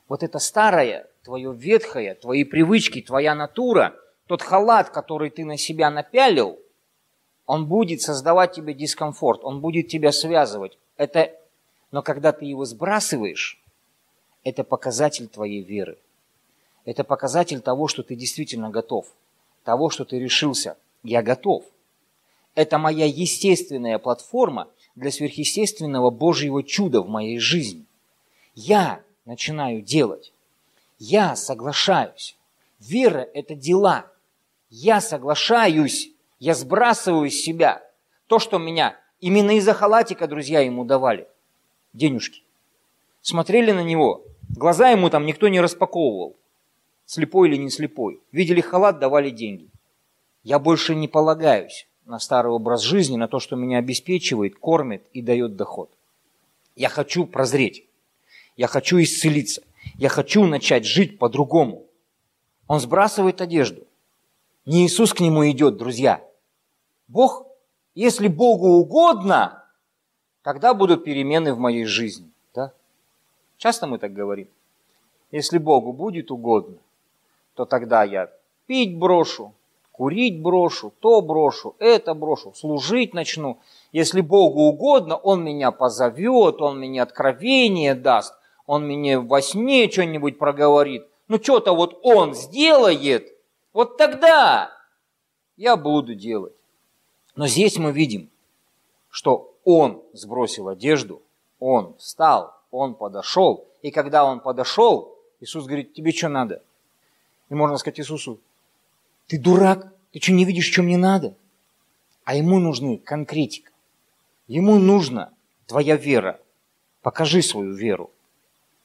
Вот 0.09 0.25
это 0.25 0.41
старое, 0.41 1.07
твое 1.23 1.55
ветхое, 1.55 2.17
твои 2.17 2.43
привычки, 2.43 3.01
твоя 3.01 3.37
натура, 3.37 3.95
тот 4.27 4.43
халат, 4.43 4.91
который 4.91 5.31
ты 5.31 5.45
на 5.45 5.57
себя 5.57 5.89
напялил, 5.89 6.59
он 7.47 7.67
будет 7.67 8.03
создавать 8.03 8.53
тебе 8.53 8.75
дискомфорт, 8.75 9.45
он 9.45 9.61
будет 9.61 9.87
тебя 9.87 10.11
связывать. 10.11 10.77
Это... 10.97 11.33
Но 11.93 12.03
когда 12.03 12.33
ты 12.33 12.45
его 12.45 12.65
сбрасываешь, 12.65 13.63
это 14.43 14.65
показатель 14.65 15.29
твоей 15.29 15.63
веры. 15.63 15.97
Это 16.85 17.05
показатель 17.05 17.61
того, 17.61 17.87
что 17.87 18.03
ты 18.03 18.17
действительно 18.17 18.71
готов. 18.71 19.07
Того, 19.67 19.91
что 19.91 20.05
ты 20.05 20.21
решился. 20.21 20.79
Я 21.03 21.23
готов. 21.23 21.65
Это 22.55 22.79
моя 22.79 23.05
естественная 23.05 23.99
платформа 23.99 24.69
для 24.95 25.11
сверхъестественного 25.11 26.11
Божьего 26.11 26.63
чуда 26.63 27.03
в 27.03 27.09
моей 27.09 27.41
жизни. 27.41 27.85
Я 28.55 29.03
начинаю 29.25 29.83
делать. 29.83 30.33
Я 31.01 31.35
соглашаюсь. 31.35 32.37
Вера– 32.79 33.29
это 33.35 33.57
дела. 33.57 34.07
Я 34.71 35.01
соглашаюсь. 35.01 36.13
Я 36.39 36.55
сбрасываю 36.55 37.29
с 37.29 37.35
себя 37.35 37.83
то, 38.29 38.39
что 38.39 38.59
меня 38.59 38.97
именно 39.21 39.57
из-за 39.57 39.75
халатика 39.75 40.29
друзья 40.29 40.61
ему 40.61 40.85
давали. 40.85 41.27
Денежки. 41.93 42.45
Смотрели 43.21 43.73
на 43.73 43.83
него– 43.83 44.23
Глаза 44.57 44.91
ему 44.91 45.11
там 45.11 45.27
никто 45.27 45.49
не 45.49 45.61
распаковывал, 45.61 46.37
слепой 47.07 47.49
или 47.49 47.57
не 47.57 47.71
слепой. 47.71 48.21
Видели 48.33 48.61
халат, 48.61 48.99
давали 48.99 49.31
деньги. 49.31 49.69
Я 50.43 50.59
больше 50.59 50.95
не 50.95 51.09
полагаюсь 51.09 51.89
на 52.05 52.19
старый 52.19 52.53
образ 52.53 52.83
жизни, 52.83 53.17
на 53.17 53.29
то, 53.29 53.41
что 53.41 53.57
меня 53.57 53.79
обеспечивает, 53.79 54.57
кормит 54.57 55.05
и 55.13 55.23
дает 55.23 55.57
доход. 55.57 55.91
Я 56.75 56.89
хочу 56.89 57.27
прозреть. 57.27 57.87
Я 58.57 58.67
хочу 58.67 59.01
исцелиться. 59.01 59.63
Я 59.95 60.09
хочу 60.09 60.45
начать 60.45 60.85
жить 60.85 61.19
по-другому. 61.19 61.87
Он 62.67 62.81
сбрасывает 62.81 63.41
одежду. 63.41 63.87
Не 64.67 64.87
Иисус 64.87 65.15
к 65.15 65.21
нему 65.21 65.49
идет, 65.49 65.77
друзья. 65.77 66.23
Бог, 67.09 67.47
если 67.95 68.29
Богу 68.29 68.69
угодно, 68.69 69.65
тогда 70.43 70.75
будут 70.75 71.05
перемены 71.05 71.55
в 71.55 71.59
моей 71.59 71.85
жизни. 71.85 72.31
Часто 73.59 73.87
мы 73.87 73.99
так 73.99 74.13
говорим. 74.13 74.49
Если 75.31 75.59
Богу 75.59 75.93
будет 75.93 76.31
угодно, 76.31 76.77
то 77.57 77.65
тогда 77.65 78.05
я 78.05 78.31
пить 78.67 78.97
брошу, 78.97 79.55
курить 79.91 80.41
брошу, 80.41 80.93
то 81.01 81.21
брошу, 81.23 81.75
это 81.79 82.15
брошу, 82.15 82.53
служить 82.55 83.15
начну. 83.15 83.59
Если 83.93 84.21
Богу 84.21 84.63
угодно, 84.63 85.17
Он 85.17 85.43
меня 85.43 85.71
позовет, 85.73 86.61
Он 86.61 86.79
мне 86.79 87.03
откровение 87.03 87.95
даст, 87.95 88.35
Он 88.67 88.87
мне 88.87 89.19
во 89.19 89.41
сне 89.43 89.91
что-нибудь 89.91 90.39
проговорит. 90.39 91.07
Ну 91.29 91.43
что-то 91.43 91.73
вот 91.73 91.99
Он 92.03 92.35
сделает, 92.35 93.27
вот 93.73 93.97
тогда 93.97 94.71
я 95.57 95.77
буду 95.77 96.15
делать. 96.15 96.55
Но 97.35 97.47
здесь 97.47 97.79
мы 97.79 97.91
видим, 97.91 98.31
что 99.09 99.55
Он 99.65 100.03
сбросил 100.13 100.69
одежду, 100.69 101.23
Он 101.59 101.95
встал, 101.97 102.55
он 102.71 102.95
подошел, 102.95 103.67
и 103.81 103.91
когда 103.91 104.25
он 104.25 104.41
подошел, 104.41 105.17
Иисус 105.41 105.65
говорит, 105.65 105.95
тебе 105.95 106.13
что 106.13 106.29
надо? 106.29 106.63
И 107.49 107.55
можно 107.55 107.77
сказать 107.77 108.01
Иисусу, 108.01 108.41
ты 109.27 109.39
дурак, 109.39 109.93
ты 110.13 110.21
что 110.21 110.33
не 110.33 110.45
видишь, 110.45 110.71
что 110.71 110.83
мне 110.83 110.97
надо? 110.97 111.37
А 112.25 112.35
ему 112.35 112.59
нужны 112.59 112.99
конкретика. 112.99 113.73
Ему 114.49 114.79
нужна 114.79 115.33
твоя 115.67 115.97
вера. 115.97 116.41
Покажи 117.03 117.43
свою 117.43 117.75
веру. 117.75 118.11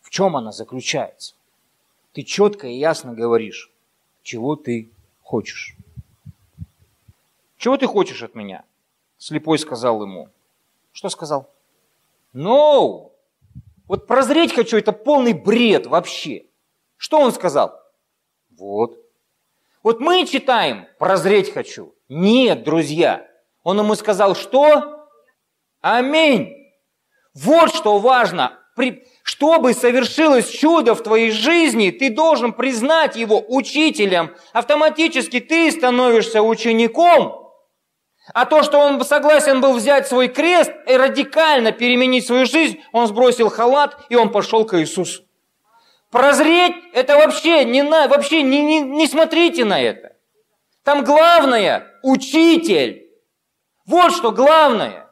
В 0.02 0.10
чем 0.10 0.36
она 0.36 0.52
заключается? 0.52 1.36
Ты 2.14 2.24
четко 2.24 2.68
и 2.68 2.78
ясно 2.78 3.14
говоришь, 3.14 3.72
чего 4.22 4.56
ты 4.56 4.90
хочешь. 5.24 5.76
Чего 7.58 7.78
ты 7.78 7.88
хочешь 7.88 8.22
от 8.22 8.36
меня? 8.36 8.64
Слепой 9.18 9.58
сказал 9.58 10.02
ему. 10.02 10.30
Что 10.92 11.10
сказал? 11.10 11.50
No, 12.34 13.12
вот 13.88 14.08
прозреть 14.08 14.54
хочу, 14.54 14.78
это 14.78 14.92
полный 14.94 15.34
бред 15.34 15.86
вообще. 15.86 16.46
Что 16.98 17.20
он 17.20 17.32
сказал? 17.32 17.81
Вот. 18.58 18.98
Вот 19.84 20.00
мы 20.00 20.26
читаем, 20.26 20.88
прозреть 21.00 21.54
хочу. 21.54 21.94
Нет, 22.10 22.64
друзья. 22.64 23.28
Он 23.64 23.80
ему 23.80 23.96
сказал, 23.96 24.36
что? 24.36 25.08
Аминь. 25.82 26.54
Вот 27.34 27.74
что 27.74 27.98
важно. 27.98 28.58
Чтобы 29.24 29.74
совершилось 29.74 30.50
чудо 30.50 30.96
в 30.96 31.04
твоей 31.04 31.32
жизни, 31.32 31.92
ты 31.92 32.10
должен 32.10 32.54
признать 32.54 33.16
его 33.16 33.44
учителем. 33.48 34.36
Автоматически 34.54 35.40
ты 35.40 35.72
становишься 35.72 36.42
учеником– 36.42 37.38
а 38.34 38.46
то, 38.46 38.64
что 38.64 38.78
он 38.80 39.04
согласен 39.04 39.62
был 39.62 39.74
взять 39.74 40.08
свой 40.08 40.28
крест 40.28 40.72
и 40.88 40.96
радикально 40.96 41.72
переменить 41.72 42.26
свою 42.26 42.46
жизнь, 42.46 42.80
он 42.92 43.08
сбросил 43.08 43.50
халат 43.50 44.06
и 44.10 44.16
он 44.16 44.32
пошел 44.32 44.66
к 44.66 44.80
Иисусу. 44.80 45.24
Прозреть– 46.12 46.76
это 46.94 47.16
вообще 47.16 47.64
не, 47.64 47.84
на, 47.84 48.08
вообще 48.10 48.44
не, 48.44 48.62
не, 48.62 48.82
не 48.82 49.08
смотрите 49.08 49.64
на 49.64 49.82
это. 49.82 50.18
Там 50.84 51.06
главное– 51.06 51.88
учитель. 52.04 53.10
Вот 53.86 54.14
что 54.14 54.32
главное. 54.32 55.08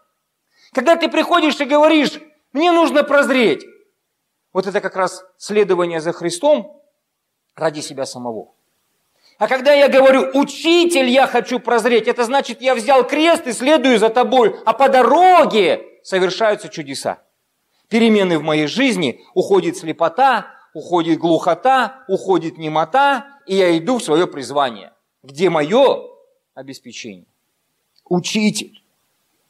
Когда 0.73 0.97
ты 0.97 1.07
приходишь 1.07 1.59
и 1.61 1.65
говоришь, 1.65 2.19
мне 2.51 2.71
нужно 2.71 3.03
прозреть, 3.03 3.65
вот 4.51 4.67
это 4.67 4.81
как 4.81 4.97
раз 4.97 5.23
следование 5.37 6.01
за 6.01 6.11
Христом 6.11 6.81
ради 7.55 7.79
себя 7.79 8.05
самого. 8.05 8.53
А 9.37 9.47
когда 9.47 9.71
я 9.73 9.87
говорю, 9.87 10.31
учитель, 10.33 11.07
я 11.07 11.27
хочу 11.27 11.59
прозреть, 11.59 12.09
это 12.09 12.25
значит, 12.25 12.61
я 12.61 12.75
взял 12.75 13.07
крест 13.07 13.47
и 13.47 13.53
следую 13.53 13.99
за 13.99 14.09
тобой, 14.09 14.53
а 14.65 14.73
по 14.73 14.89
дороге 14.89 15.81
совершаются 16.03 16.67
чудеса. 16.67 17.19
перемены 17.87 18.37
в 18.37 18.43
моей 18.43 18.67
жизни, 18.67 19.25
уходит 19.33 19.77
слепота, 19.77 20.58
уходит 20.73 21.19
глухота, 21.19 22.03
уходит 22.07 22.57
немота, 22.57 23.39
и 23.45 23.55
я 23.55 23.77
иду 23.77 23.97
в 23.97 24.03
свое 24.03 24.27
призвание. 24.27 24.93
Где 25.23 25.49
мое 25.49 26.09
обеспечение? 26.53 27.25
Учитель. 28.05 28.83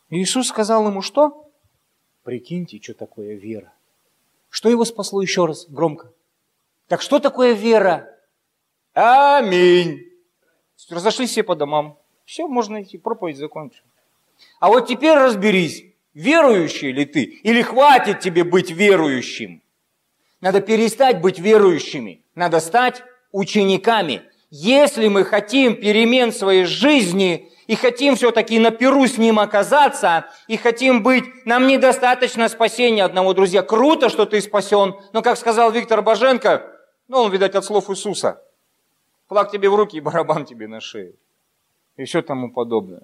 Иисус 0.10 0.48
сказал 0.48 0.88
ему 0.88 1.02
что? 1.02 1.50
Прикиньте, 2.24 2.80
что 2.82 2.94
такое 2.94 3.36
вера. 3.36 3.72
Что 4.50 4.70
его 4.70 4.86
спасло 4.86 5.22
еще 5.22 5.46
раз 5.46 5.68
громко? 5.68 6.12
Так 6.88 7.02
что 7.02 7.20
такое 7.20 7.54
вера? 7.54 8.10
Аминь. 8.94 10.06
Разошлись 10.90 11.32
все 11.32 11.44
по 11.44 11.56
домам. 11.56 11.98
Все, 12.26 12.48
можно 12.48 12.82
идти, 12.82 12.98
проповедь 12.98 13.38
закончена. 13.38 13.88
А 14.60 14.70
вот 14.70 14.88
теперь 14.88 15.18
разберись, 15.18 15.84
верующий 16.14 16.92
ли 16.92 17.06
ты, 17.06 17.24
или 17.24 17.62
хватит 17.62 18.20
тебе 18.20 18.44
быть 18.44 18.72
верующим. 18.72 19.62
Надо 20.42 20.62
перестать 20.62 21.22
быть 21.22 21.40
верующими, 21.40 22.24
надо 22.36 22.60
стать 22.60 23.04
учениками. 23.32 24.22
Если 24.52 25.08
мы 25.08 25.24
хотим 25.26 25.76
перемен 25.76 26.32
своей 26.32 26.66
жизни 26.66 27.52
и 27.68 27.76
хотим 27.76 28.16
все-таки 28.16 28.58
на 28.58 28.72
перу 28.72 29.06
с 29.06 29.18
ним 29.18 29.38
оказаться, 29.38 30.26
и 30.48 30.58
хотим 30.58 31.04
быть, 31.04 31.46
нам 31.46 31.68
недостаточно 31.68 32.50
спасения 32.50 33.04
одного, 33.04 33.34
друзья. 33.34 33.62
Круто, 33.62 34.10
что 34.10 34.26
ты 34.26 34.42
спасен, 34.42 34.96
но, 35.14 35.22
как 35.22 35.38
сказал 35.38 35.72
Виктор 35.72 36.02
Боженко, 36.02 36.66
ну, 37.08 37.20
он, 37.20 37.32
видать, 37.32 37.56
от 37.56 37.66
слов 37.66 37.90
Иисуса, 37.90 38.42
флаг 39.28 39.52
тебе 39.52 39.70
в 39.70 39.76
руки 39.76 39.98
и 39.98 40.02
барабан 40.02 40.46
тебе 40.46 40.68
на 40.68 40.80
шею. 40.80 41.16
И 41.98 42.06
все 42.06 42.22
тому 42.22 42.50
подобное. 42.50 43.04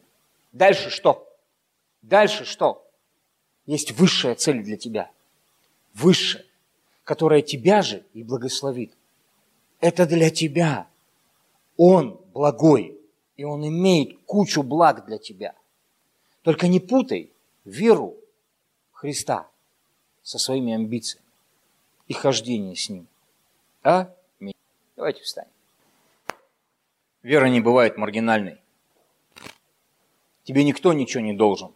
Дальше 0.52 0.90
что? 0.90 1.28
Дальше 2.02 2.46
что? 2.46 2.88
Есть 3.66 3.92
высшая 3.92 4.36
цель 4.36 4.64
для 4.64 4.78
тебя. 4.78 5.12
Высшая, 5.94 6.46
которая 7.06 7.42
тебя 7.42 7.84
же 7.84 8.04
и 8.14 8.24
благословит. 8.24 8.92
Это 9.80 10.06
для 10.06 10.30
тебя. 10.30 10.90
Он 11.78 12.20
благой, 12.34 13.00
и 13.38 13.44
Он 13.46 13.66
имеет 13.66 14.20
кучу 14.26 14.64
благ 14.64 15.06
для 15.06 15.18
тебя. 15.18 15.56
Только 16.42 16.68
не 16.68 16.80
путай 16.80 17.32
веру 17.64 18.18
Христа 18.92 19.48
со 20.24 20.40
своими 20.40 20.74
амбициями 20.74 21.26
и 22.08 22.14
хождение 22.14 22.76
с 22.76 22.90
Ним. 22.90 23.08
Аминь. 23.84 24.56
Давайте 24.96 25.22
встанем. 25.22 25.50
Вера 27.22 27.46
не 27.48 27.62
бывает 27.62 27.98
маргинальной. 27.98 28.58
Тебе 30.44 30.64
никто 30.64 30.94
ничего 30.94 31.24
не 31.24 31.34
должен. 31.34 31.72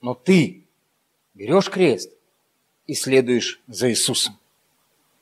Но 0.00 0.14
ты 0.14 0.64
берешь 1.34 1.70
крест 1.70 2.12
и 2.86 2.94
следуешь 2.94 3.60
за 3.66 3.90
Иисусом. 3.90 4.38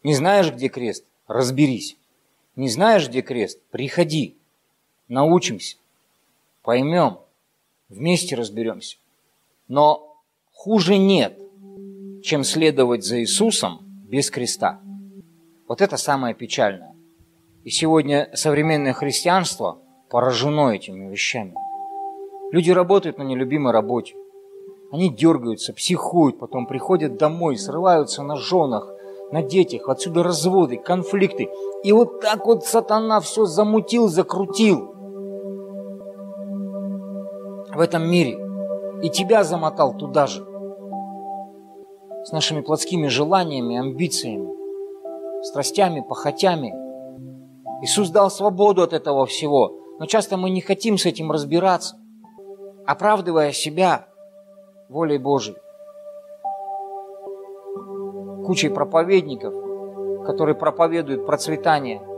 Не 0.04 0.14
знаешь, 0.14 0.52
где 0.52 0.68
крест? 0.68 1.06
Разберись. 1.26 1.96
Не 2.56 2.68
знаешь, 2.68 3.08
где 3.08 3.22
крест? 3.22 3.58
Приходи 3.70 4.36
научимся, 5.08 5.76
поймем, 6.62 7.18
вместе 7.88 8.36
разберемся. 8.36 8.98
Но 9.66 10.18
хуже 10.52 10.98
нет, 10.98 11.38
чем 12.22 12.44
следовать 12.44 13.04
за 13.04 13.20
Иисусом 13.20 13.80
без 14.08 14.30
креста. 14.30 14.80
Вот 15.68 15.80
это 15.80 15.96
самое 15.96 16.34
печальное. 16.34 16.94
И 17.64 17.70
сегодня 17.70 18.30
современное 18.34 18.92
христианство 18.92 19.78
поражено 20.10 20.70
этими 20.70 21.10
вещами. 21.10 21.54
Люди 22.52 22.70
работают 22.70 23.16
на 23.16 23.22
нелюбимой 23.22 23.72
работе. 23.72 24.14
Они 24.92 25.08
дергаются, 25.08 25.72
психуют, 25.72 26.38
потом 26.38 26.66
приходят 26.66 27.16
домой, 27.16 27.56
срываются 27.56 28.22
на 28.22 28.36
женах, 28.36 28.93
на 29.30 29.42
детях, 29.42 29.88
отсюда 29.88 30.22
разводы, 30.22 30.76
конфликты. 30.76 31.48
И 31.82 31.92
вот 31.92 32.20
так 32.20 32.46
вот 32.46 32.64
сатана 32.64 33.20
все 33.20 33.46
замутил, 33.46 34.08
закрутил 34.08 34.94
в 37.74 37.80
этом 37.80 38.08
мире. 38.08 38.38
И 39.02 39.10
тебя 39.10 39.44
замотал 39.44 39.96
туда 39.96 40.26
же. 40.26 40.46
С 42.24 42.32
нашими 42.32 42.62
плотскими 42.62 43.08
желаниями, 43.08 43.76
амбициями, 43.76 44.48
страстями, 45.42 46.00
похотями. 46.00 46.74
Иисус 47.82 48.08
дал 48.10 48.30
свободу 48.30 48.82
от 48.82 48.92
этого 48.92 49.26
всего. 49.26 49.78
Но 49.98 50.06
часто 50.06 50.36
мы 50.36 50.50
не 50.50 50.60
хотим 50.60 50.96
с 50.96 51.06
этим 51.06 51.30
разбираться, 51.30 51.96
оправдывая 52.86 53.52
себя 53.52 54.06
волей 54.88 55.18
Божией. 55.18 55.56
Кучей 58.46 58.68
проповедников, 58.68 59.54
которые 60.26 60.54
проповедуют 60.54 61.26
процветание– 61.26 62.00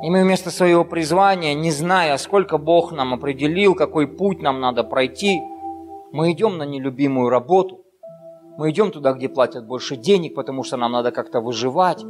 и 0.00 0.10
мы 0.10 0.22
вместо 0.22 0.50
своего 0.50 0.84
призвания, 0.84 1.54
не 1.54 1.72
зная, 1.72 2.16
сколько 2.18 2.56
Бог 2.56 2.92
нам 2.92 3.14
определил, 3.14 3.74
какой 3.74 4.06
путь 4.06 4.40
нам 4.40 4.60
надо 4.60 4.84
пройти, 4.84 5.40
мы 6.12 6.30
идем 6.32 6.56
на 6.56 6.62
нелюбимую 6.62 7.28
работу. 7.28 7.84
Мы 8.56 8.70
идем 8.70 8.92
туда, 8.92 9.12
где 9.12 9.28
платят 9.28 9.66
больше 9.66 9.96
денег, 9.96 10.34
потому 10.34 10.62
что 10.62 10.76
нам 10.76 10.92
надо 10.92 11.10
как-то 11.10 11.40
выживать. 11.40 12.04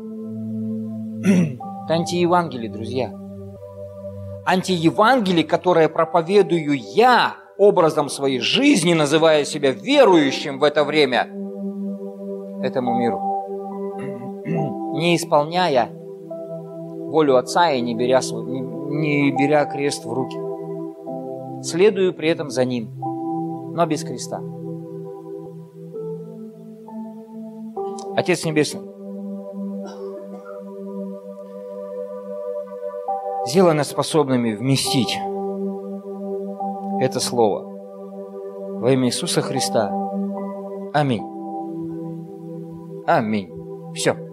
Это 1.85 1.95
антиевангелие, 1.95 2.71
друзья. 2.71 3.11
Антиевангелие, 4.47 5.45
которое 5.45 5.89
проповедую 5.89 6.75
я 6.75 7.37
образом 7.57 8.11
своей 8.11 8.41
жизни, 8.41 8.93
называя 8.93 9.45
себя 9.45 9.73
верующим 9.73 10.59
в 10.59 10.65
это 10.65 10.85
время 10.85 11.29
этому 12.63 12.99
миру, 12.99 13.21
не 14.97 15.17
исполняя 15.17 15.91
волю 17.11 17.37
Отца 17.37 17.71
и 17.71 17.81
не 17.81 17.95
беря, 17.95 18.21
свой, 18.21 18.45
не, 18.45 18.61
не 18.61 19.31
беря 19.33 19.65
крест 19.65 20.05
в 20.05 20.13
руки. 20.13 20.37
Следую 21.63 22.15
при 22.15 22.29
этом 22.29 22.51
за 22.51 22.65
Ним, 22.65 22.91
но 23.75 23.87
без 23.87 24.05
креста. 24.05 24.41
Отец 28.17 28.45
Небесный, 28.45 28.83
сделай 33.47 33.75
нас 33.75 33.89
способными 33.89 34.55
вместить 34.55 35.19
это 37.01 37.21
Слово 37.21 37.63
во 38.81 38.91
имя 38.91 39.07
Иисуса 39.07 39.41
Христа. 39.41 39.93
Аминь. 40.93 41.38
Аминь. 43.09 43.51
Все. 43.95 44.28